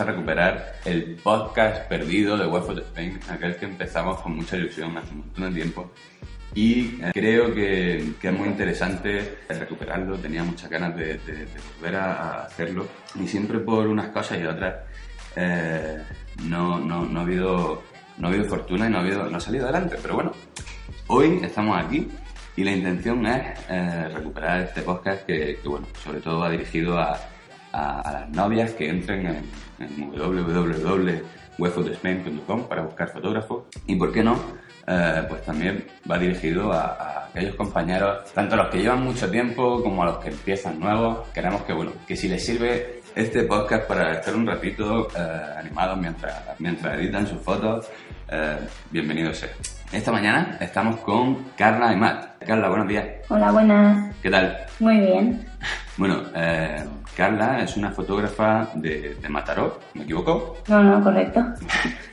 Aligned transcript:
a 0.00 0.04
recuperar 0.04 0.74
el 0.84 1.16
podcast 1.22 1.86
perdido 1.88 2.36
de 2.36 2.46
Web 2.46 2.62
Photo 2.64 2.80
Spain, 2.80 3.18
aquel 3.30 3.56
que 3.56 3.66
empezamos 3.66 4.20
con 4.20 4.36
mucha 4.36 4.56
ilusión 4.56 4.96
hace 4.96 5.12
un 5.12 5.18
montón 5.18 5.44
de 5.44 5.60
tiempo. 5.60 5.90
Y 6.54 7.00
eh, 7.02 7.10
creo 7.12 7.54
que, 7.54 8.14
que 8.20 8.28
es 8.28 8.34
muy 8.34 8.48
interesante 8.48 9.38
recuperarlo. 9.48 10.16
Tenía 10.16 10.42
muchas 10.42 10.68
ganas 10.68 10.96
de, 10.96 11.18
de- 11.18 11.46
de 11.46 11.60
volver 11.76 11.96
a 11.96 12.42
hacerlo. 12.44 12.86
Y 13.14 13.28
siempre 13.28 13.58
por 13.60 13.86
unas 13.86 14.08
cosas 14.08 14.40
y 14.40 14.44
otras 14.44 14.74
eh, 15.36 16.02
no, 16.44 16.80
no, 16.80 17.04
no 17.06 17.20
ha 17.20 17.22
habido, 17.22 17.82
no 18.18 18.26
ha 18.26 18.30
habido 18.30 18.46
fortuna 18.46 18.86
y 18.86 18.90
no 18.90 18.98
ha, 18.98 19.00
habido, 19.02 19.30
no 19.30 19.36
ha 19.36 19.40
salido 19.40 19.64
adelante. 19.64 19.96
Pero 20.02 20.14
bueno, 20.14 20.32
Hoy 21.12 21.40
estamos 21.42 21.76
aquí 21.76 22.08
y 22.56 22.62
la 22.62 22.70
intención 22.70 23.26
es 23.26 23.58
eh, 23.68 24.08
recuperar 24.14 24.60
este 24.62 24.82
podcast 24.82 25.24
que, 25.26 25.58
que, 25.60 25.68
bueno, 25.68 25.86
sobre 26.04 26.20
todo 26.20 26.38
va 26.38 26.50
dirigido 26.50 26.98
a, 26.98 27.18
a- 27.72 28.00
a 28.00 28.12
las 28.12 28.28
novias 28.30 28.72
que 28.72 28.88
entren 28.88 29.26
en, 29.26 29.44
en 29.78 30.10
www.webphotospain.com 30.10 32.64
para 32.68 32.82
buscar 32.82 33.08
fotógrafos 33.08 33.64
y, 33.86 33.96
¿por 33.96 34.12
qué 34.12 34.22
no? 34.22 34.36
Eh, 34.86 35.22
pues 35.28 35.42
también 35.44 35.84
va 36.10 36.18
dirigido 36.18 36.72
a, 36.72 36.84
a 36.86 37.24
aquellos 37.26 37.54
compañeros, 37.54 38.32
tanto 38.34 38.54
a 38.54 38.58
los 38.58 38.68
que 38.68 38.78
llevan 38.78 39.04
mucho 39.04 39.30
tiempo 39.30 39.82
como 39.82 40.02
a 40.02 40.06
los 40.06 40.18
que 40.18 40.30
empiezan 40.30 40.80
nuevos. 40.80 41.28
Queremos 41.32 41.62
que, 41.62 41.72
bueno, 41.72 41.92
que 42.06 42.16
si 42.16 42.28
les 42.28 42.44
sirve 42.44 43.00
este 43.14 43.44
podcast 43.44 43.86
para 43.86 44.14
estar 44.14 44.34
un 44.34 44.46
ratito 44.46 45.08
eh, 45.16 45.58
animados 45.58 45.98
mientras, 45.98 46.34
mientras 46.58 46.98
editan 46.98 47.26
sus 47.26 47.40
fotos, 47.40 47.88
eh, 48.30 48.56
bienvenidos. 48.90 49.44
Esta 49.92 50.12
mañana 50.12 50.56
estamos 50.60 50.96
con 51.00 51.36
Carla 51.56 51.92
y 51.92 51.96
Matt. 51.96 52.42
Carla, 52.44 52.68
buenos 52.68 52.88
días. 52.88 53.06
Hola, 53.28 53.52
buenas. 53.52 54.14
¿Qué 54.22 54.30
tal? 54.30 54.56
Muy 54.80 54.98
bien. 54.98 55.46
Bueno, 55.96 56.22
eh, 56.34 56.84
Carla 57.20 57.62
es 57.62 57.76
una 57.76 57.90
fotógrafa 57.90 58.70
de, 58.76 59.14
de 59.20 59.28
Mataró, 59.28 59.78
¿me 59.92 60.04
equivoco? 60.04 60.56
No, 60.68 60.82
no, 60.82 61.04
correcto. 61.04 61.44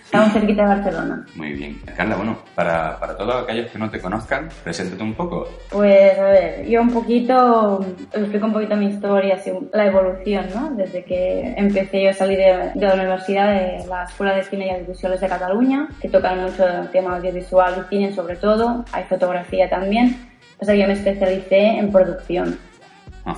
Estamos 0.03 0.33
cerquita 0.33 0.63
de 0.63 0.67
Barcelona. 0.67 1.25
Muy 1.33 1.53
bien. 1.53 1.79
Carla, 1.95 2.17
bueno, 2.17 2.39
para, 2.53 2.99
para 2.99 3.15
todos 3.15 3.43
aquellos 3.43 3.71
que 3.71 3.79
no 3.79 3.89
te 3.89 4.01
conozcan, 4.01 4.49
preséntate 4.65 5.01
un 5.01 5.13
poco. 5.13 5.47
Pues, 5.69 6.19
a 6.19 6.23
ver, 6.23 6.67
yo 6.67 6.81
un 6.81 6.91
poquito, 6.91 7.77
os 7.77 8.17
explico 8.17 8.47
un 8.47 8.51
poquito 8.51 8.75
mi 8.75 8.87
historia, 8.87 9.35
así, 9.35 9.49
la 9.71 9.85
evolución, 9.85 10.47
¿no? 10.53 10.71
Desde 10.71 11.05
que 11.05 11.53
empecé 11.55 12.03
yo 12.03 12.09
a 12.09 12.13
salir 12.13 12.39
de, 12.39 12.71
de 12.75 12.85
la 12.85 12.95
universidad, 12.95 13.47
de 13.47 13.87
la 13.87 14.03
Escuela 14.03 14.35
de 14.35 14.43
Cine 14.43 14.67
y 14.67 14.71
Audiovisuales 14.71 15.21
de 15.21 15.29
Cataluña, 15.29 15.87
que 16.01 16.09
tocan 16.09 16.41
mucho 16.41 16.67
el 16.67 16.89
tema 16.89 17.15
audiovisual 17.15 17.85
y 17.85 17.89
cine 17.89 18.13
sobre 18.13 18.35
todo, 18.35 18.83
hay 18.91 19.05
fotografía 19.05 19.69
también. 19.69 20.17
Pues 20.57 20.67
yo 20.77 20.85
me 20.85 20.93
especialicé 20.93 21.77
en 21.77 21.93
producción. 21.93 22.57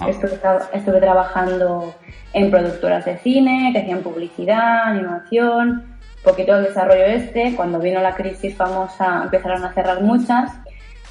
Estuve, 0.08 0.40
tra- 0.42 0.68
estuve 0.74 1.00
trabajando 1.00 1.94
en 2.34 2.52
productoras 2.52 3.06
de 3.06 3.18
cine 3.18 3.72
que 3.74 3.80
hacían 3.80 4.00
publicidad, 4.00 4.84
animación, 4.84 5.98
poquito 6.24 6.56
el 6.58 6.66
desarrollo 6.66 7.06
este. 7.06 7.56
Cuando 7.56 7.80
vino 7.80 8.00
la 8.02 8.14
crisis 8.14 8.56
famosa 8.56 9.22
empezaron 9.24 9.64
a 9.66 9.74
cerrar 9.74 10.02
muchas. 10.02 10.52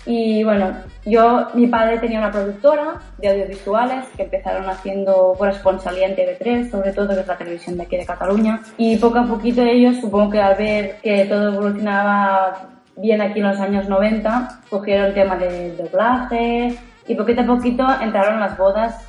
Y 0.06 0.42
bueno, 0.42 0.72
yo, 1.04 1.48
mi 1.54 1.66
padre 1.66 1.98
tenía 1.98 2.18
una 2.18 2.30
productora 2.30 2.94
de 3.18 3.28
audiovisuales 3.28 4.06
que 4.16 4.22
empezaron 4.22 4.66
haciendo 4.70 5.34
corresponsalía 5.36 6.06
en 6.06 6.16
TV3, 6.16 6.70
sobre 6.70 6.92
todo 6.92 7.08
que 7.08 7.20
es 7.20 7.26
la 7.26 7.36
televisión 7.36 7.76
de 7.76 7.82
aquí 7.82 7.96
de 7.96 8.06
Cataluña. 8.06 8.60
Y 8.78 8.96
poco 8.96 9.18
a 9.18 9.26
poquito 9.26 9.60
ellos, 9.60 9.96
supongo 10.00 10.30
que 10.30 10.40
al 10.40 10.56
ver 10.56 10.96
que 11.02 11.26
todo 11.26 11.48
evolucionaba 11.52 12.68
bien 12.96 13.20
aquí 13.20 13.40
en 13.40 13.48
los 13.48 13.60
años 13.60 13.88
90, 13.88 14.60
cogieron 14.70 15.12
tema 15.12 15.36
de 15.36 15.76
doblaje 15.76 16.78
y 17.08 17.14
poquito 17.14 17.40
a 17.40 17.46
poquito 17.46 17.86
entraron 18.00 18.38
las 18.38 18.56
bodas 18.56 19.04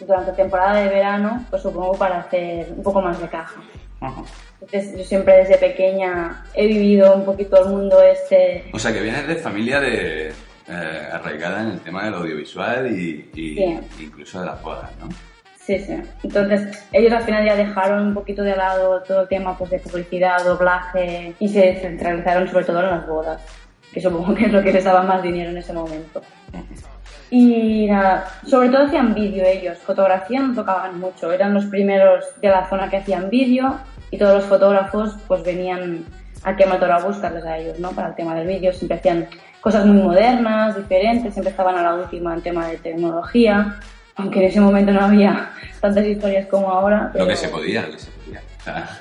durante 0.00 0.32
temporada 0.32 0.80
de 0.80 0.88
verano, 0.88 1.44
pues 1.50 1.62
supongo 1.62 1.94
para 1.96 2.18
hacer 2.18 2.66
un 2.76 2.82
poco 2.82 3.00
más 3.00 3.20
de 3.20 3.28
caja. 3.28 3.60
Ajá. 4.00 4.22
Entonces 4.60 4.96
yo 4.98 5.04
siempre 5.04 5.36
desde 5.36 5.56
pequeña 5.56 6.44
he 6.54 6.66
vivido 6.66 7.14
un 7.14 7.24
poquito 7.24 7.62
el 7.62 7.70
mundo 7.70 8.02
este 8.02 8.68
O 8.72 8.78
sea, 8.78 8.92
que 8.92 9.00
vienes 9.00 9.26
de 9.26 9.36
familia 9.36 9.80
de, 9.80 10.28
eh, 10.68 11.08
arraigada 11.12 11.62
en 11.62 11.68
el 11.68 11.80
tema 11.80 12.04
del 12.04 12.14
audiovisual 12.14 12.90
y, 12.90 13.30
y 13.34 13.56
Sí. 13.56 13.80
incluso 14.00 14.40
de 14.40 14.46
las 14.46 14.60
bodas, 14.62 14.90
¿no? 15.00 15.08
Sí, 15.58 15.78
sí. 15.78 15.94
Entonces, 16.22 16.86
ellos 16.92 17.12
al 17.12 17.22
final 17.22 17.44
ya 17.46 17.56
dejaron 17.56 18.08
un 18.08 18.14
poquito 18.14 18.42
de 18.42 18.54
lado 18.54 19.02
todo 19.02 19.22
el 19.22 19.28
tema 19.28 19.56
pues, 19.56 19.70
de 19.70 19.78
publicidad, 19.78 20.44
doblaje 20.44 21.34
y 21.38 21.48
se 21.48 21.76
centralizaron 21.76 22.46
sobre 22.48 22.64
todo 22.66 22.80
en 22.80 22.90
las 22.90 23.06
bodas, 23.06 23.40
que 23.92 24.00
supongo 24.00 24.34
que 24.34 24.46
es 24.46 24.52
lo 24.52 24.62
que 24.62 24.72
les 24.72 24.84
daba 24.84 25.02
más 25.02 25.22
dinero 25.22 25.50
en 25.50 25.56
ese 25.58 25.72
momento. 25.72 26.20
Y 27.30 27.86
nada, 27.86 28.26
sobre 28.46 28.68
todo 28.68 28.84
hacían 28.84 29.14
vídeo 29.14 29.44
ellos, 29.44 29.78
fotografía 29.78 30.40
no 30.40 30.54
tocaban 30.54 31.00
mucho, 31.00 31.32
eran 31.32 31.54
los 31.54 31.66
primeros 31.66 32.24
de 32.40 32.48
la 32.48 32.68
zona 32.68 32.88
que 32.90 32.98
hacían 32.98 33.30
vídeo 33.30 33.78
y 34.10 34.18
todos 34.18 34.34
los 34.34 34.44
fotógrafos 34.44 35.16
pues 35.26 35.42
venían 35.42 36.04
a 36.44 36.52
Mataró 36.66 36.94
a 36.94 36.98
buscarles 37.00 37.44
a 37.44 37.58
ellos, 37.58 37.80
¿no? 37.80 37.90
Para 37.92 38.08
el 38.08 38.14
tema 38.14 38.34
del 38.34 38.46
vídeo, 38.46 38.72
siempre 38.72 38.98
hacían 38.98 39.28
cosas 39.60 39.86
muy 39.86 40.02
modernas, 40.02 40.76
diferentes, 40.76 41.32
siempre 41.32 41.50
estaban 41.50 41.76
a 41.76 41.82
la 41.82 41.94
última 41.94 42.34
en 42.34 42.42
tema 42.42 42.68
de 42.68 42.76
tecnología, 42.76 43.76
aunque 44.16 44.40
en 44.40 44.44
ese 44.46 44.60
momento 44.60 44.92
no 44.92 45.00
había 45.00 45.50
tantas 45.80 46.04
historias 46.04 46.46
como 46.48 46.70
ahora. 46.70 47.04
Lo 47.06 47.12
pero 47.12 47.26
que 47.28 47.36
se 47.36 47.48
podía, 47.48 47.86
lo 47.86 47.92
que 47.92 47.98
se 47.98 48.10
podía. 48.10 48.42
Sea, 48.62 49.00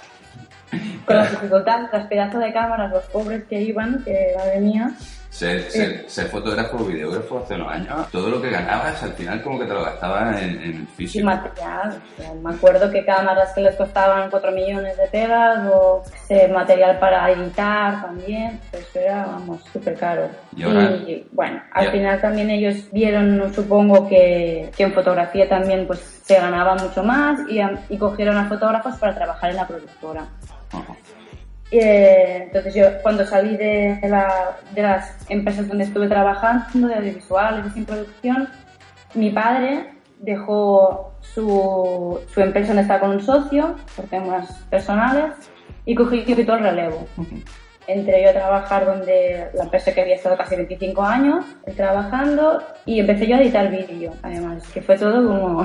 Con 1.06 1.18
las 1.18 1.32
dificultades, 1.32 1.90
las 1.92 2.08
pedazos 2.08 2.40
de 2.40 2.54
cámaras, 2.54 2.92
los 2.92 3.04
pobres 3.06 3.44
que 3.44 3.62
iban, 3.62 4.02
que 4.06 4.34
madre 4.38 4.62
mía. 4.62 4.92
Ser, 5.34 5.64
ser, 5.72 6.06
ser 6.08 6.28
fotógrafo 6.28 6.78
o 6.78 6.86
videógrafo 6.86 7.40
hace 7.40 7.56
unos 7.56 7.72
años, 7.72 8.08
todo 8.12 8.30
lo 8.30 8.40
que 8.40 8.52
ganabas 8.52 9.02
al 9.02 9.14
final 9.14 9.42
como 9.42 9.58
que 9.60 9.66
te 9.66 9.74
lo 9.74 9.84
gastabas 9.84 10.40
en, 10.42 10.50
en 10.50 10.62
el 10.62 10.82
Y 10.84 10.86
físico. 10.96 11.26
material, 11.26 12.00
o 12.18 12.22
sea, 12.22 12.34
me 12.36 12.54
acuerdo 12.54 12.92
que 12.92 13.04
cámaras 13.04 13.52
que 13.54 13.62
les 13.62 13.76
costaban 13.76 14.30
4 14.30 14.52
millones 14.52 14.96
de 14.96 15.08
pelas 15.08 15.68
o 15.74 16.04
ese 16.30 16.48
material 16.50 17.00
para 17.00 17.32
editar 17.32 18.04
también, 18.04 18.60
pues 18.70 18.84
eso 18.88 19.00
era, 19.00 19.26
vamos, 19.26 19.60
súper 19.74 19.96
caro. 19.96 20.30
Y 20.56 20.64
ahora- 20.64 20.92
Y 21.08 21.28
bueno, 21.32 21.62
al 21.74 21.86
Ya. 21.86 21.92
final 21.92 22.22
también 22.22 22.50
ellos 22.52 22.76
vieron, 22.92 23.52
supongo 23.56 24.08
que, 24.08 24.70
que 24.78 24.84
en 24.84 24.94
fotografía 24.94 25.50
también 25.50 25.88
pues 25.88 26.00
se 26.24 26.36
ganaba 26.36 26.76
mucho 26.76 27.04
más 27.04 27.40
y, 27.50 27.60
y 27.90 27.98
cogieron 27.98 28.38
a 28.38 28.48
fotógrafos 28.48 28.96
para 28.98 29.16
trabajar 29.16 29.50
en 29.50 29.56
la 29.58 29.68
productora. 29.68 30.26
Ajá. 30.72 30.96
Eh, 31.76 32.44
entonces 32.44 32.76
yo 32.76 32.86
cuando 33.02 33.26
salí 33.26 33.58
de, 33.58 33.98
la- 34.04 34.58
de 34.76 34.82
las 34.84 35.16
empresas 35.30 35.68
donde 35.68 35.86
estuve 35.86 36.08
trabajando, 36.08 36.88
de 36.88 36.96
audiovisuales 36.96 37.66
y 37.66 37.70
sin 37.72 37.86
producción, 37.86 38.48
mi 39.16 39.32
padre 39.32 39.90
dejó 40.20 41.14
su, 41.22 42.20
su 42.32 42.42
empresa 42.42 42.68
donde 42.70 42.84
estaba 42.84 43.00
con 43.00 43.12
un 43.12 43.22
socio 43.22 43.76
por 43.96 44.06
temas 44.06 44.52
personales 44.70 45.34
y 45.86 45.96
cogí 45.96 46.24
cogí 46.24 46.44
todo 46.46 46.58
el 46.58 46.64
relevo. 46.64 47.08
Entré 47.88 48.24
yo 48.24 48.30
a 48.30 48.34
trabajar 48.34 48.86
donde 48.86 49.50
la 49.56 49.64
empresa 49.64 49.94
que 49.94 50.02
había 50.02 50.16
estado 50.16 50.38
casi 50.38 50.56
25 50.56 51.02
años 51.04 51.44
trabajando 51.76 52.64
y 52.86 53.00
empecé 53.00 53.28
yo 53.28 53.36
a 53.36 53.42
editar 53.42 53.70
vídeo, 53.70 54.14
además, 54.22 54.64
que 54.74 54.82
fue 54.82 54.98
todo 54.98 55.28
como 55.28 55.64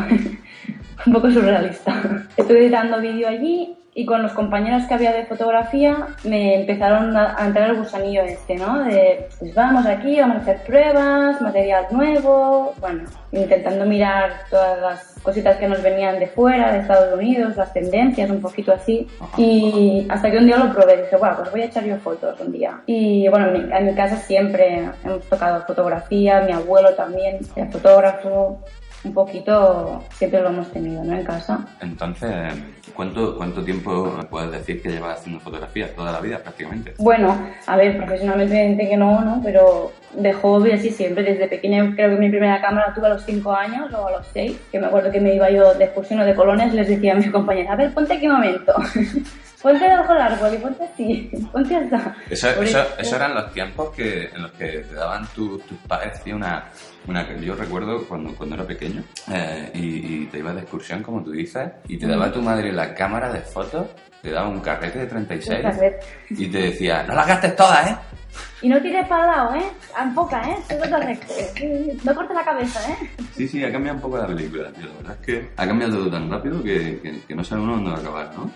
un 1.07 1.13
poco 1.13 1.31
surrealista. 1.31 2.27
Estuve 2.37 2.61
editando 2.61 3.01
vídeo 3.01 3.29
allí 3.29 3.77
y 3.99 4.07
con 4.07 4.23
los 4.23 4.33
compañeros 4.33 4.85
que 4.85 4.95
había 4.95 5.13
de 5.13 5.27
fotografía 5.27 6.07
me 6.23 6.61
empezaron 6.61 7.17
a, 7.17 7.35
a 7.37 7.47
entrar 7.47 7.71
el 7.71 7.77
gusanillo 7.79 8.23
este, 8.23 8.55
¿no? 8.55 8.85
De, 8.85 9.27
pues 9.41 9.53
vamos 9.57 9.87
aquí, 9.87 10.21
vamos 10.21 10.37
a 10.37 10.41
hacer 10.41 10.63
pruebas, 10.65 11.41
material 11.41 11.87
nuevo, 11.91 12.75
bueno, 12.79 13.03
intentando 13.33 13.85
mirar 13.87 14.43
todas 14.51 14.81
las 14.81 15.15
cositas 15.23 15.57
que 15.57 15.67
nos 15.67 15.83
venían 15.83 16.21
de 16.21 16.29
fuera, 16.29 16.73
de 16.73 16.79
Estados 16.79 17.13
Unidos, 17.13 17.57
las 17.57 17.73
tendencias, 17.73 18.31
un 18.31 18.41
poquito 18.41 18.73
así. 18.73 19.09
Y 19.37 20.07
hasta 20.09 20.31
que 20.31 20.39
un 20.39 20.47
día 20.47 20.59
lo 20.59 20.73
probé, 20.73 21.03
dije, 21.03 21.17
bueno, 21.17 21.37
pues 21.39 21.51
voy 21.51 21.63
a 21.63 21.65
echar 21.65 21.85
yo 21.85 21.97
fotos 21.97 22.39
un 22.41 22.53
día. 22.53 22.81
Y 22.87 23.27
bueno, 23.29 23.49
en 23.49 23.69
mi, 23.69 23.77
en 23.77 23.87
mi 23.87 23.95
casa 23.95 24.17
siempre 24.17 24.89
hemos 25.05 25.25
tocado 25.29 25.65
fotografía, 25.67 26.43
mi 26.43 26.53
abuelo 26.53 26.95
también 26.95 27.41
era 27.57 27.69
fotógrafo, 27.71 28.61
un 29.05 29.13
poquito 29.15 30.05
siempre 30.13 30.41
lo 30.41 30.49
hemos 30.49 30.71
tenido, 30.73 31.05
¿no? 31.05 31.17
En 31.17 31.25
casa. 31.25 31.67
Entonces, 31.81 32.55
¿cuánto, 32.95 33.37
¿cuánto 33.37 33.65
tiempo 33.65 34.19
puedes 34.31 34.51
decir 34.51 34.83
que 34.83 34.91
llevas 34.91 35.21
haciendo 35.21 35.41
fotografía? 35.41 35.95
Toda 35.95 36.13
la 36.13 36.21
vida 36.21 36.39
prácticamente. 36.39 36.95
Bueno, 36.99 37.39
a 37.67 37.77
ver, 37.77 37.97
profesionalmente 37.97 38.89
que 38.89 38.97
no, 38.97 39.25
¿no? 39.25 39.41
Pero 39.43 39.93
de 40.15 40.33
hobby 40.33 40.73
así 40.73 40.91
siempre, 40.91 41.23
desde 41.23 41.49
pequeña 41.49 41.93
creo 41.95 42.11
que 42.11 42.17
mi 42.17 42.31
primera 42.31 42.61
cámara 42.61 42.93
tuve 42.95 43.07
a 43.07 43.11
los 43.11 43.25
5 43.25 43.53
años 43.53 43.93
o 43.93 44.09
a 44.09 44.13
los 44.13 44.27
6, 44.33 44.57
que 44.73 44.79
me 44.79 44.87
acuerdo 44.87 45.11
que 45.11 45.21
me 45.21 45.35
iba 45.35 45.51
yo 45.51 45.75
de 45.75 45.85
excursión 45.85 46.21
o 46.21 46.25
de 46.25 46.35
colones, 46.35 46.73
les 46.75 46.89
decía 46.89 47.13
a 47.13 47.17
mis 47.17 47.31
compañeros, 47.31 47.71
a 47.73 47.77
ver, 47.77 47.93
ponte 47.93 48.15
aquí 48.15 48.27
un 48.27 48.35
momento, 48.35 48.73
ponte 49.63 49.85
debajo 49.85 50.13
del 50.15 50.23
árbol 50.23 50.55
y 50.55 50.59
ponte 50.59 50.85
así, 50.85 51.31
ponte 51.53 51.77
hasta. 51.77 52.17
Eso, 52.31 52.49
eso, 52.63 52.79
eso 52.99 53.17
eran 53.17 53.35
los 53.35 53.53
tiempos 53.53 53.91
que, 53.95 54.25
en 54.35 54.43
los 54.43 54.53
que 54.53 54.67
te 54.89 54.95
daban 54.95 55.27
tu- 55.35 55.59
tus 55.59 55.79
padres 55.87 56.23
tío, 56.23 56.37
una, 56.37 56.65
una... 57.07 57.27
Yo 57.41 57.55
recuerdo 57.55 58.05
cuando, 58.09 58.35
cuando 58.35 58.55
era 58.55 58.65
pequeño 58.65 59.03
eh, 59.33 59.71
y, 59.75 60.23
y 60.23 60.27
te 60.27 60.39
ibas 60.39 60.55
de 60.55 60.63
excursión, 60.63 61.03
como 61.03 61.23
tú 61.23 61.33
dices, 61.33 61.69
y 61.89 61.99
te 61.99 62.07
daba 62.07 62.33
tu 62.33 62.41
madre 62.41 62.73
la 62.73 62.95
cámara 62.95 63.33
de 63.33 63.41
fotos, 63.41 63.87
te 64.23 64.31
daba 64.31 64.49
un 64.49 64.61
carrete 64.61 64.99
de 65.01 65.07
36 65.07 65.59
Un 65.65 65.71
carrete. 65.71 66.07
y 66.31 66.47
te 66.49 66.59
decía, 66.59 67.03
no 67.05 67.15
las 67.15 67.27
gastes 67.27 67.55
todas, 67.55 67.91
¿eh? 67.91 67.97
Y 68.63 68.69
no 68.69 68.81
tires 68.83 69.07
para 69.07 69.23
el 69.25 69.31
lado, 69.31 69.55
¿eh? 69.55 69.71
Enfoca, 70.03 70.43
¿eh? 70.51 71.97
No 72.05 72.15
cortes 72.15 72.37
la 72.37 72.45
cabeza, 72.45 72.81
¿eh? 72.91 72.97
Sí, 73.37 73.47
sí, 73.47 73.63
ha 73.65 73.71
cambiado 73.71 73.97
un 73.97 74.03
poco 74.03 74.19
la 74.19 74.27
película, 74.27 74.71
tío. 74.73 74.87
La 74.87 74.95
verdad 74.97 75.17
es 75.21 75.27
que 75.27 75.49
ha 75.57 75.67
cambiado 75.67 75.99
todo 75.99 76.11
tan 76.11 76.29
rápido 76.31 76.63
que, 76.63 76.99
que, 77.01 77.21
que 77.27 77.35
no 77.35 77.45
sabe 77.45 77.63
uno 77.63 77.75
dónde 77.75 77.91
va 77.91 77.97
a 77.97 78.01
acabar, 78.01 78.31
¿no? 78.37 78.51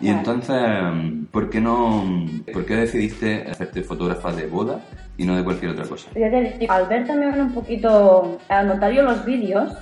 Y 0.00 0.06
Claro. 0.06 0.18
entonces, 0.18 1.26
¿por 1.30 1.48
qué 1.48 1.60
no, 1.60 2.26
por 2.52 2.66
qué 2.66 2.74
decidiste 2.76 3.48
hacerte 3.48 3.82
fotógrafa 3.82 4.32
de 4.32 4.46
boda 4.46 4.80
y 5.16 5.24
no 5.24 5.36
de 5.36 5.44
cualquier 5.44 5.70
otra 5.70 5.86
cosa? 5.86 6.10
Al 6.68 6.86
ver 6.88 7.06
también 7.06 7.40
un 7.40 7.52
poquito, 7.54 8.40
al 8.48 8.66
notar 8.68 8.92
yo 8.92 9.02
los 9.02 9.24
vídeos, 9.24 9.72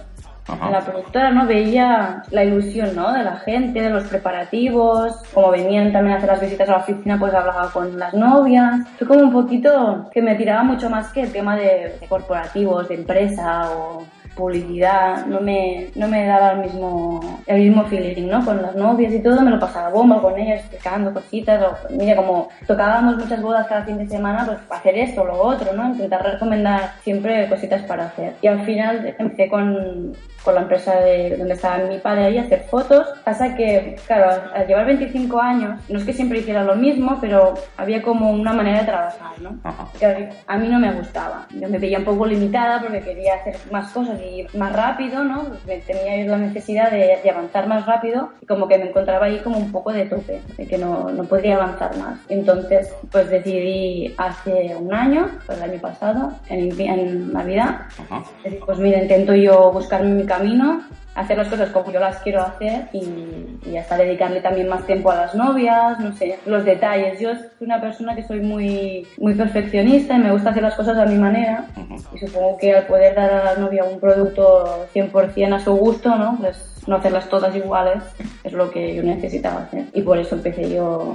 la 0.71 0.81
productora 0.81 1.31
no 1.31 1.47
veía 1.47 2.23
la 2.31 2.45
ilusión 2.45 2.95
¿no? 2.95 3.13
de 3.13 3.23
la 3.23 3.37
gente, 3.39 3.81
de 3.81 3.91
los 3.91 4.05
preparativos, 4.05 5.23
como 5.33 5.51
venían 5.51 5.93
también 5.93 6.15
a 6.15 6.19
hacer 6.19 6.31
las 6.31 6.41
visitas 6.41 6.69
a 6.69 6.73
la 6.73 6.79
oficina, 6.79 7.19
pues 7.19 7.35
hablaba 7.35 7.71
con 7.73 7.99
las 7.99 8.15
novias. 8.15 8.87
Fue 8.99 9.07
como 9.07 9.21
un 9.21 9.33
poquito 9.33 10.09
que 10.13 10.23
me 10.23 10.35
tiraba 10.35 10.63
mucho 10.63 10.91
más 10.91 11.13
que 11.13 11.23
el 11.23 11.33
tema 11.33 11.57
de, 11.57 11.99
de 12.01 12.07
corporativos, 12.09 12.89
de 12.89 12.95
empresa 12.95 13.71
o 13.73 14.05
publicidad, 14.41 15.27
no 15.27 15.41
me, 15.41 15.91
no 15.95 16.09
me 16.09 16.27
daba 16.27 16.53
el 16.53 16.61
mismo, 16.61 17.43
el 17.47 17.61
mismo 17.61 17.85
feeling, 17.85 18.29
¿no? 18.29 18.45
Con 18.45 18.63
las 18.63 18.75
novias 18.75 19.13
y 19.13 19.21
todo, 19.21 19.41
me 19.43 19.51
lo 19.51 19.61
pasaba 19.61 19.91
bomba 19.91 20.21
con 20.21 20.39
ellas, 20.39 20.61
explicando 20.61 21.13
cositas, 21.13 21.63
o, 21.63 21.93
mira, 21.93 22.17
como 22.17 22.49
tocábamos 22.67 23.17
muchas 23.17 23.43
bodas 23.43 23.67
cada 23.69 23.85
fin 23.85 23.99
de 23.99 24.09
semana, 24.09 24.45
pues 24.47 24.59
hacer 24.71 24.99
esto 24.99 25.23
o 25.23 25.27
lo 25.27 25.41
otro, 25.41 25.73
¿no? 25.73 25.87
Intentar 25.87 26.25
recomendar 26.25 26.95
siempre 27.03 27.49
cositas 27.49 27.83
para 27.83 28.07
hacer. 28.07 28.35
Y 28.43 28.47
al 28.47 28.65
final 28.65 29.15
empecé 29.19 29.49
con, 29.49 30.15
con 30.45 30.55
la 30.55 30.63
empresa 30.63 30.99
de 31.01 31.37
donde 31.37 31.55
estaba 31.55 31.79
mi 31.79 31.99
padre 31.99 32.25
ahí 32.25 32.39
a 32.39 32.43
hacer 32.43 32.63
fotos. 32.71 33.07
Pasa 33.25 33.55
que, 33.55 33.97
claro, 34.07 34.43
al, 34.55 34.67
llevar 34.67 34.87
25 34.87 35.41
años, 35.41 35.81
no 35.89 35.99
es 35.99 36.05
que 36.05 36.13
siempre 36.13 36.39
hiciera 36.39 36.65
lo 36.65 36.77
mismo, 36.77 37.19
pero 37.21 37.55
había 37.77 38.03
como 38.03 38.31
una 38.31 38.53
manera 38.53 38.81
de 38.81 38.87
trabajar, 38.87 39.41
¿no? 39.41 39.59
Que 39.99 40.31
a 40.47 40.59
mí 40.59 40.69
no 40.69 40.79
me 40.79 40.93
gustaba. 40.93 41.47
Yo 41.51 41.69
me 41.69 41.79
veía 41.79 41.99
un 41.99 42.05
poco 42.05 42.27
limitada 42.27 42.81
porque 42.81 43.01
quería 43.01 43.35
hacer 43.35 43.57
más 43.71 43.91
cosas 43.93 44.19
y 44.21 44.30
más 44.55 44.73
rápido, 44.75 45.25
¿no? 45.25 45.47
Tenía 45.87 46.25
yo 46.25 46.31
la 46.31 46.39
necesidad 46.39 46.91
de, 46.91 47.19
de 47.23 47.31
avanzar 47.31 47.67
más 47.67 47.87
rápido 47.87 48.31
y 48.41 48.47
como 48.47 48.69
que 48.69 48.79
me 48.79 48.89
encontraba 48.89 49.27
ahí 49.27 49.39
como 49.39 49.59
un 49.59 49.73
poco 49.73 49.93
de 49.93 50.07
tope, 50.07 50.41
de 50.57 50.67
que 50.67 50.79
no, 50.79 51.11
no 51.11 51.25
podría 51.25 51.57
avanzar 51.57 51.97
más. 51.97 52.19
Entonces, 52.29 52.93
pues 53.11 53.31
decidí 53.31 54.15
hace 54.17 54.75
un 54.77 54.93
año, 54.95 55.29
pues 55.47 55.59
el 55.59 55.71
año 55.71 55.81
pasado, 55.81 56.33
en, 56.49 56.81
en 56.81 57.33
Navidad, 57.33 57.83
Ajá. 57.99 58.23
pues 58.67 58.79
mira, 58.79 59.03
intento 59.03 59.35
yo 59.35 59.73
buscarme 59.73 60.11
mi 60.11 60.25
camino, 60.25 60.83
hacer 61.15 61.37
las 61.37 61.49
cosas 61.49 61.71
como 61.71 61.93
yo 61.93 62.01
las 62.01 62.19
quiero 62.19 62.41
hacer 62.41 62.89
y, 62.93 63.59
y 63.69 63.77
hasta 63.77 63.97
dedicarle 63.97 64.41
también 64.41 64.69
más 64.69 64.87
tiempo 64.87 65.11
a 65.11 65.17
las 65.17 65.35
novias, 65.35 65.99
no 66.01 66.13
sé, 66.17 66.39
los 66.47 66.65
detalles. 66.65 67.21
Yo 67.21 67.35
soy 67.35 67.49
una 67.61 67.81
persona 67.81 68.15
que 68.15 68.23
soy 68.23 68.41
muy, 68.41 69.07
muy 69.19 69.35
perfeccionista 69.35 70.15
y 70.15 70.21
me 70.21 70.33
gusta 70.33 70.51
hacer 70.51 70.63
las 70.63 70.75
cosas 70.75 70.97
a 70.97 71.07
mi 71.07 71.17
manera 71.17 71.67
y 72.15 72.19
supongo 72.19 72.57
que 72.59 72.75
al 72.75 72.87
poder 72.87 73.15
dar 73.15 73.31
a 73.33 73.45
la 73.45 73.57
novia 73.57 73.85
un 73.85 73.99
producto 74.01 74.87
100% 74.95 75.55
a 75.55 75.61
su 75.61 75.73
gusto, 75.75 76.15
¿no? 76.17 76.37
Pues 76.41 76.71
no 76.87 76.97
hacerlas 76.97 77.29
todas 77.29 77.55
iguales 77.55 78.03
es 78.43 78.53
lo 78.53 78.71
que 78.71 78.95
yo 78.95 79.03
necesitaba 79.03 79.63
hacer 79.63 79.85
y 79.93 80.03
por 80.03 80.19
eso 80.19 80.37
empecé 80.37 80.71
yo 80.71 81.15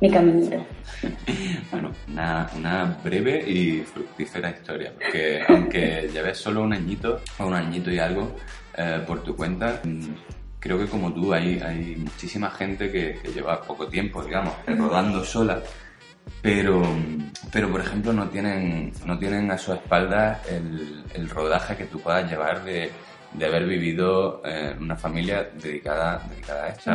mi 0.00 0.10
caminito. 0.10 0.56
Bueno, 1.70 1.90
una, 2.08 2.48
una 2.56 2.96
breve 3.04 3.44
y 3.46 3.80
fructífera 3.80 4.50
historia, 4.50 4.92
porque 4.94 5.42
aunque 5.46 6.08
lleves 6.12 6.38
solo 6.38 6.62
un 6.62 6.72
añito, 6.72 7.20
o 7.38 7.46
un 7.46 7.54
añito 7.54 7.90
y 7.90 7.98
algo, 7.98 8.34
eh, 8.76 9.02
por 9.06 9.22
tu 9.22 9.34
cuenta, 9.36 9.80
mm, 9.84 10.00
creo 10.60 10.78
que 10.78 10.86
como 10.86 11.12
tú 11.12 11.32
hay, 11.32 11.58
hay 11.60 11.96
muchísima 11.96 12.50
gente 12.50 12.90
que, 12.90 13.18
que 13.22 13.32
lleva 13.32 13.60
poco 13.62 13.86
tiempo, 13.88 14.22
digamos, 14.22 14.54
rodando 14.66 15.24
sola, 15.24 15.60
pero, 16.42 16.82
pero 17.52 17.70
por 17.70 17.80
ejemplo 17.80 18.12
no 18.12 18.28
tienen, 18.28 18.92
no 19.04 19.18
tienen 19.18 19.50
a 19.50 19.58
su 19.58 19.72
espalda 19.72 20.42
el, 20.50 21.04
el 21.14 21.28
rodaje 21.28 21.76
que 21.76 21.84
tú 21.84 22.00
puedas 22.00 22.28
llevar 22.28 22.64
de, 22.64 22.90
de 23.32 23.46
haber 23.46 23.66
vivido 23.66 24.42
eh, 24.44 24.72
en 24.76 24.82
una 24.82 24.96
familia 24.96 25.48
dedicada, 25.60 26.22
dedicada 26.30 26.64
a 26.64 26.68
esto. 26.68 26.90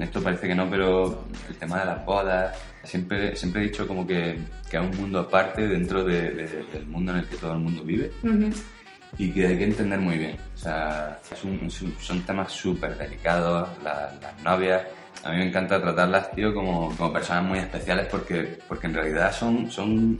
Esto 0.00 0.22
parece 0.22 0.46
que 0.48 0.54
no, 0.54 0.68
pero 0.70 1.24
el 1.48 1.56
tema 1.56 1.80
de 1.80 1.86
las 1.86 2.04
bodas, 2.04 2.56
siempre, 2.84 3.34
siempre 3.36 3.62
he 3.62 3.64
dicho 3.64 3.86
como 3.86 4.06
que, 4.06 4.38
que 4.70 4.76
es 4.76 4.82
un 4.82 4.96
mundo 4.96 5.20
aparte 5.20 5.66
dentro 5.66 6.04
de- 6.04 6.30
de- 6.30 6.64
del 6.72 6.86
mundo 6.86 7.12
en 7.12 7.18
el 7.18 7.26
que 7.26 7.36
todo 7.36 7.52
el 7.54 7.58
mundo 7.60 7.82
vive 7.82 8.12
y 9.16 9.30
que 9.32 9.46
hay 9.46 9.58
que 9.58 9.64
entender 9.64 9.98
muy 9.98 10.18
bien. 10.18 10.36
O 10.54 10.58
sea, 10.58 11.18
un- 11.44 11.70
son 12.00 12.22
temas 12.22 12.52
súper 12.52 12.96
delicados, 12.98 13.68
la- 13.82 14.12
las 14.20 14.42
novias. 14.42 14.82
A 15.24 15.30
mí 15.32 15.38
me 15.38 15.48
encanta 15.48 15.80
tratarlas, 15.80 16.30
tío, 16.32 16.54
como, 16.54 16.94
como 16.96 17.12
personas 17.12 17.44
muy 17.44 17.58
especiales 17.58 18.06
porque, 18.10 18.58
porque 18.68 18.86
en 18.86 18.94
realidad 18.94 19.32
son, 19.32 19.68
son, 19.70 20.16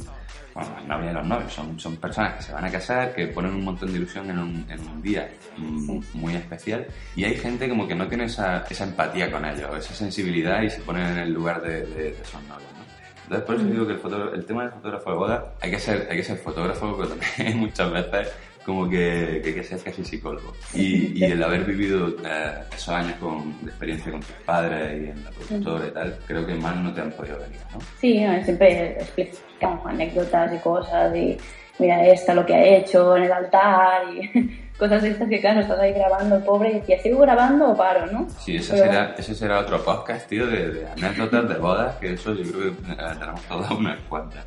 bueno, 0.55 0.70
las 0.75 0.85
novias 0.87 1.12
y 1.12 1.14
los 1.14 1.26
novios, 1.26 1.52
son, 1.52 1.79
son 1.79 1.96
personas 1.99 2.35
que 2.35 2.43
se 2.43 2.52
van 2.52 2.64
a 2.64 2.70
casar, 2.70 3.14
que 3.14 3.29
ponen 3.29 3.55
un 3.55 3.64
montón 3.64 3.93
de 3.93 3.99
ilusión 3.99 4.29
en 4.29 4.38
un, 4.40 4.67
en 4.69 4.81
un 4.88 5.00
día 5.00 5.31
mm, 5.56 6.00
muy 6.14 6.34
especial 6.34 6.84
y 7.14 7.23
hay 7.25 7.37
gente 7.37 7.69
como 7.69 7.87
que 7.87 7.94
no 7.94 8.08
tiene 8.08 8.25
esa, 8.25 8.64
esa 8.69 8.84
empatía 8.84 9.31
con 9.31 9.44
ellos, 9.44 9.70
esa 9.79 9.94
sensibilidad 9.94 10.62
y 10.62 10.70
se 10.70 10.81
ponen 10.81 11.06
en 11.06 11.19
el 11.19 11.32
lugar 11.32 11.62
de, 11.62 11.87
de, 11.87 12.02
de 12.11 12.23
esos 12.23 12.43
novios, 12.49 12.69
¿no? 12.76 12.84
Entonces, 13.23 13.46
por 13.46 13.55
eso 13.56 13.64
digo 13.67 13.87
que 13.87 13.93
el, 14.32 14.34
el 14.41 14.44
tema 14.46 14.62
del 14.64 14.73
fotógrafo 14.73 15.11
de 15.11 15.17
boda 15.17 15.55
hay 15.61 15.70
que 15.70 15.79
ser, 15.79 16.08
hay 16.11 16.17
que 16.17 16.25
ser 16.25 16.38
fotógrafo, 16.38 16.96
pero 16.96 17.11
también 17.11 17.58
muchas 17.61 17.93
veces 17.93 18.32
como 18.69 18.87
que, 18.87 19.41
que 19.43 19.55
que 19.55 19.65
ser 19.65 19.81
casi 19.81 20.05
psicólogo. 20.05 20.53
Y, 20.75 21.19
y 21.19 21.25
el 21.25 21.43
haber 21.43 21.65
vivido 21.65 22.09
eh, 22.23 22.53
esos 22.70 22.91
años 22.91 23.15
con, 23.19 23.59
de 23.62 23.70
experiencia 23.70 24.12
con 24.12 24.20
tus 24.20 24.37
padres 24.44 24.93
y 24.93 25.09
en 25.09 25.25
la 25.25 25.31
productora 25.31 25.87
y 25.87 25.91
tal, 25.91 26.19
creo 26.26 26.47
que 26.47 26.55
más 26.56 26.76
no 26.76 26.93
te 26.93 27.00
han 27.00 27.11
podido 27.12 27.38
venir, 27.38 27.61
¿no? 27.73 27.79
Sí, 27.99 28.20
no, 28.20 28.44
siempre 28.44 29.00
explicamos 29.00 29.87
anécdotas 29.87 30.55
y 30.55 30.59
cosas 30.59 31.17
y 31.17 31.38
mira 31.79 32.06
esta 32.09 32.35
lo 32.35 32.44
que 32.44 32.55
ha 32.55 32.62
hecho 32.62 33.17
en 33.17 33.23
el 33.23 33.32
altar 33.32 34.03
y 34.12 34.69
cosas 34.79 35.03
de 35.03 35.12
estas 35.12 35.31
que 35.31 35.41
claro, 35.41 35.61
estás 35.61 35.79
ahí 35.79 35.94
grabando 35.94 36.44
pobre 36.44 36.69
y 36.69 36.75
decía, 36.81 37.00
¿sigo 37.00 37.20
grabando 37.20 37.70
o 37.70 37.75
paro, 37.75 38.05
no? 38.12 38.29
Sí, 38.38 38.56
ese 38.56 38.75
Pero 38.75 38.85
será, 38.85 39.15
ese 39.17 39.35
será 39.35 39.61
otro 39.61 39.82
podcast, 39.82 40.29
tío, 40.29 40.47
de, 40.47 40.73
de 40.73 40.91
anécdotas 40.91 41.49
de 41.49 41.55
bodas, 41.55 41.97
que 41.97 42.12
eso 42.12 42.35
yo 42.35 42.43
creo 42.53 42.76
que 42.76 42.93
eh, 42.93 42.97
tenemos 43.19 43.41
todas 43.44 43.70
unas 43.70 43.99
cuantas. 44.11 44.44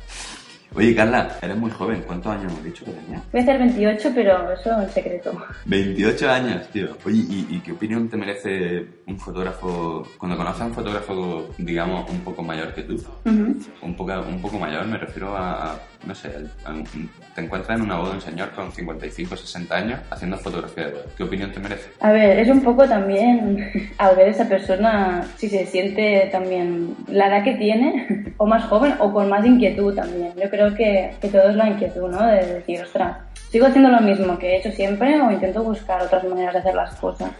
Oye, 0.74 0.94
Carla, 0.94 1.36
eres 1.42 1.56
muy 1.56 1.70
joven. 1.70 2.02
¿Cuántos 2.06 2.32
años 2.32 2.50
hemos 2.52 2.64
dicho 2.64 2.84
que 2.84 2.92
tenías? 2.92 3.22
Voy 3.30 3.40
a 3.40 3.42
hacer 3.44 3.58
28, 3.58 4.10
pero 4.14 4.52
eso 4.52 4.80
en 4.82 4.88
secreto. 4.90 5.32
28 5.66 6.30
años, 6.30 6.66
tío. 6.68 6.96
Oye, 7.04 7.18
¿y, 7.28 7.46
y 7.50 7.60
qué 7.60 7.72
opinión 7.72 8.08
te 8.08 8.16
merece 8.16 8.86
un 9.06 9.18
fotógrafo, 9.18 10.06
cuando 10.18 10.36
conoces 10.38 10.62
a 10.62 10.66
un 10.66 10.72
fotógrafo, 10.72 11.48
digamos, 11.58 12.08
un 12.10 12.20
poco 12.20 12.42
mayor 12.42 12.72
que 12.74 12.82
tú? 12.82 12.94
Ujú. 12.94 13.56
Un 13.82 13.96
poco, 13.96 14.12
un 14.28 14.40
poco 14.40 14.58
mayor, 14.58 14.86
me 14.86 14.96
refiero 14.96 15.36
a, 15.36 15.78
no 16.06 16.14
sé, 16.14 16.30
a 16.64 16.70
un- 16.70 17.10
te 17.34 17.40
encuentras 17.42 17.78
en 17.78 17.84
una 17.84 17.96
boda 17.96 18.12
un 18.12 18.20
señor 18.20 18.50
con 18.50 18.70
55, 18.72 19.36
60 19.36 19.74
años 19.76 20.00
haciendo 20.10 20.36
fotografía 20.38 20.86
de 20.86 20.92
boda. 20.92 21.04
¿Qué 21.16 21.22
opinión 21.22 21.52
te 21.52 21.60
merece? 21.60 21.90
A 22.00 22.12
ver, 22.12 22.38
es 22.38 22.48
un 22.48 22.60
poco 22.62 22.86
también 22.88 23.70
al 23.98 24.16
ver 24.16 24.28
esa 24.28 24.48
persona 24.48 25.26
si 25.36 25.48
se 25.48 25.66
siente 25.66 26.28
también 26.32 26.94
la 27.08 27.28
edad 27.28 27.44
que 27.44 27.54
tiene, 27.54 28.34
o 28.38 28.46
más 28.46 28.64
joven, 28.64 28.94
o 29.00 29.12
con 29.12 29.28
más 29.28 29.44
inquietud 29.44 29.94
también. 29.94 30.32
Yo 30.40 30.48
creo 30.50 30.61
que, 30.74 31.14
que 31.20 31.28
todo 31.28 31.50
es 31.50 31.56
la 31.56 31.68
inquietud, 31.68 32.08
¿no? 32.10 32.26
De 32.26 32.54
decir, 32.54 32.82
ostras, 32.82 33.18
sigo 33.50 33.66
haciendo 33.66 33.90
lo 33.90 34.00
mismo 34.00 34.38
que 34.38 34.52
he 34.52 34.56
hecho 34.58 34.72
siempre 34.72 35.20
o 35.20 35.30
intento 35.30 35.62
buscar 35.62 36.02
otras 36.02 36.24
maneras 36.24 36.54
de 36.54 36.60
hacer 36.60 36.74
las 36.74 36.94
cosas. 36.96 37.30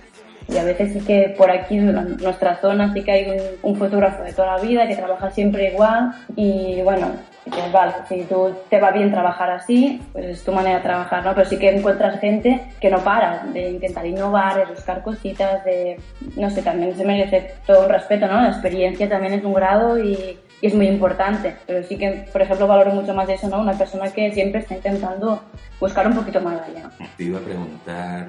Y 0.49 0.59
a 0.59 0.65
veces 0.65 0.93
sí 0.93 1.01
que 1.01 1.35
por 1.37 1.51
aquí 1.51 1.79
en 1.79 2.17
nuestra 2.17 2.57
zona 2.57 2.93
sí 2.93 3.03
que 3.03 3.13
hay 3.13 3.31
un, 3.31 3.71
un 3.71 3.77
fotógrafo 3.77 4.23
de 4.23 4.33
toda 4.33 4.57
la 4.57 4.63
vida 4.63 4.87
que 4.87 4.97
trabaja 4.97 5.31
siempre 5.31 5.73
igual 5.73 6.13
y 6.37 6.83
bueno, 6.83 7.13
pues 7.45 7.73
vale, 7.73 7.93
si 8.09 8.23
tú 8.25 8.55
te 8.71 8.81
va 8.81 8.93
bien 8.93 9.11
trabajar 9.11 9.51
así, 9.51 10.01
pues 10.13 10.27
es 10.27 10.45
tu 10.45 10.53
manera 10.53 10.77
de 10.77 10.83
trabajar, 10.83 11.25
¿no? 11.25 11.35
Pero 11.35 11.49
sí 11.49 11.59
que 11.59 11.71
encuentras 11.71 12.21
gente 12.21 12.69
que 12.81 12.89
no 12.89 12.99
para 12.99 13.45
de 13.53 13.71
intentar 13.71 14.07
innovar, 14.07 14.57
de 14.57 14.67
buscar 14.67 15.03
cositas, 15.03 15.65
de, 15.65 15.99
no 16.37 16.51
sé, 16.51 16.63
también 16.63 16.97
se 16.97 17.05
merece 17.05 17.55
todo 17.67 17.85
un 17.85 17.89
respeto, 17.89 18.29
¿no? 18.29 18.41
La 18.41 18.49
experiencia 18.49 19.09
también 19.09 19.35
es 19.35 19.45
un 19.45 19.55
grado 19.55 19.99
y, 19.99 20.39
y 20.63 20.69
es 20.69 20.75
muy 20.75 20.87
importante, 20.87 21.57
pero 21.67 21.83
sí 21.83 21.99
que, 21.99 22.29
por 22.33 22.41
ejemplo, 22.41 22.69
valoro 22.69 22.95
mucho 22.95 23.13
más 23.13 23.29
eso, 23.29 23.49
¿no? 23.49 23.61
Una 23.61 23.73
persona 23.73 24.09
que 24.13 24.33
siempre 24.33 24.61
está 24.61 24.77
intentando 24.77 25.43
buscar 25.81 26.07
un 26.07 26.15
poquito 26.15 26.41
más 26.41 26.61
allá. 26.63 26.89
Te 27.17 27.25
iba 27.25 27.41
a 27.41 27.43
preguntar. 27.43 28.29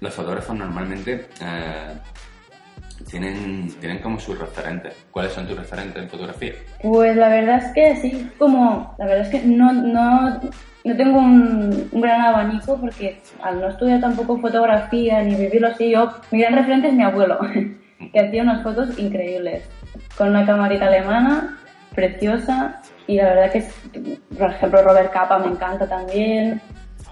Los 0.00 0.12
fotógrafos 0.12 0.56
normalmente 0.56 1.28
eh, 1.40 1.92
tienen, 3.08 3.72
tienen 3.80 4.00
como 4.00 4.18
sus 4.18 4.36
referentes. 4.36 5.06
¿Cuáles 5.12 5.32
son 5.32 5.46
tus 5.46 5.56
referentes 5.56 6.02
en 6.02 6.08
fotografía? 6.08 6.54
Pues 6.82 7.16
la 7.16 7.28
verdad 7.28 7.62
es 7.64 7.72
que 7.72 7.96
sí, 7.96 8.30
como, 8.36 8.92
la 8.98 9.06
verdad 9.06 9.24
es 9.24 9.28
que 9.30 9.46
no, 9.46 9.72
no, 9.72 10.40
no 10.82 10.96
tengo 10.96 11.20
un, 11.20 11.88
un 11.92 12.00
gran 12.00 12.22
abanico 12.22 12.76
porque 12.80 13.20
al 13.40 13.60
no 13.60 13.68
estudiar 13.68 14.00
tampoco 14.00 14.40
fotografía 14.40 15.22
ni 15.22 15.36
vivirlo 15.36 15.68
así, 15.68 15.90
yo, 15.90 16.10
mi 16.32 16.40
gran 16.40 16.56
referente 16.56 16.88
es 16.88 16.94
mi 16.94 17.04
abuelo, 17.04 17.38
que 18.12 18.20
hacía 18.20 18.42
unas 18.42 18.64
fotos 18.64 18.98
increíbles, 18.98 19.62
con 20.16 20.28
una 20.28 20.46
camarita 20.46 20.86
alemana, 20.86 21.58
preciosa, 21.94 22.80
y 23.06 23.16
la 23.16 23.24
verdad 23.34 23.52
que, 23.52 23.68
por 24.36 24.50
ejemplo, 24.50 24.82
Robert 24.82 25.12
Capa 25.12 25.38
me 25.38 25.48
encanta 25.48 25.88
también, 25.88 26.60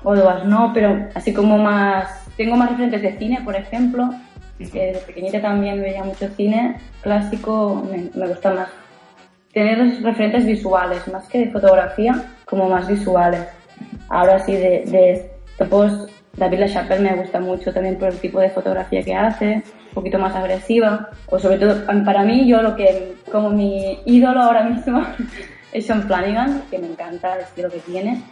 Odoas 0.03 0.45
no, 0.45 0.73
pero 0.75 1.09
así 1.15 1.33
como 1.33 1.57
más, 1.59 2.27
tengo 2.37 2.57
más 2.57 2.71
referentes 2.71 3.03
de 3.03 3.19
cine, 3.19 3.41
por 3.45 3.57
ejemplo, 3.57 4.11
que 4.59 4.87
desde 4.87 5.01
pequeñita 5.07 5.41
también 5.41 5.81
veía 5.81 6.05
mucho 6.05 6.29
cine 6.37 6.77
clásico, 7.03 7.87
me, 7.91 8.11
me 8.15 8.29
gusta 8.29 8.53
más. 8.53 8.69
tener 9.53 9.79
los 9.79 10.03
referentes 10.03 10.45
visuales, 10.47 11.07
más 11.09 11.29
que 11.29 11.47
de 11.47 11.51
fotografía, 11.53 12.25
como 12.45 12.69
más 12.69 12.87
visuales. 12.89 13.47
Ahora 14.09 14.39
sí, 14.41 14.53
de, 14.53 14.85
de 14.87 15.31
topos, 15.57 16.09
David 16.37 16.61
LaChapelle 16.61 17.03
me 17.03 17.15
gusta 17.15 17.41
mucho 17.41 17.73
también 17.73 17.99
por 17.99 18.09
el 18.09 18.19
tipo 18.19 18.41
de 18.41 18.51
fotografía 18.51 19.03
que 19.03 19.15
hace, 19.15 19.63
un 19.89 19.95
poquito 19.95 20.19
más 20.19 20.35
agresiva, 20.35 21.11
o 21.27 21.39
sobre 21.39 21.59
todo, 21.59 21.85
para 22.05 22.23
mí, 22.25 22.47
yo 22.49 22.63
lo 22.63 22.75
que, 22.75 23.15
como 23.31 23.51
mi 23.51 24.01
ídolo 24.05 24.41
ahora 24.43 24.65
mismo, 24.65 25.05
es 25.73 25.87
Sean 25.87 26.03
Flanagan, 26.03 26.63
que 26.71 26.79
me 26.79 26.89
encanta 26.89 27.35
el 27.35 27.43
estilo 27.43 27.71
que 27.71 27.79
tiene. 27.81 28.23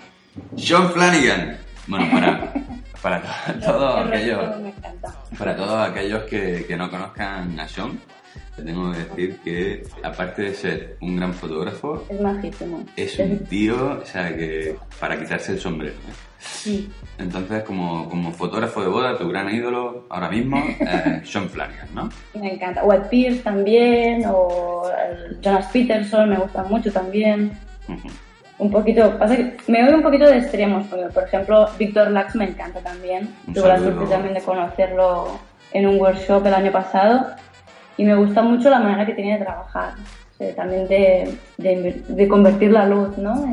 Sean 0.56 0.90
Flanagan. 0.90 1.58
Bueno, 1.86 2.06
para, 2.12 2.52
para 3.02 3.22
todos 3.60 4.06
aquellos, 4.06 4.40
para 5.38 5.56
todos 5.56 5.88
aquellos 5.88 6.22
que, 6.24 6.64
que 6.66 6.76
no 6.76 6.90
conozcan 6.90 7.58
a 7.58 7.68
Sean, 7.68 7.98
te 8.56 8.62
tengo 8.62 8.92
que 8.92 8.98
decir 8.98 9.38
que, 9.42 9.86
aparte 10.02 10.42
de 10.42 10.54
ser 10.54 10.96
un 11.00 11.16
gran 11.16 11.32
fotógrafo, 11.32 12.04
es 12.08 12.20
majísimo. 12.20 12.84
Es 12.96 13.18
un 13.18 13.38
tío, 13.46 14.00
o 14.02 14.04
sea, 14.04 14.34
que 14.34 14.76
para 15.00 15.18
quitarse 15.18 15.52
el 15.52 15.60
sombrero. 15.60 15.94
¿eh? 15.94 16.32
Sí. 16.38 16.90
Entonces, 17.18 17.62
como, 17.62 18.08
como 18.08 18.32
fotógrafo 18.32 18.82
de 18.82 18.88
boda, 18.88 19.16
tu 19.16 19.28
gran 19.28 19.48
ídolo 19.54 20.06
ahora 20.10 20.28
mismo 20.28 20.62
es 20.80 21.28
Sean 21.28 21.48
Flanagan, 21.48 21.88
¿no? 21.94 22.08
Me 22.40 22.54
encanta. 22.54 22.84
Walt 22.84 23.08
Pierce 23.08 23.42
también, 23.42 24.24
o 24.26 24.82
Jonas 25.40 25.66
Peterson, 25.72 26.28
me 26.28 26.36
gusta 26.36 26.62
mucho 26.64 26.92
también. 26.92 27.52
Un 28.58 28.70
poquito, 28.70 29.18
pasa 29.18 29.36
que 29.36 29.56
me 29.66 29.84
voy 29.84 29.94
un 29.94 30.02
poquito 30.02 30.26
de 30.26 30.38
extremos, 30.38 30.86
porque 30.88 31.06
por 31.06 31.24
ejemplo, 31.24 31.68
Víctor 31.78 32.10
Lax 32.10 32.34
me 32.36 32.44
encanta 32.44 32.80
también. 32.80 33.34
Tuve 33.52 33.68
la 33.68 33.78
suerte 33.78 34.06
también 34.06 34.34
de 34.34 34.42
conocerlo 34.42 35.38
en 35.72 35.86
un 35.86 36.00
workshop 36.00 36.46
el 36.46 36.54
año 36.54 36.70
pasado 36.70 37.34
y 37.96 38.04
me 38.04 38.14
gusta 38.14 38.42
mucho 38.42 38.70
la 38.70 38.78
manera 38.78 39.06
que 39.06 39.14
tiene 39.14 39.38
de 39.38 39.44
trabajar, 39.44 39.94
también 40.56 40.88
de, 40.88 41.38
de, 41.58 42.28
convertir 42.28 42.72
la 42.72 42.86
luz, 42.86 43.16
¿no? 43.16 43.44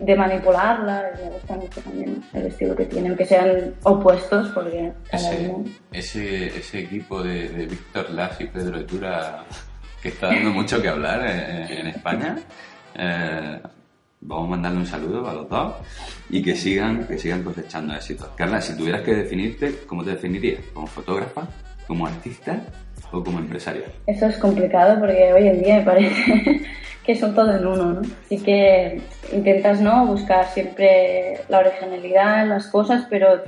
de 0.00 0.16
manipularla, 0.16 1.10
me 1.22 1.30
gusta 1.30 1.54
mucho 1.56 1.80
también 1.82 2.22
el 2.32 2.46
estilo 2.46 2.74
que 2.74 2.86
tiene, 2.86 3.08
aunque 3.08 3.26
sean 3.26 3.74
opuestos, 3.82 4.48
porque 4.48 4.92
ese, 5.12 5.54
ese, 5.92 6.46
ese, 6.58 6.78
equipo 6.80 7.22
de, 7.22 7.48
de 7.50 7.66
Víctor 7.66 8.10
Lass 8.10 8.40
y 8.40 8.46
Pedro 8.46 8.80
Etura 8.80 9.44
que 10.02 10.08
está 10.08 10.28
dando 10.28 10.50
mucho 10.50 10.80
que 10.80 10.88
hablar 10.88 11.20
en, 11.26 11.86
España, 11.86 12.38
eh, 12.94 13.60
vamos 14.20 14.46
a 14.46 14.50
mandarle 14.50 14.78
un 14.78 14.86
saludo 14.86 15.28
a 15.28 15.34
los 15.34 15.48
dos 15.48 15.74
y 16.30 16.42
que 16.42 16.56
sigan, 16.56 17.06
que 17.06 17.18
sigan 17.18 17.42
cosechando 17.42 17.94
éxitos. 17.94 18.28
Carla, 18.36 18.60
si 18.60 18.76
tuvieras 18.76 19.02
que 19.02 19.14
definirte, 19.14 19.80
¿cómo 19.86 20.02
te 20.02 20.10
definirías? 20.10 20.64
¿Como 20.72 20.86
fotógrafa? 20.86 21.46
¿Como 21.86 22.06
artista? 22.06 22.62
O 23.12 23.22
como 23.22 23.38
empresaria? 23.38 23.84
Eso 24.06 24.26
es 24.26 24.36
complicado 24.38 24.98
porque 25.00 25.32
hoy 25.32 25.48
en 25.48 25.62
día 25.62 25.76
me 25.76 25.82
parece 25.82 26.62
que 27.04 27.14
son 27.14 27.34
todo 27.34 27.56
en 27.56 27.66
uno, 27.66 27.92
¿no? 27.94 28.00
Así 28.24 28.38
que 28.38 29.00
intentas, 29.32 29.80
¿no? 29.80 30.06
Buscar 30.06 30.46
siempre 30.46 31.40
la 31.48 31.58
originalidad 31.58 32.46
las 32.46 32.66
cosas, 32.68 33.06
pero 33.08 33.42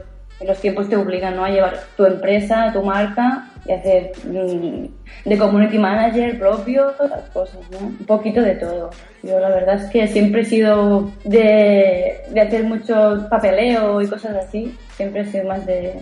los 0.45 0.61
tiempos 0.61 0.89
te 0.89 0.97
obligan, 0.97 1.37
¿no? 1.37 1.45
A 1.45 1.51
llevar 1.51 1.79
tu 1.97 2.05
empresa, 2.05 2.71
tu 2.73 2.83
marca 2.83 3.49
y 3.67 3.73
hacer 3.73 4.13
mm, 4.27 5.29
de 5.29 5.39
community 5.39 5.79
manager 5.79 6.39
propio, 6.39 6.93
las 7.09 7.29
cosas, 7.31 7.61
¿no? 7.71 7.79
Un 7.87 8.07
poquito 8.07 8.43
de 8.43 8.57
todo. 8.57 8.91
Yo 9.23 9.39
la 9.39 9.51
verdad 9.51 9.77
es 9.77 9.91
que 9.91 10.09
siempre 10.09 10.43
he 10.43 10.45
sido 10.45 11.11
de, 11.25 12.23
de 12.31 12.41
hacer 12.41 12.65
mucho 12.65 13.27
papeleo 13.31 14.01
y 14.01 14.09
cosas 14.09 14.37
así. 14.37 14.77
Siempre 14.97 15.23
he 15.23 15.27
sido 15.27 15.45
más 15.45 15.65
de, 15.65 15.95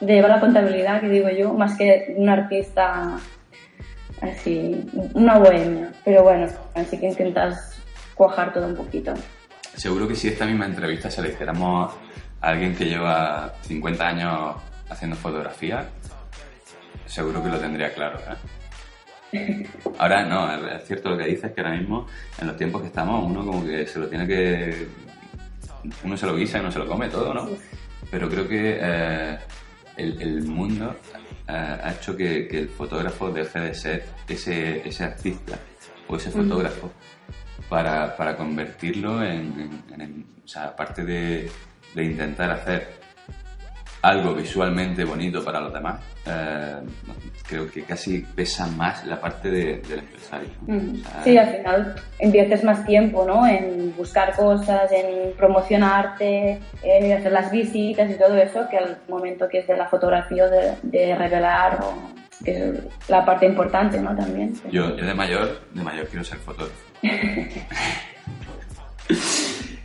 de 0.00 0.14
llevar 0.14 0.30
la 0.30 0.40
contabilidad, 0.40 1.00
que 1.00 1.08
digo 1.08 1.28
yo, 1.30 1.52
más 1.52 1.76
que 1.76 2.14
un 2.16 2.28
artista 2.28 3.18
así, 4.20 4.86
una 5.14 5.38
bohemia. 5.38 5.92
Pero 6.04 6.22
bueno, 6.22 6.46
así 6.74 6.98
que 6.98 7.06
intentas 7.08 7.80
cuajar 8.14 8.52
todo 8.52 8.66
un 8.66 8.76
poquito. 8.76 9.14
Seguro 9.76 10.08
que 10.08 10.14
si 10.14 10.28
esta 10.28 10.46
misma 10.46 10.66
entrevista 10.66 11.10
se 11.10 11.22
la 11.22 11.28
hiciéramos 11.28 11.92
a 12.40 12.48
alguien 12.48 12.74
que 12.74 12.86
lleva 12.86 13.54
50 13.62 14.06
años 14.06 14.56
haciendo 14.88 15.16
fotografía, 15.16 15.86
seguro 17.06 17.42
que 17.42 17.50
lo 17.50 17.58
tendría 17.58 17.92
claro. 17.92 18.18
¿eh? 19.32 19.66
Ahora 19.98 20.24
no, 20.24 20.52
es 20.66 20.84
cierto 20.84 21.10
lo 21.10 21.18
que 21.18 21.26
dices, 21.26 21.52
que 21.52 21.60
ahora 21.60 21.76
mismo, 21.76 22.06
en 22.40 22.48
los 22.48 22.56
tiempos 22.56 22.80
que 22.82 22.88
estamos, 22.88 23.24
uno 23.24 23.44
como 23.44 23.64
que 23.64 23.86
se 23.86 23.98
lo 23.98 24.08
tiene 24.08 24.26
que... 24.26 24.88
Uno 26.04 26.16
se 26.16 26.26
lo 26.26 26.36
guisa 26.36 26.58
y 26.58 26.60
uno 26.60 26.72
se 26.72 26.78
lo 26.78 26.86
come 26.86 27.08
todo, 27.08 27.32
¿no? 27.32 27.48
Pero 28.10 28.28
creo 28.28 28.48
que 28.48 28.78
eh, 28.80 29.38
el, 29.96 30.42
mundo 30.44 30.96
ha 31.46 31.92
hecho 31.92 32.16
que, 32.16 32.46
el 32.46 32.68
fotógrafo 32.68 33.30
deje 33.30 33.60
de 33.60 33.74
ser 33.74 34.04
ese, 34.28 34.88
ese 34.88 35.04
artista 35.04 35.58
o 36.08 36.16
ese 36.16 36.30
fotógrafo 36.30 36.90
para, 37.68 38.16
para, 38.16 38.36
convertirlo 38.36 39.22
en, 39.22 39.82
o 40.44 40.48
sea, 40.48 40.64
aparte 40.64 41.04
de, 41.04 41.50
de, 41.94 42.04
intentar 42.04 42.50
hacer 42.50 42.99
algo 44.02 44.34
visualmente 44.34 45.04
bonito 45.04 45.44
para 45.44 45.60
los 45.60 45.72
demás, 45.72 46.00
eh, 46.26 46.76
creo 47.46 47.70
que 47.70 47.82
casi 47.82 48.20
pesa 48.20 48.66
más 48.66 49.04
la 49.06 49.20
parte 49.20 49.50
de, 49.50 49.78
del 49.78 49.98
empresario. 50.00 50.48
sí, 51.24 51.36
al 51.36 51.56
final 51.56 51.94
inviertes 52.20 52.64
más 52.64 52.86
tiempo 52.86 53.24
¿no? 53.26 53.46
en 53.46 53.94
buscar 53.96 54.34
cosas, 54.34 54.90
en 54.92 55.32
promocionarte, 55.34 56.60
en 56.82 57.12
hacer 57.12 57.32
las 57.32 57.50
visitas 57.50 58.10
y 58.10 58.14
todo 58.14 58.36
eso, 58.36 58.68
que 58.70 58.78
al 58.78 58.98
momento 59.08 59.48
que 59.48 59.58
es 59.58 59.66
de 59.66 59.76
la 59.76 59.88
fotografía, 59.88 60.46
de, 60.46 60.76
de 60.82 61.14
revelar, 61.14 61.80
o, 61.82 62.20
que 62.44 62.52
es 62.52 62.74
la 63.08 63.24
parte 63.24 63.46
importante 63.46 64.00
¿no? 64.00 64.16
también. 64.16 64.54
Yo, 64.70 64.96
yo 64.96 65.04
de 65.04 65.14
mayor, 65.14 65.60
de 65.72 65.82
mayor 65.82 66.06
quiero 66.06 66.24
ser 66.24 66.38
fotógrafo. 66.38 66.72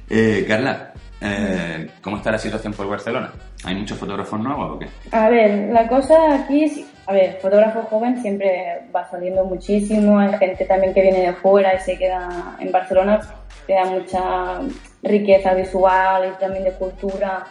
eh, 0.10 0.46
Carla, 0.48 0.94
eh, 1.22 1.90
¿Cómo 2.02 2.18
está 2.18 2.32
la 2.32 2.38
situación 2.38 2.74
por 2.74 2.88
Barcelona? 2.88 3.32
¿Hay 3.64 3.76
muchos 3.76 3.98
fotógrafos 3.98 4.40
nuevos 4.40 4.76
o 4.76 4.80
qué? 4.80 4.88
A 5.12 5.30
ver, 5.30 5.72
la 5.72 5.88
cosa 5.88 6.36
aquí 6.36 6.64
es, 6.66 6.86
a 7.08 7.14
ver, 7.14 7.38
fotógrafo 7.42 7.84
joven 7.84 8.22
siempre 8.22 8.82
va 8.94 9.10
saliendo 9.10 9.46
muchísimo, 9.46 10.20
hay 10.20 10.38
gente 10.38 10.66
también 10.66 10.94
que 10.94 11.02
viene 11.02 11.28
de 11.28 11.34
fuera 11.34 11.74
y 11.74 11.80
se 11.80 11.98
queda 11.98 12.56
en 12.60 12.72
Barcelona, 12.72 13.22
te 13.66 13.74
da 13.74 13.86
mucha 13.86 14.60
riqueza 15.04 15.54
visual 15.54 16.34
y 16.34 16.40
también 16.40 16.66
de 16.66 16.72
cultura, 16.74 17.46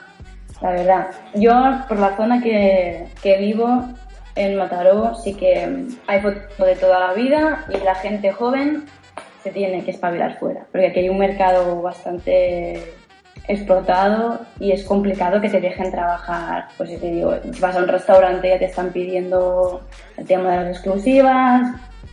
la 0.61 0.71
verdad. 0.71 1.07
Yo, 1.35 1.53
por 1.89 1.99
la 1.99 2.17
zona 2.17 2.43
que, 2.43 3.07
que 3.23 3.39
vivo, 3.39 3.85
en 4.37 4.57
Mataró, 4.57 5.15
sí 5.15 5.35
que 5.35 5.87
hay 6.07 6.21
fotos 6.21 6.43
de 6.59 6.77
toda 6.77 6.99
la 6.99 7.13
vida 7.15 7.65
y 7.69 7.79
la 7.85 7.95
gente 7.95 8.33
joven 8.33 8.85
se 9.43 9.51
tiene 9.51 9.85
que 9.85 9.93
espabilar 9.93 10.39
fuera, 10.39 10.67
porque 10.73 10.89
aquí 10.89 11.01
hay 11.01 11.09
un 11.09 11.19
mercado 11.19 11.81
bastante 11.83 12.95
explotado 13.47 14.41
y 14.59 14.73
es 14.73 14.85
complicado 14.85 15.41
que 15.41 15.51
te 15.51 15.61
dejen 15.61 15.91
trabajar. 15.91 16.69
Pues 16.77 16.91
si 16.91 16.97
te 16.97 17.11
digo, 17.11 17.35
vas 17.61 17.77
a 17.77 17.81
un 17.81 17.89
restaurante 17.89 18.49
ya 18.49 18.59
te 18.59 18.67
están 18.67 18.91
pidiendo 18.91 19.83
el 20.17 20.27
tema 20.27 20.51
de 20.51 20.57
las 20.57 20.77
exclusivas, 20.77 21.69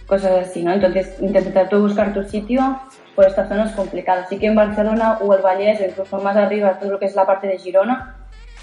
cosas 0.08 0.48
así, 0.48 0.64
¿no? 0.64 0.74
Entonces, 0.74 1.16
intentar 1.22 1.70
tú 1.70 1.80
buscar 1.80 2.14
tu 2.14 2.24
sitio 2.24 2.80
por 3.16 3.26
esta 3.26 3.48
zona 3.48 3.66
es 3.66 3.72
complicado. 3.72 4.24
Sí 4.30 4.38
que 4.40 4.48
en 4.48 4.56
Barcelona 4.56 5.20
o 5.22 5.34
el 5.34 5.42
Vallès, 5.42 5.80
incluso 5.82 6.20
más 6.20 6.36
arriba, 6.36 6.80
todo 6.80 6.92
lo 6.92 7.00
que 7.00 7.06
es 7.06 7.16
la 7.16 7.26
parte 7.26 7.48
de 7.48 7.58
Girona, 7.58 8.16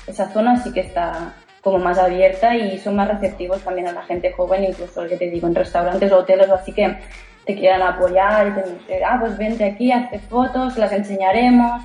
esa 0.07 0.29
zona 0.31 0.63
sí 0.63 0.73
que 0.73 0.81
está 0.81 1.35
como 1.63 1.79
más 1.79 1.99
abierta 1.99 2.55
y 2.57 2.79
son 2.79 2.97
más 2.97 3.09
receptivos 3.09 3.63
también 3.63 3.89
a 3.89 3.93
la 3.93 4.03
gente 4.03 4.33
joven, 4.33 4.65
incluso 4.65 5.07
que 5.07 5.17
te 5.17 5.31
digo, 5.31 5.49
en 5.49 5.55
restaurantes 5.55 6.13
o 6.13 6.19
hoteles 6.19 6.49
así 6.51 6.73
que 6.73 6.99
te 7.45 7.55
quieran 7.55 7.83
apoyar 7.83 8.49
y 8.49 8.51
te 8.53 8.61
dicen, 8.71 9.01
ah, 9.07 9.17
pues 9.21 9.37
vente 9.39 9.65
aquí, 9.65 9.91
hazte 9.91 10.19
fotos, 10.19 10.77
las 10.77 10.93
enseñaremos 10.93 11.83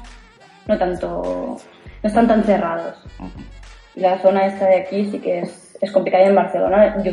no 0.68 0.78
tanto, 0.78 1.58
no 2.02 2.08
están 2.08 2.28
tan 2.28 2.44
cerrados. 2.44 2.96
La 3.96 4.20
zona 4.20 4.46
esta 4.48 4.66
de 4.66 4.78
aquí 4.78 5.10
sí 5.12 5.20
que 5.20 5.40
es, 5.40 5.78
es 5.82 5.92
complicada 5.92 6.26
en 6.26 6.36
Barcelona. 6.36 7.04
Yo 7.04 7.12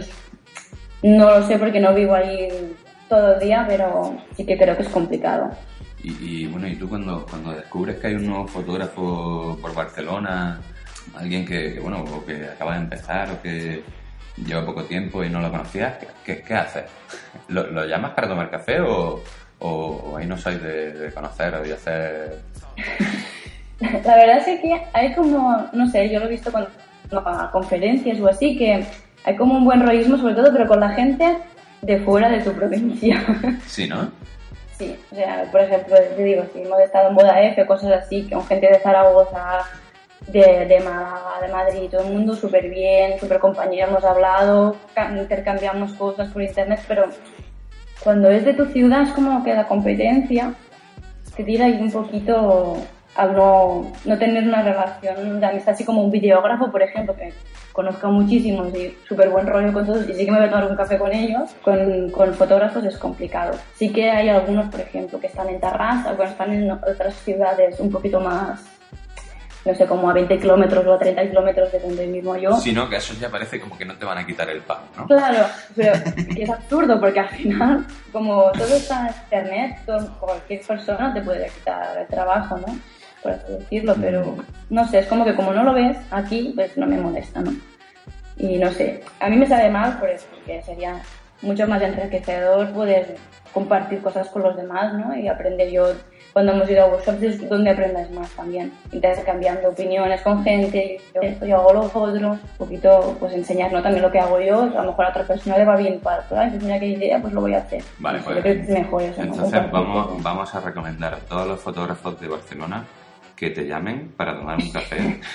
no 1.02 1.38
lo 1.38 1.46
sé 1.46 1.58
porque 1.58 1.80
no 1.80 1.94
vivo 1.94 2.14
ahí 2.14 2.74
todo 3.08 3.34
el 3.34 3.40
día, 3.40 3.64
pero 3.68 4.16
sí 4.36 4.46
que 4.46 4.56
creo 4.56 4.76
que 4.76 4.82
es 4.82 4.88
complicado. 4.88 5.50
Y, 6.02 6.46
bueno, 6.46 6.66
¿y 6.66 6.76
tú 6.76 6.88
cuando, 6.88 7.26
cuando 7.28 7.52
descubres 7.52 7.98
que 7.98 8.06
hay 8.06 8.14
un 8.14 8.26
nuevo 8.26 8.46
fotógrafo 8.46 9.58
por 9.60 9.74
Barcelona, 9.74 10.58
alguien 11.14 11.44
que, 11.44 11.78
bueno, 11.78 12.02
o 12.04 12.24
que 12.24 12.46
acaba 12.46 12.74
de 12.74 12.80
empezar 12.80 13.30
o 13.30 13.42
que 13.42 13.82
lleva 14.36 14.64
poco 14.64 14.84
tiempo 14.84 15.22
y 15.22 15.28
no 15.28 15.40
lo 15.40 15.50
conocías, 15.50 15.94
¿qué, 16.24 16.42
qué 16.42 16.54
haces? 16.54 16.84
¿Lo, 17.48 17.66
¿Lo, 17.66 17.84
llamas 17.84 18.12
para 18.12 18.28
tomar 18.28 18.50
café 18.50 18.80
o, 18.80 19.22
o, 19.58 20.16
ahí 20.16 20.26
no 20.26 20.38
sois 20.38 20.62
de, 20.62 20.92
de 20.94 21.12
conocer 21.12 21.54
o 21.54 21.62
de 21.62 21.74
hacer 21.74 22.40
La 24.04 24.16
verdad 24.16 24.38
es 24.46 24.60
que 24.60 24.82
hay 24.92 25.14
como, 25.14 25.66
no 25.72 25.88
sé, 25.88 26.08
yo 26.10 26.20
lo 26.20 26.26
he 26.26 26.30
visto 26.30 26.50
cuando 26.50 26.70
a 27.12 27.50
conferencias 27.50 28.20
o 28.20 28.28
así, 28.28 28.56
que 28.56 28.84
hay 29.24 29.36
como 29.36 29.56
un 29.56 29.64
buen 29.64 29.84
rollismo 29.84 30.16
sobre 30.16 30.34
todo, 30.34 30.52
pero 30.52 30.68
con 30.68 30.80
la 30.80 30.90
gente 30.90 31.38
de 31.82 31.98
fuera 32.00 32.28
de 32.28 32.40
tu 32.40 32.52
provincia. 32.52 33.24
Sí, 33.66 33.88
¿no? 33.88 34.10
Sí, 34.78 34.96
o 35.10 35.14
sea, 35.14 35.44
por 35.50 35.60
ejemplo, 35.60 35.96
te 36.16 36.24
digo, 36.24 36.44
si 36.52 36.62
hemos 36.62 36.80
estado 36.80 37.10
en 37.10 37.14
Boda 37.14 37.42
F, 37.42 37.66
cosas 37.66 37.92
así, 37.92 38.28
con 38.30 38.46
gente 38.46 38.68
de 38.68 38.78
Zaragoza, 38.80 39.60
de, 40.26 40.66
de 40.66 40.80
Málaga, 40.80 41.40
de 41.42 41.52
Madrid, 41.52 41.90
todo 41.90 42.02
el 42.06 42.12
mundo 42.12 42.34
súper 42.34 42.70
bien, 42.70 43.18
súper 43.18 43.40
compañero, 43.40 43.88
hemos 43.88 44.04
hablado, 44.04 44.76
intercambiamos 45.18 45.92
cosas 45.94 46.30
por 46.30 46.42
internet, 46.42 46.80
pero 46.88 47.10
cuando 48.02 48.30
es 48.30 48.44
de 48.44 48.54
tu 48.54 48.66
ciudad 48.66 49.02
es 49.02 49.10
como 49.10 49.44
que 49.44 49.54
la 49.54 49.66
competencia 49.66 50.54
te 51.36 51.44
tira 51.44 51.66
ahí 51.66 51.78
un 51.80 51.92
poquito 51.92 52.78
al 53.16 53.34
no, 53.34 53.92
no 54.04 54.18
tener 54.18 54.44
una 54.44 54.62
relación 54.62 55.40
de 55.40 55.46
amistad 55.46 55.74
así 55.74 55.84
como 55.84 56.02
un 56.02 56.10
videógrafo, 56.10 56.70
por 56.70 56.82
ejemplo, 56.82 57.14
que 57.16 57.32
conozco 57.72 58.08
muchísimos 58.08 58.74
y 58.74 58.96
súper 59.08 59.30
buen 59.30 59.46
rollo 59.46 59.72
con 59.72 59.86
todos 59.86 60.08
y 60.08 60.14
sí 60.14 60.24
que 60.24 60.30
me 60.30 60.38
voy 60.38 60.46
a 60.46 60.50
tomar 60.50 60.70
un 60.70 60.76
café 60.76 60.98
con 60.98 61.12
ellos, 61.12 61.50
con, 61.62 62.10
con 62.10 62.34
fotógrafos 62.34 62.84
es 62.84 62.96
complicado. 62.96 63.58
Sí 63.74 63.92
que 63.92 64.10
hay 64.10 64.28
algunos, 64.28 64.70
por 64.70 64.80
ejemplo, 64.80 65.18
que 65.20 65.26
están 65.26 65.48
en 65.48 65.60
Tarrasa 65.60 66.12
o 66.12 66.22
están 66.22 66.52
en 66.52 66.70
otras 66.70 67.14
ciudades 67.16 67.80
un 67.80 67.90
poquito 67.90 68.20
más 68.20 68.64
no 69.64 69.74
sé, 69.74 69.86
como 69.86 70.08
a 70.08 70.14
20 70.14 70.38
kilómetros 70.38 70.86
o 70.86 70.94
a 70.94 70.98
30 70.98 71.28
kilómetros 71.28 71.72
de 71.72 71.80
donde 71.80 72.06
mismo 72.06 72.36
yo. 72.36 72.56
Sino 72.56 72.88
que 72.88 72.96
eso 72.96 73.14
ya 73.20 73.28
parece 73.28 73.60
como 73.60 73.76
que 73.76 73.84
no 73.84 73.94
te 73.96 74.04
van 74.04 74.18
a 74.18 74.26
quitar 74.26 74.48
el 74.48 74.60
pan, 74.60 74.78
¿no? 74.96 75.06
Claro, 75.06 75.46
pero 75.76 75.92
es 76.36 76.48
absurdo 76.48 76.98
porque 76.98 77.20
al 77.20 77.28
final, 77.28 77.86
como 78.12 78.50
todo 78.52 78.74
está 78.74 79.08
en 79.08 79.14
internet, 79.24 79.78
cualquier 80.18 80.62
persona 80.62 81.12
te 81.12 81.20
puede 81.20 81.48
quitar 81.50 81.98
el 81.98 82.06
trabajo, 82.06 82.58
¿no? 82.58 82.78
Por 83.22 83.32
así 83.32 83.52
decirlo, 83.52 83.94
pero 84.00 84.22
Mm. 84.22 84.40
no 84.74 84.86
sé, 84.88 85.00
es 85.00 85.06
como 85.06 85.24
que 85.24 85.34
como 85.34 85.52
no 85.52 85.62
lo 85.62 85.74
ves 85.74 85.96
aquí, 86.10 86.52
pues 86.54 86.76
no 86.76 86.86
me 86.86 86.96
molesta, 86.96 87.40
¿no? 87.40 87.52
Y 88.36 88.56
no 88.56 88.70
sé, 88.70 89.02
a 89.20 89.28
mí 89.28 89.36
me 89.36 89.46
sabe 89.46 89.68
mal 89.68 89.98
por 89.98 90.08
eso, 90.08 90.26
porque 90.34 90.62
sería 90.62 91.02
mucho 91.42 91.66
más 91.68 91.82
enriquecedor 91.82 92.70
poder 92.70 93.16
compartir 93.52 94.00
cosas 94.00 94.28
con 94.28 94.42
los 94.42 94.56
demás, 94.56 94.94
¿no? 94.94 95.14
Y 95.14 95.28
aprender 95.28 95.70
yo, 95.70 95.92
cuando 96.32 96.52
hemos 96.52 96.70
ido 96.70 96.84
a 96.84 96.86
workshops 96.86 97.22
es 97.22 97.48
donde 97.48 97.70
aprendes 97.70 98.10
más 98.12 98.30
también, 98.30 98.72
intercambiando 98.92 99.68
opiniones 99.68 100.22
con 100.22 100.42
gente, 100.44 101.00
yo, 101.14 101.20
esto, 101.20 101.44
yo 101.44 101.56
hago 101.56 101.72
lo 101.74 101.80
otro, 101.92 102.30
un 102.30 102.38
poquito 102.56 103.16
pues 103.18 103.34
enseñar, 103.34 103.72
¿no? 103.72 103.82
También 103.82 104.02
lo 104.02 104.12
que 104.12 104.20
hago 104.20 104.40
yo, 104.40 104.62
a 104.62 104.82
lo 104.82 104.90
mejor 104.90 105.06
a 105.06 105.08
otra 105.10 105.24
persona 105.24 105.58
le 105.58 105.64
va 105.64 105.76
bien 105.76 105.98
para, 106.00 106.22
pues 106.22 106.62
mira 106.62 106.78
qué 106.78 106.86
idea, 106.86 107.20
pues 107.20 107.32
lo 107.34 107.40
voy 107.40 107.54
a 107.54 107.58
hacer. 107.58 107.82
Vale, 107.98 108.18
No 108.20 108.24
pues, 108.24 108.36
yo 108.36 108.42
creo 108.42 108.54
que 108.54 108.60
es 108.62 108.68
mejor 108.68 109.02
eso, 109.02 109.16
¿no? 109.18 109.22
Entonces 109.24 109.60
Compartir 109.60 109.72
vamos, 109.72 110.22
vamos 110.22 110.54
a 110.54 110.60
recomendar 110.60 111.14
a 111.14 111.18
todos 111.18 111.48
los 111.48 111.60
fotógrafos 111.60 112.20
de 112.20 112.28
Barcelona 112.28 112.84
que 113.40 113.50
te 113.50 113.66
llamen 113.66 114.12
para 114.16 114.36
tomar 114.36 114.58
un 114.58 114.70
café. 114.70 115.20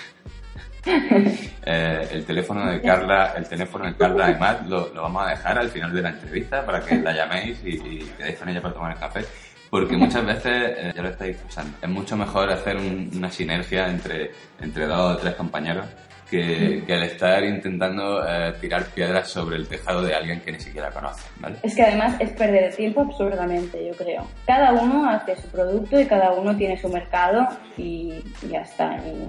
Eh, 0.87 2.07
el 2.11 2.25
teléfono 2.25 2.69
de 2.69 2.79
Carla, 2.79 3.33
el 3.35 3.47
teléfono 3.47 3.85
de 3.85 3.95
Carla 3.95 4.25
además 4.25 4.67
lo, 4.67 4.93
lo 4.93 5.01
vamos 5.01 5.25
a 5.25 5.29
dejar 5.31 5.57
al 5.57 5.69
final 5.69 5.91
de 5.91 5.99
la 6.03 6.09
entrevista 6.09 6.63
para 6.63 6.79
que 6.85 6.95
la 6.97 7.11
llaméis 7.11 7.57
y, 7.65 7.69
y 7.69 8.13
quedéis 8.15 8.37
con 8.37 8.49
ella 8.49 8.61
para 8.61 8.75
tomar 8.75 8.91
el 8.91 8.99
café. 8.99 9.25
Porque 9.71 9.97
muchas 9.97 10.23
veces, 10.23 10.45
eh, 10.77 10.93
ya 10.95 11.01
lo 11.01 11.09
estáis 11.09 11.37
usando, 11.49 11.75
es 11.81 11.89
mucho 11.89 12.15
mejor 12.15 12.51
hacer 12.51 12.77
un- 12.77 13.09
una 13.15 13.31
sinergia 13.31 13.87
entre, 13.87 14.29
entre 14.61 14.85
dos 14.85 15.15
o 15.15 15.17
tres 15.17 15.33
compañeros 15.33 15.87
que, 16.29 16.83
que 16.85 16.93
el 16.93 17.03
estar 17.03 17.43
intentando 17.43 18.25
eh, 18.27 18.53
tirar 18.59 18.85
piedras 18.85 19.29
sobre 19.29 19.57
el 19.57 19.67
tejado 19.67 20.01
de 20.01 20.15
alguien 20.15 20.41
que 20.41 20.51
ni 20.51 20.59
siquiera 20.59 20.89
conoce, 20.91 21.27
¿vale? 21.39 21.57
Es 21.63 21.75
que 21.75 21.83
además 21.83 22.15
es 22.19 22.31
perder 22.31 22.65
el 22.65 22.75
tiempo 22.75 23.01
absurdamente, 23.01 23.85
yo 23.85 23.93
creo. 23.93 24.27
Cada 24.45 24.73
uno 24.73 25.09
hace 25.09 25.35
su 25.35 25.47
producto 25.49 25.99
y 25.99 26.05
cada 26.05 26.31
uno 26.33 26.55
tiene 26.55 26.77
su 26.77 26.89
mercado 26.89 27.47
y, 27.77 28.13
y 28.41 28.47
ya 28.49 28.61
está. 28.61 28.97
Y 28.97 29.27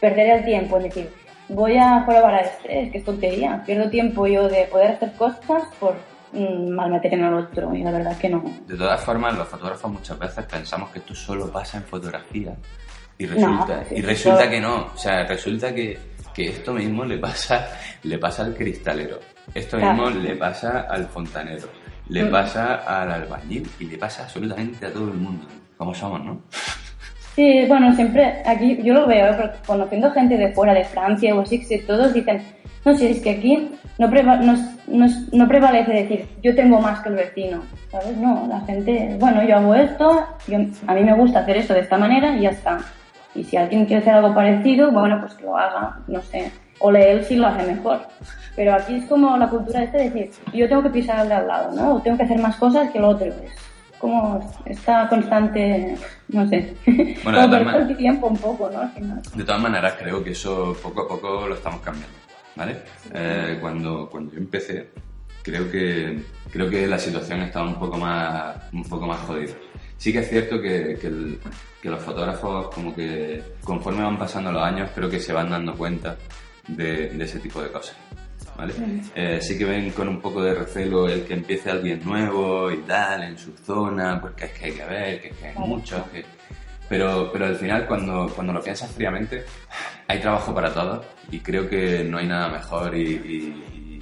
perder 0.00 0.38
el 0.38 0.44
tiempo 0.44 0.76
en 0.78 0.82
decir, 0.84 1.10
voy 1.48 1.76
a 1.76 2.04
probar 2.06 2.34
a 2.34 2.40
este, 2.40 2.82
es 2.82 2.92
que 2.92 2.98
es 2.98 3.04
tontería. 3.04 3.62
Pierdo 3.64 3.88
tiempo 3.90 4.26
yo 4.26 4.48
de 4.48 4.64
poder 4.64 4.92
hacer 4.92 5.12
cosas 5.14 5.64
por 5.78 5.94
mm, 6.32 6.70
malmeter 6.70 7.14
en 7.14 7.24
el 7.24 7.34
otro 7.34 7.74
y 7.74 7.82
la 7.82 7.92
verdad 7.92 8.16
que 8.18 8.28
no. 8.28 8.42
De 8.66 8.76
todas 8.76 9.00
formas, 9.00 9.36
los 9.36 9.48
fotógrafos 9.48 9.92
muchas 9.92 10.18
veces 10.18 10.44
pensamos 10.46 10.90
que 10.90 10.98
esto 10.98 11.14
solo 11.14 11.50
pasa 11.50 11.78
en 11.78 11.84
fotografía. 11.84 12.54
Y 13.18 13.26
resulta, 13.26 13.76
No, 13.76 13.84
sí, 13.84 13.94
y 13.96 14.02
resulta 14.02 14.50
que 14.50 14.60
no. 14.60 14.86
O 14.94 14.96
sea, 14.96 15.24
resulta 15.24 15.72
que, 15.72 15.98
que 16.34 16.48
esto 16.48 16.72
mismo 16.72 17.04
le 17.04 17.18
pasa, 17.18 17.68
le 18.02 18.18
pasa 18.18 18.44
al 18.44 18.54
cristalero. 18.54 19.18
Esto 19.54 19.76
Claro. 19.78 19.94
mismo 20.04 20.20
le 20.20 20.36
pasa 20.36 20.86
al 20.88 21.06
fontanero. 21.06 21.68
Le 22.08 22.24
Mm. 22.24 22.30
pasa 22.30 22.74
al 22.76 23.10
albañil 23.10 23.68
y 23.78 23.84
le 23.84 23.96
pasa 23.98 24.24
absolutamente 24.24 24.86
a 24.86 24.92
todo 24.92 25.08
el 25.08 25.18
mundo. 25.18 25.46
Como 25.76 25.94
somos, 25.94 26.24
¿no? 26.24 26.40
Sí, 27.34 27.64
bueno, 27.66 27.94
siempre 27.94 28.42
aquí 28.44 28.78
yo 28.82 28.92
lo 28.92 29.06
veo, 29.06 29.26
¿eh? 29.32 29.50
conociendo 29.66 30.10
gente 30.10 30.36
de 30.36 30.52
fuera, 30.52 30.74
de 30.74 30.84
Francia 30.84 31.34
o 31.34 31.40
así, 31.40 31.66
que 31.66 31.78
todos 31.78 32.12
dicen, 32.12 32.42
no 32.84 32.94
sé, 32.94 33.10
es 33.10 33.20
que 33.20 33.30
aquí 33.30 33.70
no, 33.98 34.08
preva- 34.10 34.36
no, 34.38 34.54
no 34.88 35.06
no 35.32 35.48
prevalece 35.48 35.92
decir, 35.92 36.26
yo 36.42 36.54
tengo 36.54 36.78
más 36.80 37.00
que 37.00 37.08
el 37.08 37.14
vecino, 37.14 37.62
¿sabes? 37.90 38.14
No, 38.18 38.46
la 38.48 38.60
gente, 38.66 39.16
bueno, 39.18 39.42
yo 39.48 39.56
hago 39.56 39.74
esto, 39.74 40.26
yo, 40.46 40.58
a 40.86 40.94
mí 40.94 41.04
me 41.04 41.14
gusta 41.14 41.38
hacer 41.38 41.56
esto 41.56 41.72
de 41.72 41.80
esta 41.80 41.96
manera 41.96 42.36
y 42.36 42.42
ya 42.42 42.50
está. 42.50 42.78
Y 43.34 43.44
si 43.44 43.56
alguien 43.56 43.86
quiere 43.86 44.02
hacer 44.02 44.14
algo 44.14 44.34
parecido, 44.34 44.90
bueno, 44.90 45.20
pues 45.20 45.34
que 45.34 45.44
lo 45.44 45.56
haga, 45.56 45.98
no 46.06 46.20
sé. 46.22 46.52
O 46.78 46.90
él 46.90 47.24
si 47.24 47.36
lo 47.36 47.46
hace 47.46 47.64
mejor. 47.66 48.00
Pero 48.56 48.74
aquí 48.74 48.96
es 48.96 49.04
como 49.06 49.36
la 49.36 49.48
cultura 49.48 49.82
esta 49.82 49.98
de 49.98 50.10
decir, 50.10 50.30
yo 50.52 50.68
tengo 50.68 50.82
que 50.82 50.90
pisar 50.90 51.20
al 51.20 51.28
de 51.28 51.34
al 51.34 51.48
lado, 51.48 51.74
¿no? 51.74 51.94
O 51.94 52.00
tengo 52.00 52.16
que 52.16 52.24
hacer 52.24 52.38
más 52.38 52.56
cosas 52.56 52.90
que 52.90 52.98
el 52.98 53.04
otro. 53.04 53.26
Es 53.26 53.52
como 53.98 54.52
esta 54.66 55.08
constante, 55.08 55.96
no 56.28 56.46
sé. 56.48 56.74
Bueno, 57.22 57.46
de 57.46 57.64
como 57.64 57.70
el 57.70 57.96
tiempo 57.96 58.26
un 58.26 58.36
poco, 58.36 58.68
¿no? 58.68 58.80
Al 58.80 58.90
final. 58.90 59.22
De 59.34 59.44
todas 59.44 59.62
maneras, 59.62 59.94
creo 59.98 60.22
que 60.22 60.32
eso 60.32 60.76
poco 60.82 61.02
a 61.02 61.08
poco 61.08 61.46
lo 61.46 61.54
estamos 61.54 61.80
cambiando, 61.80 62.16
¿vale? 62.56 62.78
Eh, 63.14 63.58
cuando, 63.60 64.10
cuando 64.10 64.32
yo 64.32 64.38
empecé, 64.38 64.90
creo 65.42 65.70
que, 65.70 66.20
creo 66.50 66.68
que 66.68 66.86
la 66.86 66.98
situación 66.98 67.42
estaba 67.42 67.66
un 67.66 67.76
poco 67.76 67.96
más, 67.96 68.56
un 68.72 68.82
poco 68.84 69.06
más 69.06 69.20
jodida. 69.20 69.52
Sí 70.02 70.12
que 70.12 70.18
es 70.18 70.28
cierto 70.28 70.60
que, 70.60 70.98
que, 71.00 71.06
el- 71.06 71.38
que 71.80 71.88
los 71.88 72.02
fotógrafos, 72.02 72.74
como 72.74 72.92
que 72.92 73.40
conforme 73.62 74.02
van 74.02 74.18
pasando 74.18 74.50
los 74.50 74.60
años, 74.62 74.90
creo 74.92 75.08
que 75.08 75.20
se 75.20 75.32
van 75.32 75.48
dando 75.50 75.74
cuenta 75.76 76.16
de, 76.66 77.10
de 77.10 77.24
ese 77.24 77.38
tipo 77.38 77.62
de 77.62 77.70
cosas. 77.70 77.96
¿Vale? 78.56 78.74
Eh, 79.14 79.38
sí 79.40 79.56
que 79.56 79.64
ven 79.64 79.90
con 79.92 80.08
un 80.08 80.20
poco 80.20 80.42
de 80.42 80.54
recelo 80.54 81.08
el 81.08 81.22
que 81.22 81.34
empiece 81.34 81.70
alguien 81.70 82.00
nuevo 82.04 82.70
y 82.72 82.78
tal 82.78 83.22
en 83.22 83.38
su 83.38 83.52
zona, 83.56 84.20
porque 84.20 84.46
es 84.46 84.52
que 84.52 84.64
hay 84.66 84.72
que 84.72 84.84
ver, 84.84 85.20
que 85.22 85.28
es 85.28 85.36
que 85.36 85.46
hay 85.46 85.54
muchos, 85.56 86.02
que, 86.10 86.24
pero, 86.88 87.30
pero 87.32 87.46
al 87.46 87.54
final, 87.56 87.86
cuando, 87.86 88.28
cuando 88.34 88.52
lo 88.52 88.60
piensas 88.60 88.90
fríamente, 88.90 89.44
hay 90.08 90.20
trabajo 90.20 90.52
para 90.52 90.74
todos 90.74 91.06
y 91.30 91.38
creo 91.38 91.68
que 91.68 92.02
no 92.02 92.18
hay 92.18 92.26
nada 92.26 92.48
mejor 92.48 92.94
y, 92.96 93.02
y- 93.12 93.98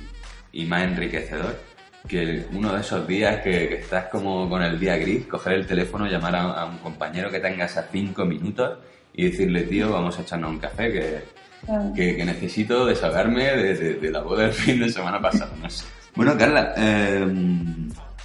y 0.52 0.64
más 0.64 0.82
enriquecedor 0.82 1.60
que 2.08 2.46
uno 2.52 2.72
de 2.74 2.80
esos 2.80 3.06
días 3.06 3.40
que, 3.42 3.68
que 3.68 3.74
estás 3.76 4.06
como 4.06 4.48
con 4.48 4.62
el 4.62 4.78
día 4.80 4.96
gris, 4.96 5.26
coger 5.26 5.52
el 5.54 5.66
teléfono, 5.66 6.06
llamar 6.06 6.34
a, 6.36 6.42
a 6.62 6.64
un 6.66 6.78
compañero 6.78 7.30
que 7.30 7.40
tengas 7.40 7.76
a 7.76 7.82
cinco 7.92 8.24
minutos 8.24 8.78
y 9.12 9.24
decirle, 9.30 9.62
tío, 9.62 9.92
vamos 9.92 10.18
a 10.18 10.22
echarnos 10.22 10.50
un 10.50 10.58
café 10.58 10.92
que, 10.92 11.40
Claro. 11.66 11.92
que, 11.94 12.16
que 12.16 12.24
necesito 12.24 12.86
desahogarme 12.86 13.44
de, 13.44 13.74
de- 13.76 13.94
de 13.96 14.10
la 14.10 14.22
boda 14.22 14.44
del 14.44 14.52
fin 14.54 14.80
de 14.80 14.88
semana 14.88 15.20
pasado. 15.20 15.50
No 15.60 15.68
sé. 15.68 15.84
Bueno, 16.16 16.36
Carla, 16.38 16.72
eh, 16.76 17.26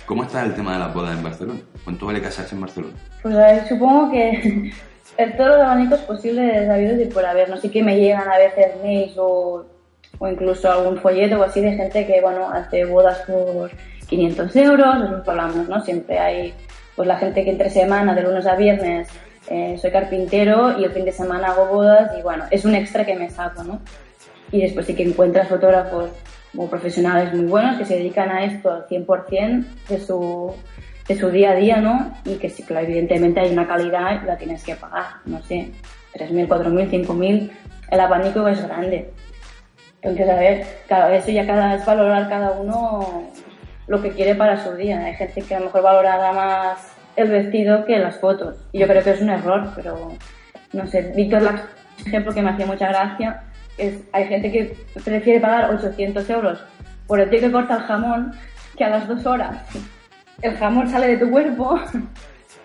¿cómo 0.05 0.23
está 0.23 0.43
el 0.45 0.55
tema 0.55 0.73
de 0.73 0.79
las 0.79 0.93
bodas 0.93 1.17
en 1.17 1.23
Barcelona? 1.23 1.59
¿Cuánto 1.83 2.05
vale 2.05 2.21
casarse 2.21 2.55
en 2.55 2.61
Barcelona? 2.61 2.93
Pues 3.21 3.35
a 3.35 3.39
ver, 3.39 3.67
supongo 3.67 4.09
que 4.09 4.71
el 5.17 5.35
todos 5.37 5.49
los 5.49 5.59
abanicos 5.59 5.99
posibles 6.01 6.69
habidos 6.69 6.99
y 7.01 7.05
por 7.05 7.25
haber. 7.25 7.49
No 7.49 7.57
sé 7.57 7.69
que 7.69 7.83
me 7.83 7.97
llegan 7.99 8.27
a 8.29 8.37
veces 8.37 8.67
mails 8.81 9.13
o, 9.17 9.65
o 10.19 10.27
incluso 10.27 10.71
algún 10.71 10.97
folleto 10.97 11.39
o 11.39 11.43
así 11.43 11.61
de 11.61 11.73
gente 11.73 12.05
que, 12.05 12.21
bueno, 12.21 12.49
hace 12.49 12.85
bodas 12.85 13.19
por 13.27 13.71
500 14.07 14.55
euros, 14.55 15.23
que 15.23 15.31
hablamos, 15.31 15.67
¿no? 15.69 15.81
Siempre 15.81 16.19
hay, 16.19 16.53
pues 16.95 17.07
la 17.07 17.17
gente 17.17 17.43
que 17.43 17.51
entre 17.51 17.69
semana, 17.69 18.13
de 18.13 18.21
lunes 18.21 18.45
a 18.45 18.55
viernes, 18.55 19.07
eh, 19.47 19.77
soy 19.79 19.91
carpintero 19.91 20.79
y 20.79 20.85
el 20.85 20.91
fin 20.91 21.05
de 21.05 21.11
semana 21.11 21.49
hago 21.49 21.67
bodas 21.67 22.11
y, 22.17 22.21
bueno, 22.21 22.45
es 22.49 22.65
un 22.65 22.75
extra 22.75 23.05
que 23.05 23.15
me 23.15 23.29
saco, 23.29 23.63
¿no? 23.63 23.81
Y 24.51 24.61
después 24.61 24.85
sí 24.85 24.95
que 24.95 25.03
encuentras 25.03 25.47
fotógrafos 25.47 26.11
o 26.57 26.67
profesionales 26.67 27.33
muy 27.33 27.45
buenos 27.45 27.77
que 27.77 27.85
se 27.85 27.97
dedican 27.97 28.29
a 28.29 28.45
esto 28.45 28.71
al 28.71 28.87
100% 28.87 29.65
de 29.89 29.99
su, 29.99 30.53
de 31.07 31.15
su 31.17 31.29
día 31.29 31.51
a 31.51 31.55
día, 31.55 31.77
¿no? 31.77 32.15
Y 32.25 32.35
que 32.35 32.49
sí, 32.49 32.63
claro, 32.63 32.85
evidentemente 32.85 33.39
hay 33.39 33.51
una 33.51 33.67
calidad 33.67 34.21
y 34.23 34.25
la 34.25 34.37
tienes 34.37 34.63
que 34.63 34.75
pagar, 34.75 35.05
no 35.25 35.41
sé, 35.43 35.71
3.000, 36.13 36.47
4.000, 36.47 37.05
5.000, 37.05 37.51
el 37.91 37.99
abanico 37.99 38.47
es 38.47 38.65
grande. 38.65 39.11
Entonces, 40.05 40.29
a 40.29 40.39
ver, 40.39 40.67
claro, 40.87 41.13
eso 41.15 41.31
ya 41.31 41.47
cada, 41.47 41.73
es 41.73 41.85
valorar 41.85 42.29
cada 42.29 42.51
uno 42.51 43.23
lo 43.87 44.01
que 44.03 44.11
quiere 44.11 44.35
para 44.35 44.63
su 44.63 44.75
día. 44.75 45.03
Hay 45.03 45.15
gente 45.15 45.41
que 45.41 45.55
a 45.55 45.59
lo 45.59 45.65
mejor 45.65 45.81
valorará 45.81 46.31
más 46.31 46.95
el 47.15 47.31
vestido 47.31 47.85
que 47.85 47.97
las 47.97 48.19
fotos. 48.19 48.55
Y 48.71 48.79
yo 48.79 48.87
creo 48.87 49.03
que 49.03 49.11
es 49.11 49.21
un 49.21 49.31
error, 49.31 49.71
pero 49.75 50.11
no 50.73 50.85
sé, 50.85 51.11
Víctor 51.15 51.41
Lax, 51.41 51.61
ejemplo 52.05 52.33
que 52.33 52.41
me 52.43 52.51
hacía 52.51 52.67
mucha 52.67 52.87
gracia, 52.87 53.43
es, 53.79 54.03
hay 54.13 54.25
gente 54.27 54.51
que 54.51 54.77
prefiere 55.03 55.39
pagar 55.39 55.73
800 55.73 56.29
euros 56.29 56.63
por 57.07 57.19
el 57.19 57.29
tío 57.29 57.39
que 57.39 57.51
corta 57.51 57.77
el 57.77 57.81
jamón 57.81 58.31
que 58.77 58.83
a 58.83 58.89
las 58.89 59.07
dos 59.07 59.25
horas 59.25 59.57
el 60.41 60.55
jamón 60.57 60.87
sale 60.87 61.07
de 61.07 61.17
tu 61.17 61.31
cuerpo 61.31 61.79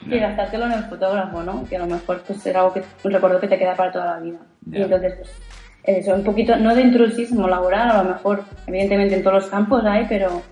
y 0.06 0.18
gastártelo 0.18 0.66
en 0.66 0.72
el 0.72 0.84
fotógrafo, 0.84 1.42
¿no? 1.42 1.64
Que 1.68 1.76
a 1.76 1.80
lo 1.80 1.86
mejor 1.86 2.22
pues 2.26 2.40
será 2.40 2.60
algo 2.60 2.74
que, 2.74 2.82
un 3.04 3.12
recuerdo 3.12 3.40
que 3.40 3.48
te 3.48 3.58
queda 3.58 3.74
para 3.74 3.92
toda 3.92 4.06
la 4.06 4.20
vida. 4.20 4.38
Y 4.70 4.82
entonces, 4.82 5.14
pues, 5.16 5.30
eso, 5.84 6.14
un 6.14 6.24
poquito, 6.24 6.56
no 6.56 6.74
de 6.74 6.82
intrusismo 6.82 7.48
laboral, 7.48 7.90
a 7.90 8.02
lo 8.02 8.10
mejor, 8.10 8.44
evidentemente 8.66 9.16
en 9.16 9.22
todos 9.22 9.42
los 9.42 9.50
campos 9.50 9.84
hay, 9.84 10.06
pero 10.08 10.42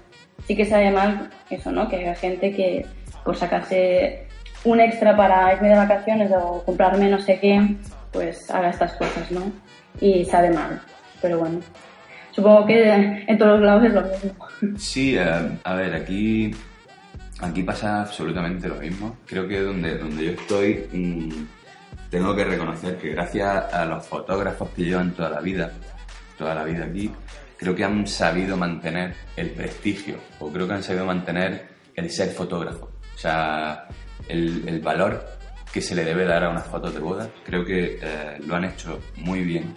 sí 0.47 0.57
que 0.57 0.65
sabe 0.65 0.91
mal 0.91 1.31
eso, 1.51 1.71
¿no? 1.71 1.89
Que 1.89 1.97
haya 1.97 2.15
gente 2.15 2.55
que, 2.55 2.87
por 3.25 3.37
sacarse 3.37 4.27
un 4.65 4.81
extra 4.81 5.17
para 5.17 5.53
irme 5.55 5.69
de 5.69 5.77
vacaciones 5.77 6.31
o 6.33 6.63
comprarme 6.65 7.09
no 7.09 7.21
sé 7.21 7.39
qué, 7.41 7.77
pues 8.13 8.51
haga 8.51 8.71
estas 8.71 8.95
cosas, 8.95 9.31
¿no? 9.31 9.53
Y 10.01 10.25
sabe 10.25 10.51
mal. 10.51 10.81
Pero 11.21 11.39
bueno, 11.39 11.61
supongo 12.31 12.67
que 12.67 13.25
en 13.27 13.39
todos 13.39 13.61
los 13.61 13.67
lados 13.67 13.85
es 13.85 13.93
lo 13.95 14.03
mismo. 14.03 14.35
Sí, 14.77 15.17
eh, 15.17 15.59
a 15.63 15.75
ver, 15.75 15.95
aquí 15.95 16.53
aquí 17.41 17.63
pasa 17.63 18.01
absolutamente 18.01 18.69
lo 18.69 18.77
mismo. 18.77 19.17
Creo 19.27 19.47
que 19.47 19.61
donde, 19.61 19.99
donde 19.99 20.25
yo 20.25 20.31
estoy 20.33 20.87
mm, 20.93 21.58
tengo 22.11 22.35
que 22.35 22.45
reconocer 22.45 22.97
que 22.97 23.11
gracias 23.11 23.73
a 23.73 23.85
los 23.85 24.07
fotógrafos 24.07 24.71
que 24.71 24.85
llevan 24.85 25.13
toda 25.13 25.31
la 25.31 25.41
vida, 25.41 25.73
toda 26.37 26.55
la 26.55 26.65
vida 26.65 26.85
aquí, 26.85 27.11
creo 27.57 27.75
que 27.75 27.85
han 27.85 28.07
sabido 28.07 28.57
mantener 28.57 29.15
el 29.37 29.51
prestigio 29.51 30.17
o 30.39 30.51
creo 30.51 30.67
que 30.67 30.75
han 30.75 30.83
sabido 30.83 31.05
mantener 31.05 31.69
el 31.95 32.11
ser 32.11 32.31
fotógrafo. 32.31 32.91
O 33.15 33.19
sea, 33.19 33.89
el, 34.29 34.81
valor 34.81 35.23
que 35.73 35.83
se 35.83 35.95
le 35.95 36.05
debe 36.05 36.25
dar 36.25 36.45
a 36.45 36.51
unas 36.51 36.67
fotos 36.67 36.95
de 36.95 37.01
boda, 37.01 37.29
creo 37.45 37.65
que 37.65 37.99
eh, 38.01 38.39
lo 38.47 38.55
han 38.55 38.65
hecho 38.65 39.01
muy 39.17 39.43
bien. 39.43 39.75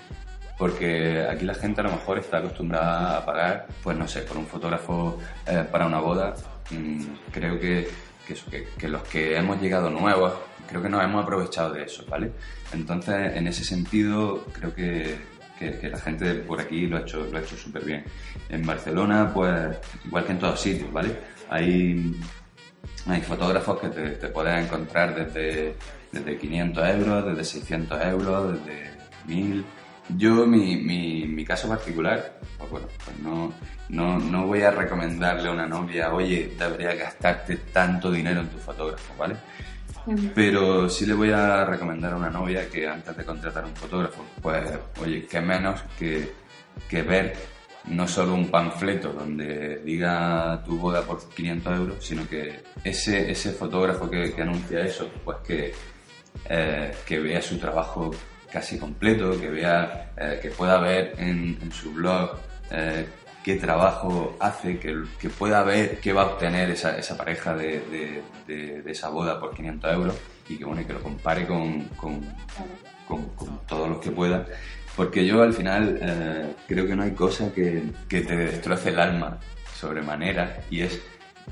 Porque 0.57 1.25
aquí 1.27 1.43
la 1.43 1.55
gente 1.55 1.81
a 1.81 1.85
lo 1.85 1.91
mejor 1.91 2.19
está 2.19 2.37
acostumbrada 2.37 3.17
a 3.17 3.25
pagar, 3.25 3.67
pues 3.81 3.97
no 3.97 4.07
sé, 4.07 4.21
por 4.21 4.37
un 4.37 4.45
fotógrafo 4.45 5.17
eh, 5.47 5.65
para 5.71 5.87
una 5.87 5.99
boda. 5.99 6.35
Mm, 6.69 7.03
creo 7.31 7.59
que, 7.59 7.87
que, 8.27 8.67
que, 8.77 8.87
los 8.87 9.01
que 9.03 9.35
hemos 9.35 9.59
llegado 9.59 9.89
nuevos, 9.89 10.33
creo 10.67 10.81
que 10.81 10.89
nos 10.89 11.03
hemos 11.03 11.23
aprovechado 11.23 11.73
de 11.73 11.83
eso, 11.83 12.05
¿vale? 12.09 12.31
Entonces, 12.73 13.35
en 13.35 13.47
ese 13.47 13.63
sentido, 13.63 14.45
creo 14.53 14.73
que, 14.73 15.17
que, 15.57 15.89
la 15.89 15.99
gente 15.99 16.33
por 16.35 16.59
aquí 16.59 16.87
lo 16.87 16.97
ha 16.97 17.01
hecho 17.01 17.25
lo 17.31 17.39
hecho 17.39 17.55
súper 17.55 17.85
bien. 17.85 18.03
En 18.49 18.65
Barcelona, 18.65 19.31
pues 19.33 19.77
igual 20.05 20.25
que 20.25 20.31
en 20.31 20.39
todos 20.39 20.59
sitios, 20.59 20.91
¿vale? 20.91 21.17
Hay, 21.49 22.15
hay 23.07 23.21
fotógrafos 23.21 23.79
que 23.79 23.89
te, 23.89 24.09
te 24.11 24.27
puedes 24.29 24.65
encontrar 24.65 25.15
desde, 25.15 25.75
desde 26.11 26.37
500 26.37 26.89
euros, 26.89 27.25
desde 27.25 27.43
600 27.43 28.03
euros, 28.05 28.53
desde 28.53 28.91
1000. 29.27 29.65
Yo, 30.17 30.45
mi, 30.45 30.77
mi, 30.77 31.45
caso 31.45 31.69
particular, 31.69 32.39
pues 32.57 32.69
bueno, 32.69 32.87
pues 33.05 33.19
no, 33.19 33.53
no, 33.89 34.19
no 34.19 34.47
voy 34.47 34.61
a 34.61 34.71
recomendarle 34.71 35.49
a 35.49 35.51
una 35.51 35.67
novia, 35.67 36.13
oye, 36.13 36.53
debería 36.57 36.95
gastarte 36.95 37.57
tanto 37.57 38.11
dinero 38.11 38.41
en 38.41 38.47
tu 38.47 38.57
fotógrafo, 38.57 39.13
¿vale? 39.17 39.35
Pero 40.33 40.89
sí 40.89 41.05
le 41.05 41.13
voy 41.13 41.31
a 41.31 41.65
recomendar 41.65 42.13
a 42.13 42.15
una 42.17 42.29
novia 42.29 42.67
que 42.69 42.87
antes 42.87 43.15
de 43.15 43.23
contratar 43.23 43.65
un 43.65 43.75
fotógrafo, 43.75 44.25
pues, 44.41 44.71
oye, 45.01 45.25
que 45.25 45.41
menos 45.41 45.81
que, 45.97 46.33
que 46.89 47.01
ver 47.03 47.35
no 47.85 48.07
solo 48.07 48.33
un 48.35 48.49
panfleto 48.49 49.11
donde 49.11 49.77
diga 49.83 50.61
tu 50.65 50.77
boda 50.77 51.01
por 51.01 51.27
500 51.29 51.77
euros, 51.77 52.05
sino 52.05 52.27
que 52.27 52.61
ese, 52.83 53.31
ese 53.31 53.51
fotógrafo 53.51 54.09
que, 54.09 54.33
anuncia 54.39 54.81
eso, 54.81 55.09
pues 55.23 55.37
que, 55.45 55.73
eh, 56.49 56.91
que 57.05 57.19
vea 57.19 57.41
su 57.41 57.57
trabajo 57.57 58.11
casi 58.51 58.77
completo, 58.77 59.39
que 59.39 59.49
vea, 59.49 60.11
eh, 60.17 60.39
que 60.41 60.49
pueda 60.49 60.79
ver 60.79 61.15
en, 61.17 61.57
en 61.61 61.71
su 61.71 61.91
blog 61.93 62.37
eh, 62.69 63.05
qué 63.43 63.55
trabajo 63.55 64.35
hace, 64.39 64.79
que, 64.79 65.29
pueda 65.29 65.63
ver 65.63 65.99
qué 65.99 66.13
va 66.13 66.23
a 66.23 66.25
obtener 66.27 66.69
esa, 66.69 66.97
esa 66.97 67.17
pareja 67.17 67.55
de, 67.55 68.21
esa 68.85 69.09
boda 69.09 69.39
por 69.39 69.53
500 69.53 69.93
euros 69.93 70.15
y 70.47 70.57
que, 70.57 70.65
bueno, 70.65 70.85
que 70.85 70.93
lo 70.93 71.01
compare 71.01 71.47
con, 71.47 71.89
todos 73.67 73.89
los 73.89 73.97
que 73.99 74.11
pueda. 74.11 74.45
Porque 74.95 75.25
yo 75.25 75.41
al 75.41 75.53
final 75.53 75.97
eh, 76.01 76.53
creo 76.67 76.85
que 76.85 76.95
no 76.95 77.03
hay 77.03 77.11
cosa 77.11 77.51
que, 77.53 77.83
que 78.07 78.21
te 78.21 78.35
destroce 78.35 78.89
el 78.89 78.99
alma 78.99 79.39
sobremanera 79.73 80.59
y 80.69 80.81
es 80.81 81.01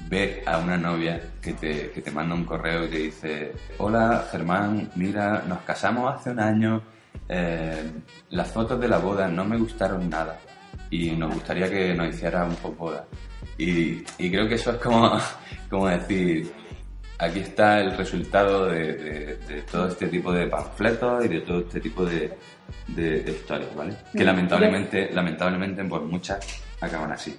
ver 0.08 0.44
a 0.46 0.58
una 0.58 0.78
novia 0.78 1.20
que 1.42 1.54
te, 1.54 1.92
que 1.92 2.02
te 2.02 2.12
manda 2.12 2.36
un 2.36 2.46
correo 2.46 2.86
y 2.86 2.90
te 2.90 2.98
dice, 2.98 3.54
hola 3.78 4.28
Germán, 4.32 4.92
mira, 4.96 5.44
nos 5.48 5.60
casamos 5.62 6.14
hace 6.14 6.32
un 6.32 6.40
año, 6.40 6.82
eh, 7.28 7.92
las 8.30 8.50
fotos 8.50 8.80
de 8.80 8.88
la 8.88 9.00
boda 9.00 9.28
no 9.28 9.46
me 9.46 9.58
gustaron 9.58 10.10
nada 10.10 10.40
y 10.90 11.12
nos 11.12 11.34
gustaría 11.34 11.70
que 11.70 11.94
nos 11.94 12.14
hiciera 12.14 12.44
un 12.44 12.56
poco. 12.56 12.94
Y, 13.58 14.04
y, 14.18 14.32
creo 14.32 14.48
que 14.48 14.56
eso 14.56 14.72
es 14.72 14.78
como, 14.78 15.20
como 15.70 15.88
decir, 15.88 16.52
aquí 17.18 17.40
está 17.40 17.82
el 17.82 17.96
resultado 17.96 18.68
de, 18.68 19.36
de, 19.36 19.62
todo 19.70 19.88
este 19.88 20.08
tipo 20.08 20.32
de 20.32 20.48
panfletos 20.48 21.26
y 21.26 21.28
de 21.28 21.42
todo 21.42 21.60
este 21.60 21.80
tipo 21.80 22.06
de, 22.06 22.38
de 22.88 23.32
historias, 23.32 23.76
¿vale? 23.76 23.96
Que 24.14 24.24
lamentablemente, 24.24 25.10
lamentablemente, 25.12 25.84
pues 25.84 26.02
muchas 26.04 26.40
acaban 26.80 27.12
así. 27.12 27.38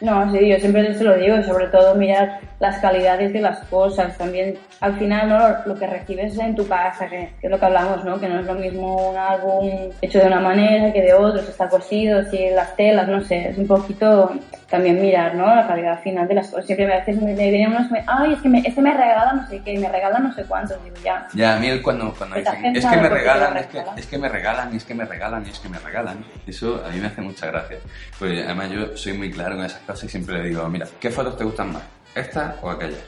No, 0.00 0.30
sí, 0.32 0.48
yo 0.48 0.58
siempre 0.58 0.94
se 0.94 1.04
lo 1.04 1.16
digo, 1.16 1.42
sobre 1.42 1.68
todo 1.68 1.94
mirar 1.94 2.40
las 2.60 2.78
calidades 2.78 3.32
de 3.32 3.40
las 3.40 3.60
cosas. 3.68 4.16
También, 4.16 4.58
al 4.80 4.98
final, 4.98 5.28
¿no? 5.28 5.38
lo, 5.66 5.78
que 5.78 5.86
recibes 5.86 6.38
en 6.38 6.54
tu 6.54 6.66
casa, 6.66 7.08
que, 7.08 7.30
es 7.40 7.50
lo 7.50 7.58
que 7.58 7.64
hablamos, 7.64 8.04
¿no? 8.04 8.18
que 8.20 8.28
no 8.28 8.40
es 8.40 8.46
lo 8.46 8.54
mismo 8.54 9.10
un 9.10 9.16
álbum 9.16 9.70
hecho 10.00 10.18
de 10.18 10.26
una 10.26 10.40
manera 10.40 10.92
que 10.92 11.02
de 11.02 11.14
otro, 11.14 11.40
está 11.40 11.68
cosido, 11.68 12.22
si 12.30 12.50
las 12.50 12.76
telas, 12.76 13.08
no 13.08 13.20
sé, 13.22 13.48
es 13.48 13.58
un 13.58 13.66
poquito 13.66 14.32
también 14.68 15.00
mirar 15.00 15.34
¿no? 15.34 15.46
la 15.54 15.66
calidad 15.66 16.02
final 16.02 16.26
de 16.26 16.34
las 16.34 16.48
cosas. 16.48 16.66
Siempre 16.66 16.86
me 16.86 16.96
veces 16.96 17.20
me, 17.20 17.34
vienen 17.34 17.68
unos, 17.68 17.86
ay, 18.06 18.32
es 18.32 18.40
que 18.40 18.48
me, 18.48 18.58
este 18.58 18.80
me 18.80 18.92
regala 18.92 19.32
no 19.34 19.46
sé 19.48 19.60
qué, 19.60 19.78
me 19.78 19.88
regala 19.88 20.18
no 20.18 20.32
sé 20.34 20.44
cuántos, 20.44 20.82
digo 20.82 20.96
ya. 21.04 21.28
Ya, 21.34 21.56
a 21.56 21.60
mí 21.60 21.80
cuando, 21.80 22.12
cuando 22.14 22.36
dicen, 22.36 22.76
es 22.76 22.84
que 22.84 22.96
me 22.96 23.08
regalan, 23.08 23.56
es 23.56 23.66
que, 23.66 23.82
es 23.96 24.06
que 24.06 24.18
me 24.18 24.28
regalan, 24.28 24.74
es 24.74 24.84
que 24.84 24.94
me 24.94 25.04
regalan, 25.04 25.46
es 25.46 25.58
que 25.60 25.68
me 25.68 25.78
regalan, 25.78 26.24
eso 26.46 26.82
a 26.84 26.90
mí 26.90 27.00
me 27.00 27.06
hace 27.06 27.20
mucha 27.20 27.46
gracia. 27.46 27.78
Pues 28.18 28.44
además 28.44 28.70
yo 28.70 28.96
soy 28.96 29.12
muy 29.12 29.30
claro 29.30 29.53
con 29.56 29.64
esas 29.64 29.80
cosas 29.80 30.04
y 30.04 30.08
siempre 30.08 30.42
le 30.42 30.48
digo, 30.48 30.68
mira, 30.68 30.86
¿qué 31.00 31.10
fotos 31.10 31.36
te 31.36 31.44
gustan 31.44 31.72
más? 31.72 31.82
¿Estas 32.14 32.56
o 32.62 32.70
aquellas? 32.70 33.02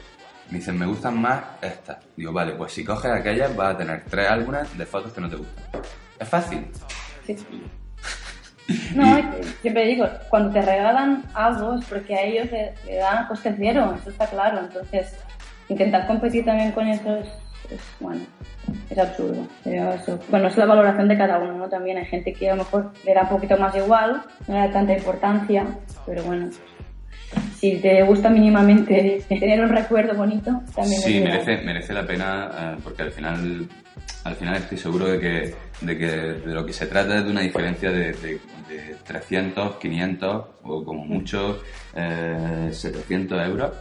Me 0.49 0.59
dicen, 0.59 0.77
me 0.77 0.85
gustan 0.85 1.19
más 1.19 1.43
estas. 1.61 1.97
Digo, 2.15 2.31
vale, 2.31 2.53
pues 2.53 2.71
si 2.71 2.83
coges 2.83 3.11
aquellas 3.11 3.55
vas 3.55 3.75
a 3.75 3.77
tener 3.77 4.03
tres 4.09 4.29
álbumes 4.29 4.77
de 4.77 4.85
fotos 4.85 5.11
que 5.11 5.21
no 5.21 5.29
te 5.29 5.35
gustan. 5.35 5.65
¿Es 6.19 6.27
fácil? 6.27 6.67
Sí. 7.25 7.35
No, 8.93 9.05
siempre 9.61 9.85
digo, 9.85 10.05
cuando 10.29 10.51
te 10.51 10.61
regalan 10.61 11.23
algo 11.33 11.75
es 11.75 11.85
porque 11.85 12.15
a 12.15 12.23
ellos 12.23 12.51
le, 12.51 12.97
dan 12.97 13.25
coste 13.27 13.55
cero, 13.57 13.95
eso 13.97 14.09
está 14.09 14.27
claro. 14.27 14.59
Entonces, 14.59 15.15
intentar 15.69 16.05
competir 16.05 16.43
también 16.43 16.73
con 16.73 16.85
eso 16.85 17.23
es, 17.71 17.81
bueno, 17.99 18.21
es 18.89 18.97
absurdo. 18.97 19.47
Bueno, 20.29 20.47
es 20.47 20.57
la 20.57 20.65
valoración 20.65 21.07
de 21.07 21.17
cada 21.17 21.39
uno, 21.39 21.53
¿no? 21.53 21.69
También 21.69 21.97
hay 21.97 22.05
gente 22.05 22.33
que 22.33 22.49
a 22.49 22.55
lo 22.55 22.63
mejor 22.63 22.91
le 23.05 23.13
da 23.13 23.23
un 23.23 23.29
poquito 23.29 23.57
más 23.57 23.75
igual, 23.75 24.23
no 24.47 24.53
le 24.53 24.59
da 24.67 24.71
tanta 24.71 24.93
importancia, 24.93 25.65
pero 26.05 26.23
bueno, 26.23 26.49
si 27.55 27.77
te 27.77 28.03
gusta 28.03 28.29
mínimamente 28.29 29.23
tener 29.29 29.61
un 29.61 29.69
recuerdo 29.69 30.15
bonito, 30.15 30.61
también 30.75 31.01
Sí, 31.01 31.19
merece, 31.19 31.57
merece 31.63 31.93
la 31.93 32.05
pena 32.05 32.51
eh, 32.57 32.77
porque 32.83 33.03
al 33.03 33.11
final, 33.11 33.67
al 34.23 34.35
final 34.35 34.55
estoy 34.55 34.77
seguro 34.77 35.07
de 35.07 35.19
que, 35.19 35.55
de 35.81 35.97
que 35.97 36.07
de 36.07 36.53
lo 36.53 36.65
que 36.65 36.73
se 36.73 36.87
trata 36.87 37.17
es 37.17 37.25
de 37.25 37.31
una 37.31 37.41
diferencia 37.41 37.91
de, 37.91 38.13
de, 38.13 38.39
300, 39.05 39.77
500 39.77 40.45
o 40.63 40.83
como 40.83 41.05
mucho 41.05 41.61
700 41.93 43.39
eh, 43.39 43.45
euros. 43.45 43.71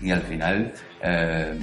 Y 0.00 0.10
al 0.10 0.22
final 0.22 0.72
eh, 1.02 1.58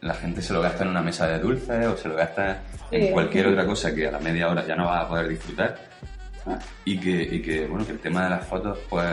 la 0.00 0.14
gente 0.14 0.42
se 0.42 0.52
lo 0.52 0.60
gasta 0.60 0.84
en 0.84 0.90
una 0.90 1.02
mesa 1.02 1.26
de 1.26 1.38
dulces 1.38 1.86
o 1.86 1.96
se 1.96 2.08
lo 2.08 2.16
gasta 2.16 2.62
en 2.90 3.12
cualquier 3.12 3.48
otra 3.48 3.66
cosa 3.66 3.94
que 3.94 4.06
a 4.06 4.12
la 4.12 4.18
media 4.18 4.48
hora 4.48 4.64
ya 4.66 4.76
no 4.76 4.86
vas 4.86 5.04
a 5.04 5.08
poder 5.08 5.28
disfrutar. 5.28 5.76
Ah. 6.46 6.58
Y 6.84 6.98
que, 6.98 7.22
y 7.22 7.42
que, 7.42 7.66
bueno, 7.66 7.84
que 7.84 7.92
el 7.92 7.98
tema 7.98 8.24
de 8.24 8.30
las 8.30 8.46
fotos, 8.46 8.78
pues 8.88 9.06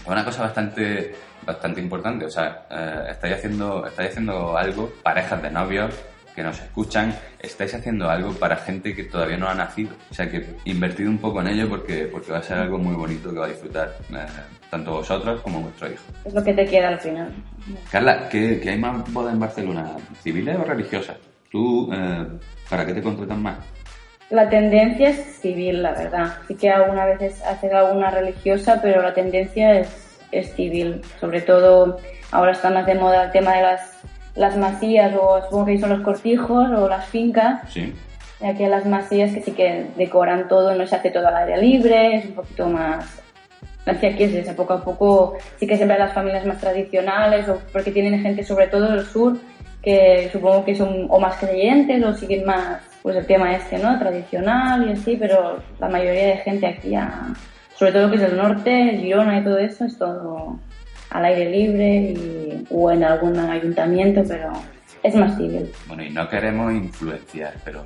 es 0.00 0.06
una 0.06 0.24
cosa 0.24 0.42
bastante, 0.42 1.14
bastante 1.46 1.80
importante. 1.80 2.26
O 2.26 2.30
sea, 2.30 2.66
eh, 2.70 3.06
estáis, 3.10 3.34
haciendo, 3.34 3.86
estáis 3.86 4.10
haciendo 4.10 4.56
algo, 4.56 4.92
parejas 5.02 5.40
de 5.42 5.50
novios 5.50 5.94
que 6.40 6.44
nos 6.44 6.58
escuchan, 6.58 7.14
estáis 7.38 7.74
haciendo 7.74 8.08
algo 8.08 8.32
para 8.32 8.56
gente 8.56 8.94
que 8.94 9.04
todavía 9.04 9.36
no 9.36 9.46
ha 9.46 9.54
nacido. 9.54 9.90
O 10.10 10.14
sea, 10.14 10.30
que 10.30 10.42
invertid 10.64 11.06
un 11.06 11.18
poco 11.18 11.42
en 11.42 11.48
ello 11.48 11.68
porque, 11.68 12.08
porque 12.10 12.32
va 12.32 12.38
a 12.38 12.42
ser 12.42 12.56
algo 12.56 12.78
muy 12.78 12.94
bonito 12.94 13.30
que 13.30 13.38
va 13.38 13.44
a 13.44 13.48
disfrutar 13.50 13.94
eh, 14.10 14.26
tanto 14.70 14.92
vosotros 14.92 15.42
como 15.42 15.60
vuestro 15.60 15.88
hijo. 15.88 16.02
Es 16.24 16.32
lo 16.32 16.42
que 16.42 16.54
te 16.54 16.64
queda 16.64 16.88
al 16.88 16.98
final. 16.98 17.30
Carla, 17.92 18.26
¿qué, 18.30 18.58
hay 18.66 18.78
más 18.78 19.12
bodas 19.12 19.34
en 19.34 19.40
Barcelona? 19.40 19.96
¿Civiles 20.22 20.56
o 20.58 20.64
religiosas? 20.64 21.18
¿Tú 21.50 21.92
eh, 21.92 22.26
para 22.70 22.86
qué 22.86 22.94
te 22.94 23.02
contratan 23.02 23.42
más? 23.42 23.58
La 24.30 24.48
tendencia 24.48 25.10
es 25.10 25.40
civil, 25.42 25.82
la 25.82 25.92
verdad. 25.92 26.38
Sí 26.48 26.54
que 26.54 26.70
alguna 26.70 27.04
veces 27.04 27.42
hacer 27.42 27.74
alguna 27.74 28.10
religiosa, 28.10 28.80
pero 28.80 29.02
la 29.02 29.12
tendencia 29.12 29.78
es, 29.78 30.20
es 30.32 30.54
civil. 30.54 31.02
Sobre 31.20 31.42
todo 31.42 31.98
ahora 32.30 32.52
está 32.52 32.70
más 32.70 32.86
de 32.86 32.94
moda 32.94 33.24
el 33.24 33.32
tema 33.32 33.56
de 33.56 33.62
las, 33.62 34.00
las 34.40 34.56
masías, 34.56 35.14
o 35.20 35.42
supongo 35.42 35.66
que 35.66 35.78
son 35.78 35.90
los 35.90 36.00
cortijos, 36.00 36.70
o 36.70 36.88
las 36.88 37.04
fincas. 37.06 37.60
Sí. 37.68 37.92
Aquí 38.42 38.64
las 38.64 38.86
masías 38.86 39.34
que 39.34 39.42
sí 39.42 39.52
que 39.52 39.86
decoran 39.96 40.48
todo, 40.48 40.74
no 40.74 40.86
se 40.86 40.96
hace 40.96 41.10
todo 41.10 41.28
al 41.28 41.36
aire 41.36 41.60
libre, 41.60 42.16
es 42.16 42.24
un 42.24 42.32
poquito 42.32 42.66
más... 42.66 43.22
Aquí 43.84 44.24
es 44.24 44.34
esa, 44.34 44.54
poco 44.54 44.74
a 44.74 44.84
poco 44.84 45.36
sí 45.58 45.66
que 45.66 45.76
siempre 45.76 45.98
las 45.98 46.12
familias 46.12 46.46
más 46.46 46.58
tradicionales, 46.58 47.48
o 47.48 47.58
porque 47.72 47.90
tienen 47.90 48.22
gente 48.22 48.42
sobre 48.42 48.68
todo 48.68 48.92
del 48.92 49.04
sur, 49.04 49.36
que 49.82 50.30
supongo 50.32 50.64
que 50.64 50.74
son 50.74 51.06
o 51.08 51.18
más 51.18 51.36
creyentes 51.36 52.02
o 52.04 52.14
siguen 52.14 52.44
más 52.44 52.82
pues 53.02 53.16
el 53.16 53.26
tema 53.26 53.54
este, 53.54 53.78
¿no? 53.78 53.98
Tradicional 53.98 54.88
y 54.88 54.92
así, 54.92 55.16
pero 55.18 55.58
la 55.78 55.88
mayoría 55.88 56.26
de 56.26 56.36
gente 56.38 56.66
aquí, 56.66 56.94
sobre 57.74 57.92
todo 57.92 58.10
que 58.10 58.16
es 58.16 58.22
el 58.22 58.36
norte, 58.36 58.96
Girona 59.00 59.38
y 59.38 59.44
todo 59.44 59.58
eso, 59.58 59.84
es 59.86 59.98
todo 59.98 60.58
al 61.10 61.24
aire 61.24 61.50
libre 61.50 62.12
y, 62.12 62.66
o 62.70 62.90
en 62.90 63.04
algún 63.04 63.38
ayuntamiento, 63.38 64.22
pero 64.26 64.52
es 65.02 65.14
más 65.14 65.36
civil. 65.36 65.70
Bueno, 65.86 66.04
y 66.04 66.10
no 66.10 66.28
queremos 66.28 66.72
influenciar, 66.72 67.54
pero 67.64 67.84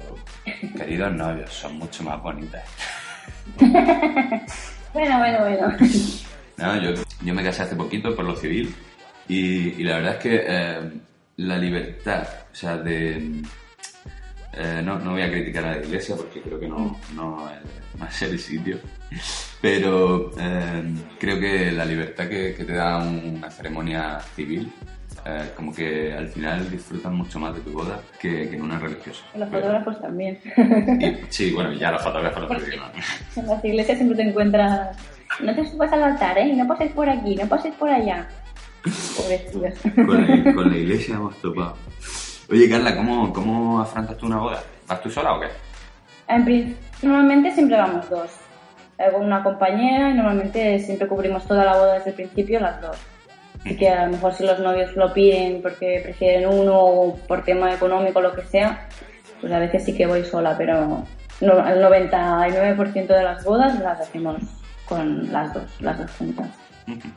queridos 0.76 1.12
novios, 1.12 1.52
son 1.52 1.78
mucho 1.78 2.02
más 2.04 2.22
bonitas. 2.22 2.64
bueno, 4.92 5.18
bueno, 5.18 5.38
bueno. 5.40 5.76
No, 6.56 6.80
yo, 6.80 7.02
yo 7.22 7.34
me 7.34 7.42
casé 7.42 7.62
hace 7.62 7.74
poquito 7.74 8.14
por 8.14 8.24
lo 8.24 8.36
civil 8.36 8.72
Y, 9.28 9.82
la 9.82 9.96
verdad 9.96 10.12
es 10.12 10.18
que 10.18 10.44
eh, 10.46 10.80
la 11.38 11.58
libertad, 11.58 12.26
o 12.52 12.54
sea, 12.54 12.76
de... 12.76 13.42
Eh, 14.56 14.82
no, 14.84 15.00
no, 15.00 15.12
voy 15.12 15.22
a 15.22 15.30
criticar 15.30 15.64
a 15.64 15.72
la 15.72 15.78
iglesia 15.78 16.14
porque 16.14 16.40
creo 16.40 16.60
que 16.60 16.68
no, 16.68 17.00
no 17.16 17.50
es 18.08 18.22
el 18.22 18.38
sitio, 18.38 18.78
pero 19.64 20.30
eh, 20.38 20.94
creo 21.18 21.40
que 21.40 21.72
la 21.72 21.86
libertad 21.86 22.28
que, 22.28 22.52
te 22.52 22.70
da 22.74 22.98
una 22.98 23.50
ceremonia 23.50 24.20
civil 24.36 24.70
como 25.56 25.74
que 25.74 26.12
al 26.12 26.28
final 26.28 26.70
disfrutan 26.70 27.16
mucho 27.16 27.38
más 27.38 27.54
de 27.54 27.62
tu 27.62 27.72
boda 27.72 27.98
que, 28.20 28.42
en 28.42 28.60
una 28.60 28.78
religiosa. 28.78 29.24
Los 29.34 29.48
fotógrafos 29.48 29.98
también. 30.02 30.38
sí, 31.30 31.50
bueno, 31.52 31.72
ya 31.72 31.92
los 31.92 32.02
fotógrafos 32.02 32.42
lo 32.42 33.40
En 33.40 33.46
las 33.46 33.64
iglesias 33.64 33.96
siempre 33.96 34.18
te 34.18 34.28
encuentras, 34.28 34.98
no 35.40 35.54
te 35.54 35.64
subas 35.64 35.90
al 35.94 36.02
altar, 36.02 36.36
¿eh? 36.36 36.52
No 36.54 36.68
pases 36.68 36.92
por 36.92 37.08
aquí, 37.08 37.34
no 37.34 37.46
pases 37.46 37.72
por 37.76 37.88
allá. 37.88 38.28
Con 39.94 40.26
la, 40.26 40.54
con 40.54 40.70
la 40.70 40.76
iglesia 40.76 41.14
hemos 41.14 41.40
topado. 41.40 41.78
Oye, 42.50 42.68
Carla, 42.68 42.94
¿cómo, 42.94 43.32
¿cómo 43.32 43.80
afrontas 43.80 44.18
tú 44.18 44.26
una 44.26 44.40
boda? 44.40 44.62
¿Vas 44.86 45.02
tú 45.02 45.08
sola 45.08 45.32
o 45.32 45.40
qué? 45.40 45.46
En 46.28 46.76
normalmente 47.00 47.50
siempre 47.50 47.78
vamos 47.78 48.10
dos. 48.10 48.43
Con 48.96 49.24
una 49.24 49.42
compañera 49.42 50.10
y 50.10 50.14
normalmente 50.14 50.78
siempre 50.78 51.08
cubrimos 51.08 51.46
toda 51.46 51.64
la 51.64 51.76
boda 51.76 51.94
desde 51.94 52.10
el 52.10 52.16
principio 52.16 52.60
las 52.60 52.80
dos. 52.80 52.96
Así 53.60 53.76
que 53.76 53.88
a 53.88 54.06
lo 54.06 54.12
mejor 54.12 54.34
si 54.34 54.44
los 54.44 54.58
novios 54.58 54.94
lo 54.94 55.12
piden 55.12 55.62
porque 55.62 56.00
prefieren 56.02 56.48
uno 56.48 56.78
o 56.78 57.16
por 57.26 57.42
tema 57.44 57.72
económico 57.72 58.20
lo 58.20 58.34
que 58.34 58.42
sea, 58.42 58.88
pues 59.40 59.52
a 59.52 59.58
veces 59.58 59.84
sí 59.84 59.96
que 59.96 60.06
voy 60.06 60.24
sola, 60.24 60.54
pero 60.56 61.04
el 61.40 61.50
99% 61.50 63.06
de 63.06 63.22
las 63.22 63.44
bodas 63.44 63.78
las 63.80 64.00
hacemos 64.00 64.36
con 64.86 65.32
las 65.32 65.52
dos, 65.54 65.80
las 65.80 65.98
dos 65.98 66.10
juntas. 66.12 66.48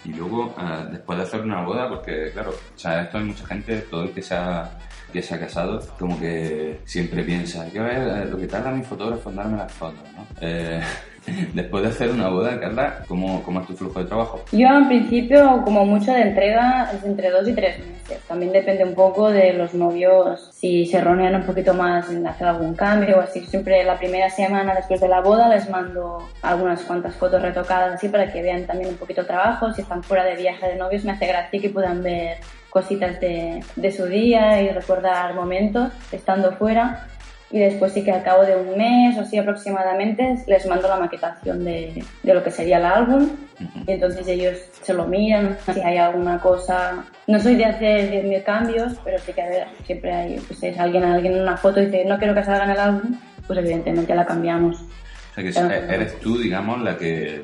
Y 0.06 0.14
luego, 0.14 0.56
eh, 0.58 0.88
después 0.92 1.18
de 1.18 1.24
hacer 1.26 1.42
una 1.42 1.64
boda, 1.64 1.90
porque 1.90 2.32
claro, 2.32 2.52
o 2.52 2.78
sea, 2.80 3.02
esto 3.02 3.18
hay 3.18 3.26
mucha 3.26 3.46
gente, 3.46 3.80
todo 3.82 4.04
el 4.04 4.14
que 4.14 4.22
se 4.22 4.34
ha, 4.34 4.70
que 5.12 5.22
se 5.22 5.36
ha 5.36 5.40
casado, 5.40 5.82
como 6.00 6.20
que 6.20 6.80
siempre 6.86 7.24
piensa, 7.24 7.64
hay 7.64 7.72
que 7.72 7.80
ver 7.80 8.28
lo 8.30 8.38
que 8.38 8.48
tarda 8.48 8.72
mi 8.72 8.84
fotógrafo 8.84 9.30
en 9.30 9.36
darme 9.36 9.58
las 9.58 9.72
fotos, 9.72 10.04
¿no? 10.16 10.26
Eh, 10.42 10.82
Después 11.54 11.84
de 11.84 11.90
hacer 11.90 12.10
una 12.10 12.30
boda, 12.30 12.60
Carla, 12.60 13.04
¿cómo, 13.08 13.44
¿cómo, 13.44 13.62
es 13.62 13.68
tu 13.68 13.76
flujo 13.76 14.00
de 14.00 14.06
trabajo? 14.06 14.44
Yo, 14.52 14.68
en 14.68 14.88
principio, 14.88 15.62
como 15.64 15.86
mucho 15.86 16.12
de 16.12 16.22
entrega, 16.22 16.90
es 16.94 17.04
entre 17.04 17.30
dos 17.30 17.48
y 17.48 17.54
tres 17.54 17.80
meses. 17.80 18.22
También 18.28 18.54
depende 18.54 18.84
un 18.84 18.94
poco 18.94 19.30
de 19.30 19.54
los 19.54 19.74
novios, 19.74 20.52
si 20.54 20.86
se 20.86 21.02
ronean 21.02 21.36
un 21.36 21.44
poquito 21.44 21.74
más 21.74 22.10
en 22.10 22.26
hacer 22.26 22.48
algún 22.48 22.76
cambio 22.76 23.18
o 23.18 23.22
así. 23.22 23.46
Siempre 23.46 23.84
la 23.84 23.98
primera 23.98 24.30
semana 24.30 24.74
después 24.76 25.02
de 25.02 25.10
la 25.10 25.22
boda 25.22 25.50
les 25.50 25.70
mando 25.70 26.28
algunas 26.42 26.82
cuantas 26.84 27.16
fotos 27.16 27.42
retocadas 27.42 27.96
así 27.96 28.08
para 28.08 28.32
que 28.32 28.42
vean 28.42 28.66
también 28.66 28.92
un 28.92 28.98
poquito 28.98 29.26
trabajo. 29.26 29.74
Si 29.74 29.82
están 29.82 30.04
fuera 30.04 30.24
de 30.24 30.36
viaje 30.36 30.68
de 30.68 30.76
novios, 30.76 31.04
me 31.04 31.12
hace 31.12 31.28
gracia 31.28 31.60
que 31.60 31.70
puedan 31.70 32.02
ver 32.02 32.38
cositas 32.78 33.20
de, 33.20 33.64
de 33.76 33.92
su 33.92 34.06
día 34.06 34.62
y 34.62 34.70
recordar 34.70 35.34
momentos 35.34 35.92
estando 36.12 36.52
fuera. 36.52 37.08
Y 37.50 37.60
después 37.60 37.94
sí 37.94 38.04
que 38.04 38.12
al 38.12 38.24
cabo 38.24 38.44
de 38.44 38.56
un 38.56 38.78
mes 38.78 39.18
o 39.18 39.22
así 39.22 39.38
aproximadamente 39.38 40.36
les 40.46 40.68
mando 40.68 40.88
la 40.88 40.98
maquetación 40.98 41.64
de, 41.64 42.04
de 42.22 42.34
lo 42.34 42.44
que 42.44 42.52
sería 42.52 42.78
el 42.78 42.86
álbum. 42.86 43.30
Y 43.88 43.92
entonces 43.92 44.28
ellos 44.28 44.58
se 44.84 44.94
lo 44.94 45.08
miran, 45.08 45.58
si 45.74 45.80
hay 45.80 45.98
alguna 45.98 46.40
cosa... 46.40 47.06
No 47.26 47.40
soy 47.40 47.56
de 47.56 47.66
hacer 47.66 48.12
10.000 48.12 48.44
cambios, 48.44 48.94
pero 49.04 49.18
sí 49.18 49.34
que 49.34 49.42
a 49.42 49.50
ver, 49.50 49.68
siempre 49.86 50.12
hay, 50.14 50.40
pues 50.40 50.62
es 50.62 50.78
alguien, 50.78 51.04
alguien 51.04 51.34
en 51.34 51.42
una 51.42 51.58
foto 51.58 51.82
y 51.82 51.86
dice 51.86 52.06
no 52.06 52.20
quiero 52.20 52.36
que 52.36 52.44
salga 52.44 52.66
en 52.66 52.72
el 52.72 52.80
álbum, 52.80 53.20
pues 53.48 53.58
evidentemente 53.58 54.14
la 54.14 54.26
cambiamos. 54.26 54.82
O 54.82 55.42
sea 55.42 55.70
que 55.70 55.94
eres 55.96 56.20
tú, 56.20 56.38
digamos, 56.38 56.82
la 56.82 56.98
que 56.98 57.42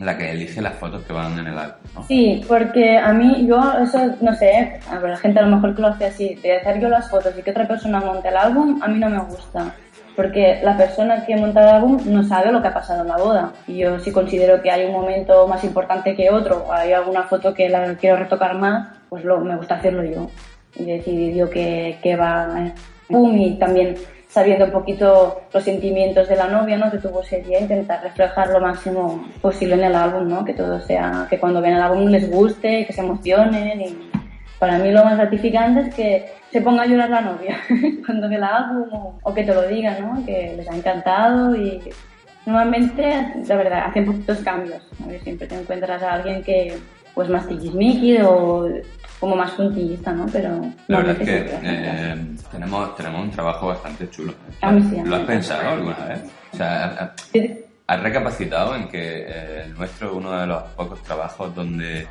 la 0.00 0.18
que 0.18 0.30
elige 0.32 0.60
las 0.60 0.74
fotos 0.74 1.04
que 1.04 1.12
van 1.12 1.38
en 1.38 1.46
el 1.46 1.58
álbum, 1.58 1.78
¿no? 1.94 2.02
Sí, 2.02 2.44
porque 2.48 2.98
a 2.98 3.12
mí, 3.12 3.46
yo, 3.46 3.60
eso, 3.80 3.98
no 4.20 4.34
sé, 4.34 4.80
a 4.90 4.98
la 4.98 5.16
gente 5.16 5.38
a 5.38 5.42
lo 5.42 5.56
mejor 5.56 5.74
que 5.74 5.82
lo 5.82 5.88
hace 5.88 6.06
así, 6.06 6.34
de 6.36 6.56
hacer 6.56 6.80
yo 6.80 6.88
las 6.88 7.08
fotos 7.08 7.32
y 7.38 7.42
que 7.42 7.50
otra 7.50 7.68
persona 7.68 8.00
monte 8.00 8.28
el 8.28 8.36
álbum, 8.36 8.80
a 8.82 8.88
mí 8.88 8.98
no 8.98 9.08
me 9.08 9.20
gusta. 9.20 9.74
Porque 10.16 10.60
la 10.62 10.76
persona 10.76 11.24
que 11.24 11.36
monta 11.36 11.62
el 11.62 11.76
álbum 11.76 12.00
no 12.06 12.22
sabe 12.22 12.52
lo 12.52 12.62
que 12.62 12.68
ha 12.68 12.74
pasado 12.74 13.02
en 13.02 13.08
la 13.08 13.16
boda. 13.16 13.52
Y 13.66 13.78
yo 13.78 13.98
sí 13.98 14.12
considero 14.12 14.62
que 14.62 14.70
hay 14.70 14.84
un 14.84 14.92
momento 14.92 15.48
más 15.48 15.64
importante 15.64 16.14
que 16.14 16.30
otro, 16.30 16.66
o 16.68 16.72
hay 16.72 16.92
alguna 16.92 17.24
foto 17.24 17.52
que 17.52 17.68
la 17.68 17.96
quiero 17.96 18.16
retocar 18.16 18.56
más, 18.56 18.96
pues 19.08 19.24
lo, 19.24 19.40
me 19.40 19.56
gusta 19.56 19.74
hacerlo 19.76 20.04
yo. 20.04 20.30
Y 20.76 20.84
decidir 20.84 21.34
yo 21.34 21.50
que, 21.50 21.98
que 22.00 22.14
va, 22.14 22.48
pum, 23.08 23.36
y 23.36 23.58
también 23.58 23.96
sabiendo 24.34 24.64
un 24.64 24.72
poquito 24.72 25.42
los 25.52 25.62
sentimientos 25.62 26.28
de 26.28 26.34
la 26.34 26.48
novia, 26.48 26.76
¿no? 26.76 26.90
Que 26.90 26.98
tuvo 26.98 27.22
ese 27.22 27.40
día, 27.40 27.60
intentar 27.60 28.02
reflejar 28.02 28.48
lo 28.48 28.60
máximo 28.60 29.28
posible 29.40 29.76
en 29.76 29.84
el 29.84 29.94
álbum, 29.94 30.28
¿no? 30.28 30.44
Que 30.44 30.54
todo 30.54 30.80
sea, 30.80 31.28
que 31.30 31.38
cuando 31.38 31.60
ven 31.60 31.74
el 31.74 31.80
álbum 31.80 32.08
les 32.08 32.28
guste, 32.28 32.84
que 32.84 32.92
se 32.92 33.00
emocionen 33.00 33.80
y 33.80 34.10
para 34.58 34.78
mí 34.78 34.90
lo 34.90 35.04
más 35.04 35.16
gratificante 35.16 35.82
es 35.82 35.94
que 35.94 36.32
se 36.50 36.60
ponga 36.60 36.82
a 36.82 36.86
llorar 36.86 37.10
la 37.10 37.20
novia 37.20 37.56
cuando 38.06 38.28
ve 38.28 38.34
el 38.34 38.42
álbum 38.42 38.88
o, 39.22 39.32
que 39.32 39.44
te 39.44 39.54
lo 39.54 39.68
digan, 39.68 40.02
¿no? 40.02 40.26
Que 40.26 40.54
les 40.56 40.68
ha 40.68 40.74
encantado 40.74 41.54
y 41.54 41.80
normalmente, 42.44 43.34
la 43.46 43.56
verdad, 43.56 43.84
hacen 43.86 44.04
poquitos 44.04 44.38
cambios. 44.38 44.82
Siempre 45.22 45.46
te 45.46 45.54
encuentras 45.54 46.02
a 46.02 46.14
alguien 46.14 46.42
que 46.42 46.76
pues 47.14 47.28
más 47.28 47.46
tiquismiqui 47.46 48.18
o 48.22 48.68
como 49.20 49.36
más 49.36 49.52
puntillista, 49.52 50.12
¿no? 50.12 50.26
Pero 50.30 50.60
la 50.88 50.98
verdad 50.98 51.16
es 51.22 51.28
que 51.28 51.58
eh, 51.62 52.26
tenemos, 52.50 52.96
tenemos 52.96 53.22
un 53.22 53.30
trabajo 53.30 53.68
bastante 53.68 54.10
chulo. 54.10 54.34
¿Lo 55.04 55.16
has 55.16 55.22
pensado 55.22 55.70
alguna 55.70 56.04
vez? 56.06 56.20
O 56.52 56.56
sea, 56.56 57.14
¿has 57.86 58.02
recapacitado 58.02 58.74
en 58.76 58.88
que 58.88 59.24
eh, 59.26 59.62
el 59.64 59.74
nuestro 59.74 60.08
es 60.08 60.14
uno 60.14 60.38
de 60.38 60.46
los 60.46 60.62
pocos 60.74 61.02
trabajos 61.02 61.54
donde, 61.54 62.06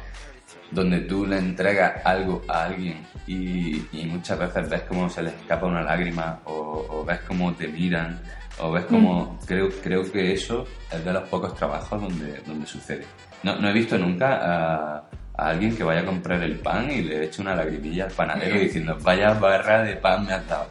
donde 0.71 1.01
tú 1.01 1.25
le 1.25 1.37
entregas 1.37 2.03
algo 2.05 2.41
a 2.47 2.63
alguien 2.63 3.05
y, 3.27 3.85
muchas 4.07 4.39
veces 4.39 4.69
ves 4.69 4.81
cómo 4.83 5.09
se 5.09 5.21
les 5.23 5.33
escapa 5.33 5.65
una 5.65 5.81
lágrima 5.81 6.39
o, 6.45 7.03
ves 7.05 7.19
cómo 7.27 7.53
te 7.53 7.67
miran 7.67 8.19
o 8.59 8.71
ves 8.71 8.85
cómo... 8.85 9.37
Mm. 9.41 9.45
Creo, 9.45 9.69
creo 9.83 10.11
que 10.11 10.33
eso 10.33 10.65
es 10.91 11.03
de 11.03 11.13
los 11.13 11.27
pocos 11.29 11.53
trabajos 11.55 12.01
donde, 12.01 12.39
donde 12.45 12.65
sucede. 12.65 13.05
No, 13.43 13.57
no 13.57 13.69
he 13.69 13.73
visto 13.73 13.97
nunca 13.97 15.03
a 15.35 15.49
alguien 15.49 15.75
que 15.75 15.83
vaya 15.83 16.01
a 16.01 16.05
comprar 16.05 16.41
el 16.43 16.59
pan 16.59 16.89
y 16.89 17.01
le 17.01 17.25
eche 17.25 17.41
una 17.41 17.55
lagrimilla 17.55 18.05
al 18.05 18.11
panadero 18.11 18.59
diciendo, 18.59 18.97
vaya 19.01 19.33
barra 19.33 19.83
de 19.83 19.95
pan 19.95 20.25
me 20.25 20.33
has 20.33 20.47
dado. 20.47 20.67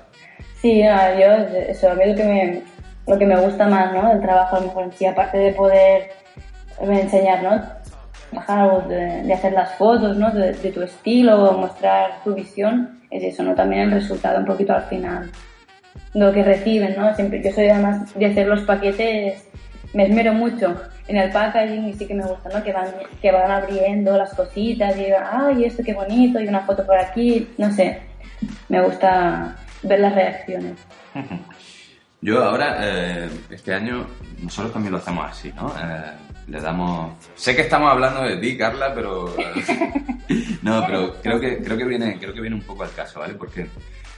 Sí, 0.61 0.81
yo, 0.81 1.33
eso, 1.69 1.91
a 1.91 1.95
mí 1.95 2.07
lo 2.07 2.15
que 2.15 2.25
me, 2.25 2.63
lo 3.07 3.19
que 3.19 3.27
me 3.27 3.37
gusta 3.41 3.67
más, 3.67 3.93
¿no? 3.93 4.09
Del 4.09 4.21
trabajo, 4.21 4.57
a 4.57 4.61
lo 4.61 4.67
mejor 4.67 4.93
sí, 4.95 5.07
aparte 5.07 5.39
de 5.39 5.53
poder 5.53 6.13
enseñar, 6.81 7.43
¿no? 7.43 7.63
Bajar 8.31 8.61
algo 8.61 8.81
de, 8.89 9.33
hacer 9.33 9.53
las 9.53 9.75
fotos, 9.75 10.17
¿no? 10.17 10.31
De, 10.31 10.53
tu 10.53 10.83
estilo, 10.83 11.53
mostrar 11.53 12.23
tu 12.23 12.35
visión, 12.35 13.01
es 13.11 13.25
eso, 13.25 13.43
¿no? 13.43 13.55
También 13.55 13.83
el 13.83 13.91
resultado 13.91 14.39
un 14.39 14.47
poquito 14.47 14.73
al 14.73 14.85
final. 14.85 15.31
Lo 16.15 16.33
que 16.33 16.45
reciben, 16.45 16.95
¿no? 16.97 17.13
Siempre, 17.15 17.43
yo 17.43 17.51
soy 17.51 17.69
además 17.69 18.15
de 18.15 18.27
hacer 18.27 18.47
los 18.47 18.63
paquetes, 18.63 19.49
me 19.93 20.05
esmero 20.05 20.33
mucho 20.33 20.75
en 21.09 21.17
el 21.17 21.31
packaging 21.31 21.89
y 21.89 21.95
sí 21.95 22.07
que 22.07 22.15
me 22.15 22.25
gusta, 22.25 22.49
¿no? 22.49 22.63
Que 22.63 22.73
van, 22.73 22.89
que 23.21 23.33
van 23.33 23.51
abriendo 23.51 24.17
las 24.17 24.35
cositas 24.35 24.97
y, 24.97 25.07
ay, 25.13 25.65
esto 25.65 25.83
qué 25.85 25.95
bonito, 25.95 26.41
y 26.41 26.49
una 26.49 26.61
foto 26.61 26.87
por 26.87 26.97
aquí, 26.97 27.49
no 27.59 27.73
sé, 27.73 28.03
me 28.69 28.81
gusta 28.83 29.57
ver 29.83 30.01
las 30.01 30.15
reacciones. 30.15 30.79
Yo 32.21 32.43
ahora, 32.43 32.77
eh, 32.81 33.29
este 33.51 33.75
año, 33.75 34.07
nosotros 34.41 34.73
también 34.73 34.93
lo 34.93 34.99
hacemos 34.99 35.29
así, 35.29 35.53
¿no? 35.55 35.71
Eh, 35.71 36.13
le 36.47 36.61
damos... 36.61 37.15
Sé 37.35 37.57
que 37.57 37.63
estamos 37.63 37.91
hablando 37.91 38.23
de 38.23 38.37
ti, 38.37 38.57
Carla, 38.57 38.95
pero... 38.95 39.35
no, 40.63 40.87
pero 40.87 41.15
creo 41.21 41.41
que, 41.41 41.59
creo, 41.59 41.77
que 41.77 41.85
viene, 41.85 42.19
creo 42.21 42.33
que 42.33 42.41
viene 42.41 42.55
un 42.55 42.63
poco 42.63 42.85
al 42.85 42.95
caso, 42.95 43.19
¿vale? 43.19 43.35
Porque 43.35 43.67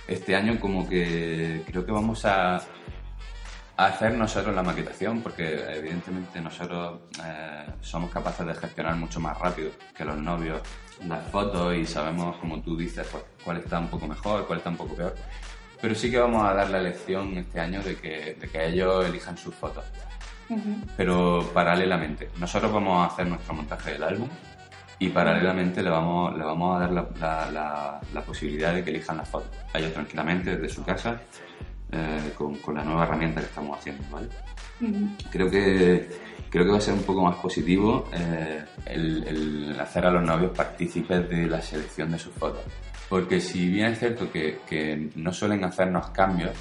este 0.06 0.37
año 0.37 0.60
como 0.60 0.87
que 0.87 1.62
creo 1.66 1.87
que 1.87 1.92
vamos 1.92 2.26
a 2.26 2.60
hacer 3.76 4.14
nosotros 4.14 4.54
la 4.54 4.62
maquetación, 4.62 5.20
porque 5.20 5.64
evidentemente 5.76 6.40
nosotros 6.40 7.00
eh, 7.24 7.66
somos 7.80 8.10
capaces 8.10 8.46
de 8.46 8.54
gestionar 8.54 8.96
mucho 8.96 9.20
más 9.20 9.38
rápido 9.38 9.70
que 9.96 10.04
los 10.04 10.16
novios 10.16 10.60
las 11.06 11.26
fotos 11.28 11.74
y 11.74 11.84
sabemos, 11.87 12.37
como 12.37 12.60
tú 12.60 12.76
dices, 12.76 13.06
pues, 13.10 13.24
cuál 13.44 13.56
está 13.58 13.78
un 13.78 13.88
poco 13.88 14.06
mejor, 14.06 14.46
cuál 14.46 14.58
está 14.58 14.70
un 14.70 14.76
poco 14.76 14.94
peor. 14.94 15.14
Pero 15.80 15.94
sí 15.94 16.10
que 16.10 16.18
vamos 16.18 16.44
a 16.44 16.54
dar 16.54 16.70
la 16.70 16.78
elección 16.78 17.37
este 17.37 17.60
año 17.60 17.82
de 17.82 17.96
que, 17.96 18.37
de 18.40 18.48
que 18.48 18.66
ellos 18.66 19.04
elijan 19.04 19.37
sus 19.37 19.54
fotos. 19.54 19.84
Pero 20.96 21.50
paralelamente, 21.52 22.30
nosotros 22.38 22.72
vamos 22.72 23.02
a 23.02 23.12
hacer 23.12 23.26
nuestro 23.26 23.54
montaje 23.54 23.92
del 23.92 24.02
álbum 24.02 24.28
y 24.98 25.08
paralelamente 25.08 25.82
le 25.82 25.90
vamos, 25.90 26.37
le 26.37 26.44
vamos 26.44 26.76
a 26.76 26.80
dar 26.80 26.92
la, 26.92 27.50
la, 27.50 28.00
la 28.12 28.20
posibilidad 28.22 28.72
de 28.72 28.84
que 28.84 28.90
elijan 28.90 29.16
las 29.16 29.28
fotos. 29.28 29.50
Ellos 29.74 29.92
tranquilamente 29.92 30.56
desde 30.56 30.74
su 30.74 30.84
casa 30.84 31.20
eh, 31.94 32.33
con, 32.37 32.57
con, 32.57 32.74
la 32.74 32.85
nueva 32.85 33.04
herramienta 33.04 33.40
que 33.40 33.46
estamos 33.46 33.78
haciendo, 33.78 34.02
¿vale? 34.11 34.28
Creo 35.30 35.48
que 35.48 36.09
creo 36.50 36.64
que 36.64 36.70
va 36.70 36.78
a 36.78 36.80
ser 36.80 36.94
un 36.94 37.02
poco 37.02 37.22
más 37.22 37.37
positivo 37.37 38.09
eh, 38.12 38.64
el, 38.87 39.76
hacer 39.80 40.07
a 40.07 40.11
los 40.11 40.22
novios 40.22 40.52
partícipes 40.57 41.28
de 41.28 41.46
la 41.46 41.61
selección 41.61 42.12
de 42.12 42.18
sus 42.18 42.33
fotos. 42.33 42.62
Porque 43.09 43.40
si 43.40 43.68
bien 43.68 43.92
es 43.92 43.98
cierto 43.98 44.30
que, 44.30 44.61
que 44.66 45.11
no 45.16 45.33
suelen 45.33 45.64
hacernos 45.64 46.11
cambios, 46.11 46.52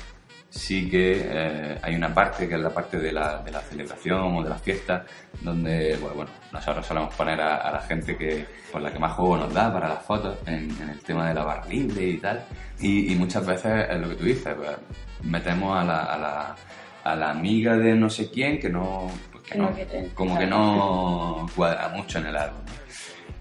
sí 0.54 0.88
que 0.88 1.20
eh, 1.26 1.80
hay 1.82 1.96
una 1.96 2.13
parte 2.13 2.48
que 2.48 2.54
es 2.54 2.62
la 2.62 2.70
parte 2.70 3.00
de 3.00 3.12
la, 3.12 3.42
de 3.42 3.52
la 3.52 3.60
celebración 3.62 4.38
o 4.38 4.44
de 4.44 4.50
la 4.50 4.58
fiesta, 4.58 5.04
donde 5.42 5.98
bueno, 5.98 6.16
bueno 6.16 6.32
nosotros 6.52 6.86
solemos 6.86 7.13
poner 7.16 7.42
a, 7.42 7.72
la 7.72 7.82
gente 7.82 8.16
que 8.16 8.46
con 8.72 8.84
la 8.84 8.94
que 8.94 9.00
más 9.00 9.13
juego 9.13 9.38
nos 9.38 9.54
da 9.54 9.74
para 9.74 9.89
las 9.89 10.04
fotos, 10.04 10.38
en, 10.46 10.70
el 10.89 11.00
tema 11.00 11.28
de 11.28 11.34
la 11.34 11.44
barra 11.44 11.66
libre 11.66 12.08
y 12.08 12.18
tal. 12.20 12.46
Y, 12.80 13.16
muchas 13.16 13.46
veces 13.48 13.89
es 13.89 14.00
lo 14.00 14.10
que 14.10 14.16
tú 14.16 14.26
dices, 14.26 14.54
pues, 14.54 14.70
metemos 15.24 15.76
a 15.76 15.84
la, 15.84 16.04
a 16.04 16.18
la, 16.20 16.56
a 17.04 17.16
la 17.16 17.32
amiga 17.32 17.76
de 17.76 17.96
no 17.96 18.10
sé 18.10 18.30
quién 18.30 18.60
que 18.60 18.70
no, 18.70 19.10
pues 19.32 19.44
que 19.46 19.58
no, 19.58 19.74
como 20.13 20.38
que 20.38 20.46
no 20.46 21.48
cuadra 21.56 21.89
mucho 21.89 22.20
en 22.20 22.28
el 22.28 22.38
álbum. 22.38 22.62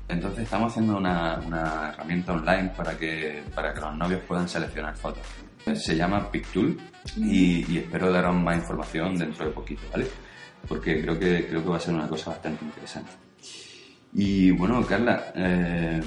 Entonces 0.09 0.45
estamos 0.45 0.73
haciendo 0.73 0.97
una, 0.97 1.39
una, 1.47 1.91
herramienta 1.91 2.33
online 2.33 2.71
para 2.75 2.97
que, 2.97 3.43
para 3.55 3.75
que 3.75 3.81
los 3.81 3.95
novios 3.97 4.23
puedan 4.27 4.49
seleccionar 4.49 4.95
fotos. 4.97 5.27
Se 5.75 5.95
llama 5.95 6.31
Pictool 6.31 6.79
y, 7.17 7.79
espero 7.79 8.13
daros 8.13 8.35
más 8.35 8.57
información 8.57 9.19
dentro 9.19 9.47
de 9.47 9.51
poquito, 9.51 9.83
¿vale? 9.91 10.07
Porque 10.69 11.03
creo 11.03 11.19
que, 11.19 11.47
creo 11.47 11.63
que 11.63 11.69
va 11.69 11.77
a 11.77 11.81
ser 11.81 11.95
una 11.95 12.09
cosa 12.09 12.31
bastante 12.31 12.65
interesante. 12.65 13.11
Y 14.15 14.51
bueno, 14.53 14.85
Carla, 14.87 15.33
eh, 15.35 16.01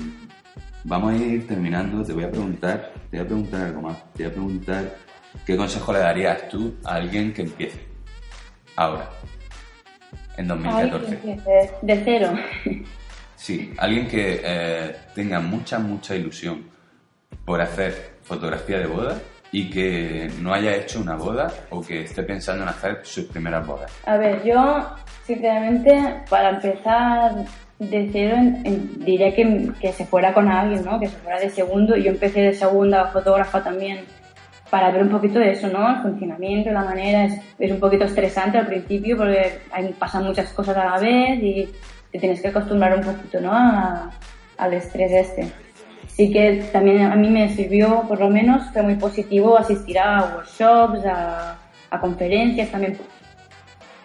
vamos 0.84 1.14
a 1.14 1.18
ir 1.18 1.48
terminando. 1.48 2.04
Te 2.04 2.14
voy 2.14 2.24
a 2.24 2.32
preguntar, 2.32 2.94
te 3.10 3.18
voy 3.18 3.26
a 3.26 3.28
preguntar 3.28 3.62
algo 3.62 3.82
más. 3.82 4.14
Te 4.14 4.24
voy 4.24 4.32
a 4.32 4.34
preguntar 4.34 4.98
qué 5.46 5.58
consejo 5.58 5.92
le 5.92 6.00
darías 6.00 6.48
tú 6.48 6.76
a 6.84 6.96
alguien 6.96 7.34
que 7.34 7.42
empiece 7.42 7.80
ahora, 8.76 9.10
en 10.38 10.48
2014. 10.48 11.42
de 11.82 12.02
cero. 12.04 12.34
Sí, 13.36 13.74
alguien 13.78 14.08
que 14.08 14.42
eh, 14.44 14.96
tenga 15.14 15.40
mucha, 15.40 15.78
mucha 15.78 16.16
ilusión 16.16 16.64
por 17.44 17.62
hacer 17.62 18.16
fotografía 18.24 18.80
de 18.80 18.88
boda 18.88 19.22
y 19.56 19.70
que 19.70 20.30
no 20.42 20.54
haya 20.54 20.76
hecho 20.76 21.00
una 21.00 21.16
boda 21.16 21.48
o 21.70 21.80
que 21.80 22.02
esté 22.02 22.24
pensando 22.24 22.64
en 22.64 22.70
hacer 22.70 23.00
sus 23.04 23.24
primeras 23.24 23.66
bodas. 23.66 23.90
A 24.06 24.18
ver, 24.18 24.44
yo 24.44 24.86
sinceramente 25.24 26.24
para 26.30 26.50
empezar 26.50 27.32
de 27.80 28.10
cero 28.12 28.36
diría 28.98 29.34
que, 29.34 29.72
que, 29.80 29.94
se 29.94 30.06
fuera 30.06 30.34
con 30.34 30.50
alguien, 30.50 30.84
¿no? 30.84 31.00
Que 31.00 31.08
se 31.08 31.16
fuera 31.16 31.40
de 31.40 31.50
segundo. 31.50 31.96
Yo 31.96 32.12
empecé 32.12 32.42
de 32.42 32.54
segunda 32.54 33.06
fotógrafa 33.14 33.64
también 33.64 34.00
para 34.70 34.92
ver 34.92 35.04
un 35.04 35.10
poquito 35.10 35.40
de 35.40 35.52
eso, 35.52 35.70
¿no? 35.70 35.90
El 35.90 36.02
funcionamiento, 36.02 36.72
la 36.72 36.84
manera. 36.84 37.24
Es, 37.24 37.40
es 37.58 37.72
un 37.72 37.80
poquito 37.80 38.04
estresante 38.04 38.58
al 38.58 38.68
principio 38.68 39.16
porque 39.16 39.60
hay, 39.72 39.94
pasan 39.94 40.26
muchas 40.26 40.52
cosas 40.52 40.76
a 40.76 40.84
la 40.84 41.00
vez 41.00 41.42
y 41.42 41.74
te 42.12 42.20
tienes 42.20 42.42
que 42.42 42.50
acostumbrar 42.50 42.98
un 42.98 43.06
poquito, 43.06 43.40
¿no? 43.40 43.54
al 44.58 44.74
estrés 44.74 45.12
este. 45.12 45.65
Sí 46.16 46.32
que 46.32 46.64
también 46.72 47.02
a 47.02 47.16
mí 47.16 47.30
me 47.30 47.50
sirvió, 47.50 48.04
por 48.08 48.22
lo 48.22 48.30
menos, 48.30 48.72
fue 48.72 48.82
muy 48.84 48.96
positivo 48.96 49.58
asistir 49.58 50.00
a 50.00 50.36
workshops, 50.36 51.06
a, 51.06 51.60
conferencias 52.00 52.70
también 52.70 52.98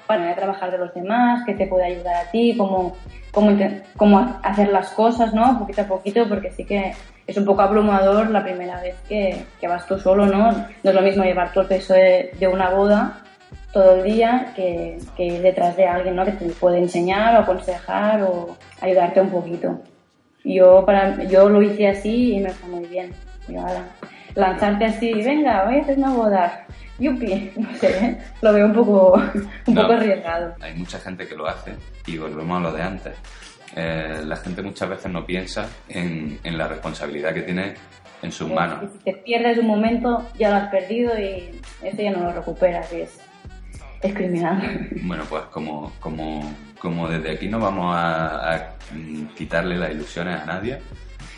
para 0.07 0.35
trabajar 0.37 0.71
de 0.71 0.79
los 0.79 0.95
demás, 0.95 1.45
que 1.45 1.55
te 1.55 1.67
puede 1.67 1.87
ayudar 1.87 2.15
a 2.15 2.31
ti, 2.31 2.55
cómo, 2.57 2.97
cómo, 3.33 3.57
cómo 3.97 4.39
hacer 4.43 4.69
las 4.69 4.91
cosas, 4.91 5.35
¿no? 5.35 5.59
Poquito 5.59 5.83
a 5.83 5.87
poquito, 5.87 6.29
porque 6.29 6.51
sí 6.51 6.65
que 6.65 6.93
es 7.29 7.37
un 7.37 7.45
poco 7.45 7.63
abrumador 7.63 8.31
la 8.31 8.43
primera 8.43 8.81
vez 8.81 8.97
que, 9.09 9.45
que 9.61 9.69
vas 9.69 9.87
tú 9.87 9.99
solo, 9.99 10.27
¿no? 10.27 10.51
No 10.51 10.91
es 10.91 10.95
lo 10.95 11.03
mismo 11.03 11.23
llevar 11.23 11.53
todo 11.53 11.63
el 11.63 11.69
peso 11.69 11.95
de, 11.95 12.33
una 12.53 12.71
boda 12.71 13.23
todo 13.73 13.97
el 13.97 14.03
día 14.03 14.53
que, 14.57 14.99
que, 15.17 15.25
ir 15.27 15.43
detrás 15.43 15.77
de 15.77 15.87
alguien 15.87 16.17
¿no? 16.17 16.25
que 16.25 16.33
te 16.33 16.47
puede 16.47 16.79
enseñar 16.79 17.37
o 17.37 17.43
aconsejar 17.43 18.23
o 18.23 18.57
ayudarte 18.81 19.21
un 19.21 19.31
poquito. 19.31 19.81
Yo, 20.45 20.85
para, 20.87 21.23
yo 21.25 21.49
lo 21.49 21.63
hice 21.63 21.89
así 21.89 22.35
y 22.35 22.41
me 22.41 22.51
fue 22.51 22.69
muy 22.69 22.87
bien. 22.87 23.13
Lanzarte 24.35 24.85
así, 24.85 25.13
venga, 25.13 25.65
voy 25.65 25.79
a 25.79 25.83
hacer 25.83 25.99
una 25.99 26.11
boda. 26.11 26.67
Yupi, 26.99 27.53
no 27.57 27.75
sé, 27.77 28.19
lo 28.43 28.53
veo 28.53 28.67
un 28.67 28.73
poco, 28.75 29.23
un 29.67 29.75
poco 29.75 29.93
arriesgado. 29.93 30.55
Hay 30.61 30.75
mucha 30.75 30.99
gente 30.99 31.27
que 31.27 31.35
lo 31.35 31.47
hace 31.47 31.75
y 32.07 32.19
volvemos 32.19 32.59
a 32.59 32.63
lo 32.63 32.73
de 32.73 32.83
antes. 32.83 33.15
Eh, 33.75 34.23
la 34.25 34.37
gente 34.37 34.63
muchas 34.63 34.89
veces 34.89 35.11
no 35.11 35.25
piensa 35.25 35.69
en, 35.89 36.39
en 36.43 36.59
la 36.59 36.69
responsabilidad 36.69 37.33
que 37.33 37.43
tiene 37.43 37.75
en 38.23 38.33
sus 38.33 38.51
manos. 38.51 38.91
si 38.93 38.99
te 38.99 39.13
pierdes 39.15 39.59
un 39.59 39.67
momento, 39.67 40.27
ya 40.39 40.51
lo 40.51 40.57
has 40.57 40.69
perdido 40.69 41.19
y 41.19 41.61
eso 41.83 42.03
ya 42.03 42.11
no 42.11 42.25
lo 42.25 42.33
recuperas. 42.33 42.93
Y 42.93 43.03
es, 43.03 43.21
es 44.03 44.15
criminal. 44.15 44.89
Bueno, 45.03 45.25
pues 45.29 45.45
como, 45.45 45.93
como, 46.01 46.43
como 46.81 47.09
desde 47.09 47.33
aquí 47.33 47.47
no 47.47 47.61
vamos 47.61 47.95
a, 47.97 48.77
quitarle 49.37 49.77
las 49.77 49.93
ilusiones 49.93 50.41
a 50.41 50.47
nadie, 50.47 50.81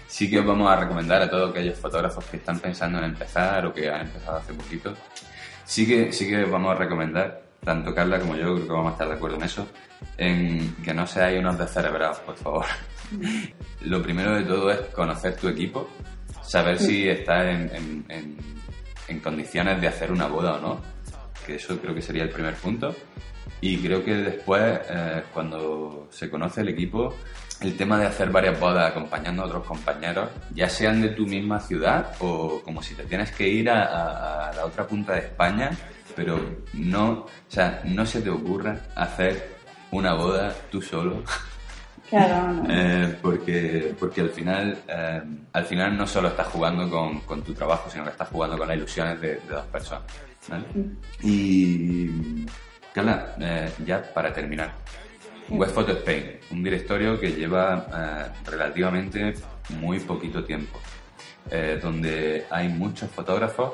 sí 0.07 0.31
que 0.31 0.39
os 0.39 0.47
vamos 0.47 0.71
a 0.71 0.77
recomendar 0.77 1.21
a 1.21 1.29
todos 1.29 1.51
aquellos 1.51 1.79
fotógrafos 1.79 2.25
que 2.25 2.39
están 2.39 2.59
pensando 2.61 2.99
en 2.99 3.05
empezar 3.05 3.67
o 3.67 3.75
que 3.75 3.91
han 3.91 4.03
empezado 4.03 4.39
hace 4.39 4.55
poquito, 4.55 4.95
sí 5.65 5.87
que, 5.87 6.13
sí 6.13 6.29
que 6.29 6.45
vamos 6.45 6.75
a 6.75 6.79
recomendar, 6.79 7.43
tanto 7.63 7.95
Carla 7.95 8.21
como 8.21 8.37
yo, 8.37 8.55
creo 8.55 8.67
que 8.67 8.73
vamos 8.73 8.91
a 8.91 8.93
estar 8.93 9.09
de 9.09 9.15
acuerdo 9.15 9.37
en 9.37 9.43
eso, 9.43 9.69
en 10.17 10.77
que 10.77 10.95
no 10.95 11.07
seáis 11.07 11.39
unos 11.39 11.59
descerebrados, 11.59 12.19
por 12.21 12.37
favor. 12.37 12.65
Lo 13.83 14.01
primero 14.03 14.35
de 14.35 14.45
todo 14.45 14.71
es 14.71 14.81
conocer 14.95 15.37
tu 15.37 15.49
equipo, 15.49 15.89
saber 16.43 16.79
si 16.79 17.09
estás 17.09 17.45
en 17.47 19.21
condiciones 19.23 19.81
de 19.81 19.89
hacer 19.89 20.11
una 20.11 20.27
boda 20.27 20.55
o 20.55 20.61
no 20.61 21.02
que 21.47 21.57
eso 21.57 21.79
creo 21.79 21.95
que 21.95 22.03
sería 22.03 22.23
el 22.23 22.31
primer 22.31 22.55
punto. 22.55 22.95
Y 23.61 23.79
creo 23.79 24.05
que 24.05 24.15
después, 24.15 24.81
eh, 24.91 25.23
cuando 25.33 26.09
se 26.11 26.29
conoce 26.29 26.63
el 26.63 26.69
equipo, 26.69 27.15
el 27.61 27.77
tema 27.77 27.99
de 27.99 28.07
hacer 28.07 28.31
varias 28.31 28.59
bodas 28.59 28.91
acompañando 28.91 29.43
a 29.43 29.47
otros 29.47 29.65
compañeros, 29.65 30.29
ya 30.55 30.69
sean 30.69 31.01
de 31.01 31.11
tu 31.11 31.27
misma 31.27 31.61
ciudad 31.61 32.13
o 32.19 32.61
como 32.65 32.83
si 32.83 32.95
te 32.95 33.05
tienes 33.05 33.31
que 33.31 33.49
ir 33.49 33.71
a, 33.71 34.51
la 34.55 34.65
otra 34.65 34.87
punta 34.87 35.13
de 35.13 35.21
España, 35.21 35.71
pero 36.17 36.41
no, 36.73 37.11
o 37.11 37.29
sea, 37.49 37.81
no 37.85 38.05
se 38.05 38.21
te 38.21 38.31
ocurra 38.31 38.81
hacer 38.97 39.57
una 39.91 40.15
boda 40.15 40.55
tú 40.71 40.83
solo. 40.83 41.23
Claro. 42.11 42.63
eh, 42.69 43.17
porque, 43.23 43.95
porque 43.99 44.21
al 44.21 44.29
final, 44.29 44.77
eh, 44.87 45.23
al 45.51 45.65
final 45.65 45.97
no 45.97 46.07
solo 46.07 46.29
estás 46.29 46.49
jugando 46.49 46.91
con, 46.91 47.21
con, 47.21 47.41
tu 47.41 47.55
trabajo, 47.55 47.89
sino 47.89 48.05
que 48.05 48.11
estás 48.11 48.29
jugando 48.29 48.59
con 48.59 48.69
las 48.69 48.77
ilusiones 48.77 49.19
de 49.19 49.41
dos 49.49 49.65
personas. 49.69 50.03
Y, 51.23 52.47
Carla, 52.93 53.35
eh, 53.41 53.71
ya 53.87 54.03
para 54.03 54.33
terminar, 54.33 54.73
West 55.49 55.75
Photo 55.75 55.93
Spain, 55.93 56.39
un 56.51 56.63
directorio 56.63 57.19
que 57.19 57.33
lleva 57.33 57.87
eh, 57.95 58.51
relativamente 58.51 59.35
muy 59.81 60.01
poquito 60.01 60.45
tiempo, 60.45 60.79
eh, 61.51 61.79
donde 61.81 62.45
hay 62.51 62.69
muchos 62.69 63.11
fotógrafos 63.11 63.73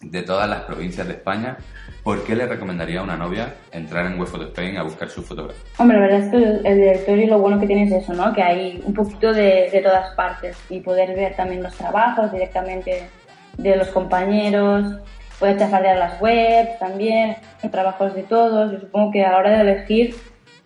de 0.00 0.22
todas 0.22 0.48
las 0.48 0.62
provincias 0.62 1.06
de 1.06 1.14
España. 1.14 1.56
¿Por 2.02 2.24
qué 2.24 2.36
le 2.36 2.46
recomendaría 2.46 3.00
a 3.00 3.02
una 3.02 3.16
novia 3.16 3.54
entrar 3.72 4.06
en 4.06 4.18
Web 4.18 4.28
Photo 4.28 4.44
Spain 4.44 4.76
a 4.76 4.82
buscar 4.82 5.08
su 5.08 5.22
fotógrafo? 5.22 5.60
Hombre, 5.78 5.98
la 5.98 6.06
verdad 6.06 6.20
es 6.20 6.30
que 6.30 6.68
el, 6.68 6.76
directorio 6.76 7.26
lo 7.28 7.38
bueno 7.38 7.58
que 7.58 7.66
tiene 7.66 7.84
es 7.84 7.92
eso, 7.92 8.12
¿no? 8.12 8.32
Que 8.34 8.42
hay 8.42 8.82
un 8.84 8.92
poquito 8.92 9.32
de, 9.32 9.70
de 9.72 9.80
todas 9.80 10.14
partes 10.14 10.56
y 10.68 10.80
poder 10.80 11.16
ver 11.16 11.34
también 11.34 11.62
los 11.62 11.74
trabajos 11.74 12.30
directamente 12.30 13.08
de 13.56 13.76
los 13.76 13.88
compañeros, 13.88 14.98
puedes 15.38 15.58
chafardear 15.58 15.96
las 15.96 16.20
webs 16.20 16.78
también, 16.78 17.36
trabajos 17.70 18.14
de 18.14 18.22
todos. 18.22 18.72
Yo 18.72 18.80
supongo 18.80 19.12
que 19.12 19.24
a 19.24 19.32
la 19.32 19.38
hora 19.38 19.50
de 19.50 19.60
elegir 19.60 20.14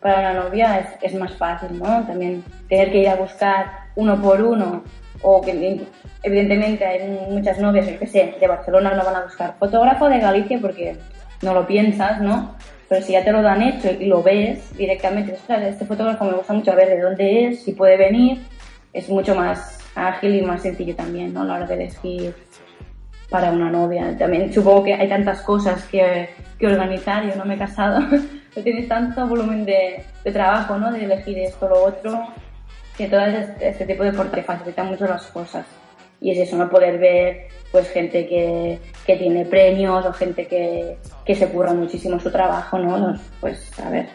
para 0.01 0.23
la 0.23 0.41
novia 0.41 0.79
es, 0.79 1.13
es 1.13 1.19
más 1.19 1.35
fácil, 1.35 1.79
¿no? 1.79 2.05
También 2.07 2.45
tener 2.69 2.91
que 2.91 2.99
ir 2.99 3.09
a 3.09 3.17
buscar 3.17 3.67
uno 3.97 4.21
por 4.21 4.41
uno 4.43 4.85
o 5.23 5.41
que 5.41 5.81
evidentemente 6.23 6.85
hay 6.85 7.27
muchas 7.29 7.59
novias, 7.59 7.89
yo 7.89 7.99
que 7.99 8.07
sé, 8.07 8.37
de 8.39 8.47
Barcelona 8.47 8.95
no 8.95 9.05
van 9.05 9.17
a 9.17 9.25
buscar 9.25 9.57
fotógrafo 9.59 10.09
de 10.09 10.21
Galicia 10.21 10.59
porque 10.61 10.97
no 11.43 11.55
lo 11.55 11.67
piensas, 11.67 12.21
¿no? 12.21 12.55
Pero 12.89 13.03
si 13.05 13.13
ya 13.13 13.25
te 13.25 13.33
lo 13.33 13.43
dan 13.43 13.63
hecho 13.63 13.91
y 13.91 14.07
lo 14.07 14.23
ves 14.23 14.77
directamente, 14.77 15.37
este 15.37 15.85
fotógrafo 15.85 16.25
me 16.25 16.33
gusta 16.33 16.53
mucho 16.55 16.73
a 16.73 16.77
ver 16.77 16.89
de 16.89 17.01
dónde 17.01 17.47
es, 17.47 17.64
si 17.64 17.73
puede 17.73 17.97
venir, 17.97 18.39
es 18.93 19.09
mucho 19.09 19.35
más 19.35 19.79
ágil 19.95 20.37
y 20.37 20.43
más 20.43 20.62
sencillo 20.62 20.95
también, 20.95 21.35
¿no? 21.35 21.43
A 21.43 21.45
la 21.45 21.55
hora 21.57 21.66
de 21.66 21.75
elegir 21.75 22.35
para 23.31 23.51
una 23.51 23.70
novia. 23.70 24.16
También 24.18 24.53
supongo 24.53 24.85
que 24.85 24.95
hay 24.95 25.09
tantas 25.09 25.43
cosas 25.43 25.85
que, 25.85 26.31
que 26.59 26.66
organizar, 26.66 27.26
yo 27.26 27.37
no 27.37 27.45
me 27.45 27.55
he 27.55 27.59
casado, 27.59 28.01
no 28.57 28.62
tienes 28.62 28.89
tanto 28.89 29.26
volumen 29.26 29.64
de, 29.64 30.05
de, 30.24 30.33
trabajo, 30.33 30.76
¿no? 30.79 30.93
De 30.93 31.05
elegir 31.05 31.39
esto, 31.39 31.66
o 31.66 31.68
lo 31.68 31.85
otro, 31.85 32.26
que 32.97 33.07
todo 33.07 33.20
este, 33.20 33.68
este 33.68 33.87
tipo 33.87 34.03
de 34.03 34.12
deporte 34.12 34.43
facilita 34.43 34.83
mucho 34.85 35.07
las 35.07 35.26
cosas. 35.26 35.66
Y 36.20 36.33
es 36.33 36.39
eso, 36.39 36.57
no 36.57 36.68
poder 36.68 36.99
ver 36.99 37.47
pues 37.70 37.89
gente 37.91 38.26
que, 38.26 38.81
que 39.07 39.16
tiene 39.16 39.45
premios 39.45 40.05
o 40.05 40.12
gente 40.12 40.49
que, 40.49 40.97
que 41.24 41.35
se 41.35 41.49
curra 41.49 41.72
muchísimo 41.74 42.18
su 42.18 42.31
trabajo, 42.31 42.79
¿no? 42.79 43.16
Pues 43.41 43.70
a 43.79 43.91
ver, 43.91 44.09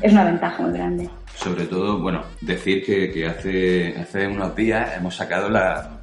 es 0.00 0.12
una 0.12 0.24
ventaja 0.24 0.62
muy 0.62 0.72
grande. 0.72 1.08
Sobre 1.34 1.64
todo, 1.64 1.98
bueno, 1.98 2.22
decir 2.40 2.84
que, 2.84 3.10
que 3.10 3.26
hace, 3.26 3.96
hace 3.98 4.28
unos 4.28 4.54
días 4.54 4.96
hemos 4.96 5.16
sacado 5.16 5.48
la, 5.48 5.93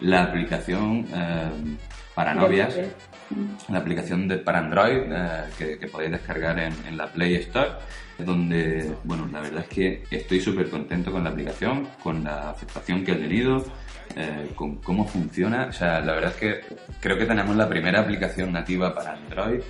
la 0.00 0.24
aplicación 0.24 1.06
eh, 1.12 1.76
para 2.14 2.34
novias, 2.34 2.78
la 3.68 3.78
aplicación 3.78 4.28
de, 4.28 4.38
para 4.38 4.58
Android 4.58 5.02
que, 5.56 5.78
que, 5.78 5.86
podéis 5.86 6.12
descargar 6.12 6.58
en, 6.58 6.74
en, 6.86 6.96
la 6.96 7.06
Play 7.06 7.36
Store, 7.36 7.70
donde, 8.18 8.92
bueno, 9.04 9.28
la 9.32 9.40
verdad 9.40 9.60
es 9.62 9.68
que 9.68 10.02
estoy 10.10 10.40
súper 10.40 10.68
contento 10.68 11.12
con 11.12 11.24
la 11.24 11.30
aplicación, 11.30 11.88
con 12.02 12.24
la 12.24 12.50
aceptación 12.50 13.04
que 13.04 13.12
ha 13.12 13.16
tenido, 13.16 13.64
eh, 14.16 14.50
con 14.54 14.76
cómo 14.76 15.06
funciona. 15.06 15.66
O 15.66 15.72
sea, 15.72 16.00
la 16.00 16.14
verdad 16.14 16.32
es 16.32 16.36
que 16.36 16.76
creo 17.00 17.18
que 17.18 17.26
tenemos 17.26 17.54
la 17.56 17.68
primera 17.68 18.00
aplicación 18.00 18.52
nativa 18.52 18.94
para 18.94 19.12
Android 19.14 19.60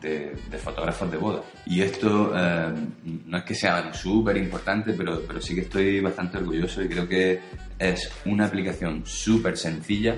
de, 0.00 0.36
fotógrafos 0.58 1.10
de 1.10 1.16
boda. 1.16 1.42
Y 1.66 1.82
esto 1.82 2.32
eh, 2.36 2.74
no 3.26 3.38
es 3.38 3.44
que 3.44 3.54
sea 3.54 3.92
súper 3.92 4.36
importante, 4.36 4.92
pero, 4.92 5.22
pero 5.26 5.40
sí 5.40 5.54
que 5.54 5.62
estoy 5.62 6.00
bastante 6.00 6.38
orgulloso 6.38 6.82
y 6.82 6.88
creo 6.88 7.08
que 7.08 7.40
es 7.78 8.10
una 8.24 8.46
aplicación 8.46 9.04
súper 9.04 9.56
sencilla 9.56 10.16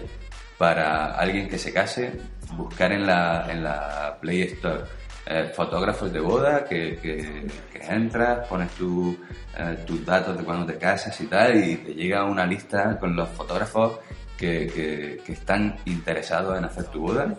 para 0.58 1.14
alguien 1.14 1.48
que 1.48 1.58
se 1.58 1.72
case, 1.72 2.12
buscar 2.56 2.92
en 2.92 3.06
la, 3.06 3.46
en 3.50 3.62
la 3.62 4.18
Play 4.20 4.42
Store 4.42 4.82
eh, 5.30 5.50
fotógrafos 5.52 6.10
de 6.10 6.20
boda 6.20 6.64
que, 6.64 6.96
que, 6.96 7.46
entras, 7.86 8.46
pones 8.48 8.70
tu, 8.70 9.14
eh, 9.58 9.76
tus 9.86 10.02
datos 10.04 10.38
de 10.38 10.42
cuando 10.42 10.64
te 10.64 10.78
casas 10.78 11.20
y 11.20 11.26
tal, 11.26 11.62
y 11.62 11.76
te 11.76 11.92
llega 11.92 12.24
una 12.24 12.46
lista 12.46 12.98
con 12.98 13.14
los 13.14 13.28
fotógrafos 13.28 13.98
que, 14.38 15.20
que 15.22 15.32
están 15.32 15.76
interesados 15.84 16.56
en 16.56 16.64
hacer 16.64 16.84
tu 16.84 17.00
boda. 17.00 17.34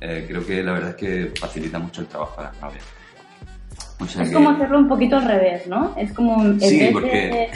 Eh, 0.00 0.24
creo 0.28 0.46
que 0.46 0.62
la 0.62 0.72
verdad 0.72 0.90
es 0.90 0.96
que 0.96 1.32
facilita 1.34 1.80
mucho 1.80 2.02
el 2.02 2.06
trabajo 2.06 2.40
a 2.40 2.44
las 2.44 2.60
novias. 2.60 2.84
es 4.20 4.32
como 4.32 4.50
hacerlo 4.50 4.78
un 4.78 4.88
poquito 4.88 5.16
al 5.16 5.24
revés, 5.24 5.66
¿no? 5.66 5.96
Es 5.96 6.12
como 6.12 6.44
en 6.44 6.60
sí, 6.60 6.90
porque... 6.92 7.50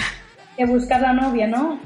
de, 0.57 0.65
buscar 0.65 1.01
la 1.01 1.13
novia, 1.13 1.47
¿no? 1.47 1.79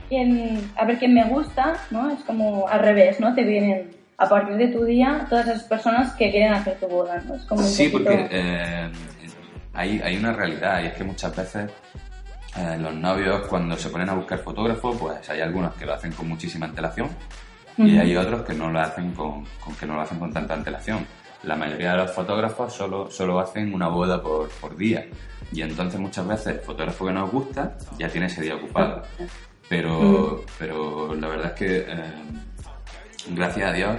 a 0.77 0.85
ver 0.87 0.99
quién 0.99 1.13
me 1.13 1.25
gusta, 1.25 1.77
¿no? 1.91 2.11
Es 2.11 2.21
como 2.21 2.67
al 2.67 2.81
revés, 2.81 3.21
¿no? 3.21 3.35
Te 3.35 3.43
vienen 3.43 4.00
a 4.21 4.29
partir 4.29 4.57
de 4.57 4.69
tu 4.69 4.85
día 4.85 5.27
todas 5.31 5.49
esas 5.49 5.63
personas 5.63 6.13
que 6.13 6.31
quieren 6.31 6.53
hacer 6.53 6.79
tu 6.79 6.87
boda. 6.87 7.23
¿no? 7.27 7.37
Es 7.37 7.43
como 7.45 7.63
sí, 7.63 7.89
porque 7.89 8.29
eh, 8.31 8.93
hay, 9.73 9.99
hay, 10.01 10.17
una 10.19 10.35
realidad 10.35 10.83
y 10.83 10.89
es 10.89 10.93
que 10.93 11.05
muchas 11.05 11.35
veces 11.35 11.71
eh, 12.59 12.77
los 12.79 12.95
novios 12.95 13.47
cuando 13.49 13.77
se 13.77 13.89
ponen 13.89 14.11
a 14.11 14.15
buscar 14.15 14.39
fotógrafos, 14.41 14.95
pues 14.99 15.31
hay 15.31 15.41
algunos 15.41 15.75
que 15.75 15.87
lo 15.87 15.95
hacen 15.95 16.13
con 16.13 16.29
muchísima 16.29 16.67
antelación 16.67 17.09
y 17.79 17.97
hay 17.97 18.15
otros 18.15 18.43
que 18.43 18.53
no 18.53 18.71
lo 18.71 18.79
hacen 18.79 19.13
con, 19.13 19.47
con, 19.59 19.75
que 19.75 19.87
no 19.87 19.95
lo 19.95 20.03
hacen 20.03 20.19
con 20.19 20.31
tanta 20.31 20.53
antelación. 20.53 21.07
La 21.45 21.57
mayoría 21.57 21.93
de 21.93 21.97
los 21.97 22.11
fotógrafos 22.11 22.75
solo, 22.75 23.11
solo 23.11 23.41
hacen 23.41 23.73
una 23.73 23.89
boda 23.89 24.21
por, 24.21 24.51
por 24.51 24.77
día 24.77 25.07
y 25.51 25.63
entonces 25.63 25.99
muchas 25.99 26.29
veces 26.29 26.47
el 26.49 26.61
fotógrafo 26.61 27.07
que 27.07 27.13
nos 27.13 27.31
gusta 27.31 27.79
ya 27.99 28.11
tiene 28.11 28.27
ese 28.27 28.43
día 28.43 28.57
ocupado. 28.57 29.03
Pero, 29.67 30.45
pero 30.59 31.15
la 31.15 31.29
verdad 31.29 31.47
es 31.47 31.53
que 31.53 31.79
eh, 31.89 32.13
gracias 33.29 33.71
a 33.71 33.73
Dios, 33.73 33.97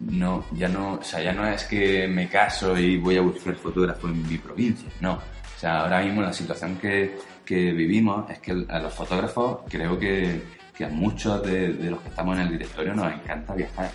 no, 0.00 0.44
ya 0.52 0.68
no, 0.68 0.94
o 0.94 1.02
sea, 1.02 1.22
ya 1.22 1.32
no 1.32 1.46
es 1.46 1.64
que 1.64 2.08
me 2.08 2.28
caso 2.28 2.76
y 2.78 2.96
voy 2.96 3.16
a 3.16 3.20
buscar 3.20 3.54
fotógrafo 3.54 4.08
en 4.08 4.26
mi 4.28 4.38
provincia, 4.38 4.88
no. 5.00 5.14
O 5.14 5.58
sea, 5.60 5.82
ahora 5.82 6.00
mismo 6.02 6.22
la 6.22 6.32
situación 6.32 6.76
que, 6.76 7.18
que 7.44 7.72
vivimos 7.72 8.30
es 8.30 8.38
que 8.38 8.64
a 8.68 8.78
los 8.78 8.94
fotógrafos 8.94 9.58
creo 9.68 9.98
que, 9.98 10.40
que 10.74 10.86
a 10.86 10.88
muchos 10.88 11.42
de, 11.42 11.68
los 11.90 12.00
que 12.00 12.08
estamos 12.08 12.36
en 12.36 12.44
el 12.44 12.52
directorio 12.52 12.94
nos 12.94 13.12
encanta 13.12 13.54
viajar. 13.54 13.90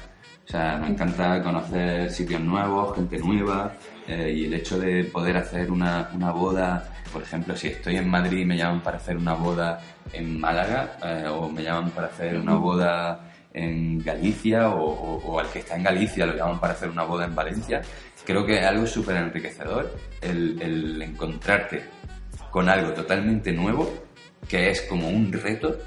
O 0.47 0.47
sea, 0.47 0.77
nos 0.77 0.91
encanta 0.91 1.41
conocer 1.41 2.11
sitios 2.11 2.39
nuevos, 2.41 2.95
gente 2.95 3.17
nueva, 3.17 3.73
eh, 4.07 4.31
y 4.31 4.45
el 4.45 4.53
hecho 4.53 4.77
de 4.77 5.05
poder 5.05 5.37
hacer 5.37 5.71
una, 5.71 6.07
una, 6.13 6.29
boda, 6.31 6.93
por 7.11 7.23
ejemplo, 7.23 7.57
si 7.57 7.69
estoy 7.69 7.97
en 7.97 8.07
Madrid 8.07 8.41
y 8.41 8.45
me 8.45 8.55
llaman 8.55 8.81
para 8.81 8.97
hacer 8.97 9.17
una 9.17 9.33
boda 9.33 9.81
en 10.13 10.39
Málaga, 10.39 10.99
eh, 11.03 11.27
o 11.27 11.49
me 11.49 11.63
llaman 11.63 11.89
para 11.89 12.07
hacer 12.07 12.37
una 12.37 12.53
boda 12.53 13.34
en 13.55 13.99
Galicia 14.03 14.69
o, 14.69 15.39
al 15.39 15.49
que 15.49 15.59
está 15.59 15.77
en 15.77 15.83
Galicia 15.83 16.25
lo 16.25 16.35
llaman 16.35 16.59
para 16.59 16.73
hacer 16.73 16.89
una 16.89 17.03
boda 17.03 17.25
en 17.25 17.33
Valencia, 17.33 17.81
creo 18.25 18.45
que 18.45 18.59
es 18.59 18.65
algo 18.65 18.85
súper 18.85 19.15
enriquecedor 19.15 19.95
el, 20.21 21.01
encontrarte 21.01 21.83
con 22.51 22.67
algo 22.67 22.91
totalmente 22.91 23.51
nuevo, 23.53 23.91
que 24.47 24.69
es 24.69 24.81
como 24.83 25.09
un 25.09 25.31
reto 25.31 25.77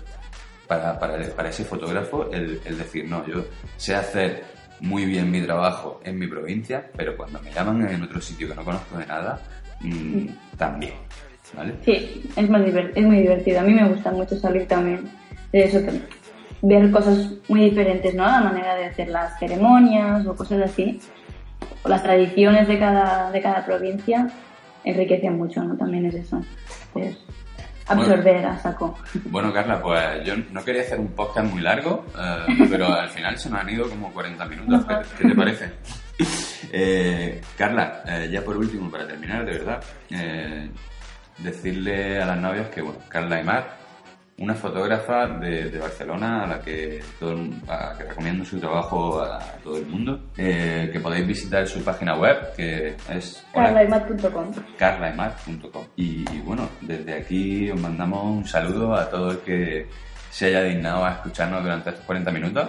para, 0.67 0.99
para, 0.99 1.49
ese 1.49 1.65
fotógrafo, 1.65 2.31
el, 2.31 2.61
decir, 2.77 3.07
no, 3.07 3.27
yo 3.27 3.45
sé 3.77 3.95
hacer 3.95 4.45
muy 4.81 5.05
bien 5.05 5.31
mi 5.31 5.43
trabajo 5.43 6.01
en 6.05 6.19
mi 6.19 6.27
provincia, 6.27 6.91
pero 6.97 7.17
cuando 7.17 7.41
me 7.41 7.53
llaman 7.53 7.87
en 7.89 8.03
otro 8.03 8.21
sitio 8.21 8.49
que 8.49 8.55
no 8.55 8.65
conozco 8.65 8.99
de 8.99 9.07
nada, 9.07 9.41
mm, 9.81 10.27
también. 10.57 10.95
¿Vale? 11.57 11.73
Sí, 11.83 12.23
es, 12.37 12.51
más 12.51 12.61
es 12.61 13.05
muy 13.05 13.21
divertido. 13.21 13.61
A 13.61 13.63
mí 13.63 13.73
me 13.73 13.89
gusta 13.89 14.11
mucho 14.11 14.37
salir 14.37 14.69
también 14.69 15.09
de 15.53 15.65
eso 15.65 15.81
ver 16.63 16.91
cosas 16.91 17.33
muy 17.49 17.61
diferentes, 17.61 18.15
¿no? 18.15 18.25
La 18.25 18.41
manera 18.41 18.75
de 18.75 18.87
hacer 18.87 19.09
las 19.09 19.39
ceremonias 19.39 20.27
o 20.27 20.35
cosas 20.35 20.63
así, 20.63 21.01
o 21.83 21.89
las 21.89 22.03
tradiciones 22.03 22.67
de 22.69 22.79
cada, 22.79 23.31
de 23.31 23.41
cada 23.41 23.65
provincia, 23.65 24.29
enriquecen 24.85 25.37
mucho, 25.37 25.63
¿no? 25.63 25.77
También 25.77 26.07
es 26.07 26.15
eso. 26.15 26.43
Es 26.95 27.17
absorber 27.87 28.45
a 28.47 28.59
saco. 28.59 28.99
Bueno, 29.25 29.53
Carla, 29.53 29.81
pues 29.81 30.25
yo 30.25 30.35
no 30.53 30.65
quería 30.65 30.83
hacer 30.83 30.99
un 30.99 31.09
podcast 31.09 31.51
muy 31.51 31.63
largo, 31.63 32.05
eh, 32.19 32.67
pero 32.71 32.93
al 32.93 33.09
final 33.09 33.37
se 33.39 33.51
nos 33.51 33.61
han 33.61 33.71
ido 33.71 33.89
como 33.89 34.13
40 34.13 34.45
minutos. 34.47 34.87
¿Qué, 35.17 35.29
te 35.29 35.35
parece? 35.35 35.73
Eh, 36.73 37.41
Carla, 37.57 38.03
eh, 38.07 38.29
ya 38.31 38.43
por 38.43 38.57
último, 38.57 38.91
para 38.91 39.07
terminar, 39.07 39.45
de 39.45 39.53
verdad, 39.53 39.83
decirle 41.39 42.21
a 42.21 42.27
las 42.27 42.39
novias 42.39 42.69
que, 42.69 42.83
bueno, 42.83 42.99
Carla 43.09 43.41
y 43.41 43.45
Mar 43.45 43.78
una 44.39 44.55
fotógrafa 44.55 45.27
de, 45.27 45.79
Barcelona 45.79 46.45
a 46.45 46.47
la 46.47 46.61
que, 46.61 47.01
todo, 47.19 47.37
que 47.97 48.05
recomiendo 48.05 48.45
su 48.45 48.59
trabajo 48.61 49.21
a 49.21 49.41
todo 49.63 49.79
el 49.79 49.87
mundo, 49.87 50.21
eh, 50.37 50.91
que 50.93 51.01
podéis 51.01 51.27
visitar 51.27 51.67
su 51.67 51.83
página 51.83 52.15
web, 52.17 52.55
que 52.57 52.95
es 53.11 53.45
carlaimat.com. 54.79 55.85
Y, 55.97 56.25
y 56.33 56.41
bueno, 56.45 56.69
desde 56.81 57.15
aquí 57.15 57.71
os 57.71 57.81
mandamos 57.81 58.25
un 58.25 58.47
saludo 58.47 58.95
a 58.95 59.11
todo 59.11 59.33
el 59.33 59.39
que 59.39 59.89
se 60.31 60.47
haya 60.47 60.63
dignado 60.63 61.05
a 61.05 61.15
escucharnos 61.15 61.63
durante 61.63 61.91
estos 61.91 62.05
40 62.05 62.31
minutos. 62.31 62.69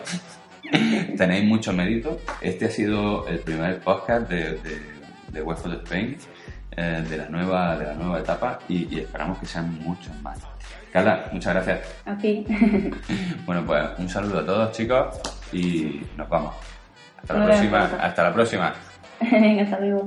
Tenéis 1.18 1.46
mucho 1.46 1.72
mérito. 1.72 2.20
Este 2.42 2.66
ha 2.66 2.72
sido 2.72 3.28
el 3.28 3.40
primer 3.40 3.80
podcast 3.80 4.28
de, 4.28 4.54
de, 4.58 4.82
de 5.32 5.42
West 5.44 5.66
of 5.68 5.74
Spain, 5.84 6.18
eh, 6.76 7.06
de, 7.08 7.18
la 7.18 7.30
nueva, 7.30 7.78
de 7.78 7.86
la 7.86 7.94
nueva 7.94 8.20
etapa, 8.20 8.60
y, 8.68 8.96
y 8.96 9.00
esperamos 9.02 9.38
que 9.38 9.46
sean 9.46 9.72
muchos 9.84 10.20
más. 10.22 10.40
Carla, 10.92 11.30
muchas 11.32 11.54
gracias. 11.54 11.80
A 12.06 12.18
ti. 12.18 12.46
bueno, 13.46 13.64
pues 13.66 13.84
un 13.98 14.10
saludo 14.10 14.40
a 14.40 14.46
todos, 14.46 14.72
chicos, 14.72 15.20
y 15.52 16.02
nos 16.18 16.28
vamos. 16.28 16.56
Hasta 17.22 17.34
la 17.34 17.46
próxima. 17.46 17.84
Hasta 18.02 18.24
la 18.24 18.34
próxima. 18.34 18.74
Venga, 19.32 19.64
hasta 19.64 19.80
luego. 19.80 20.06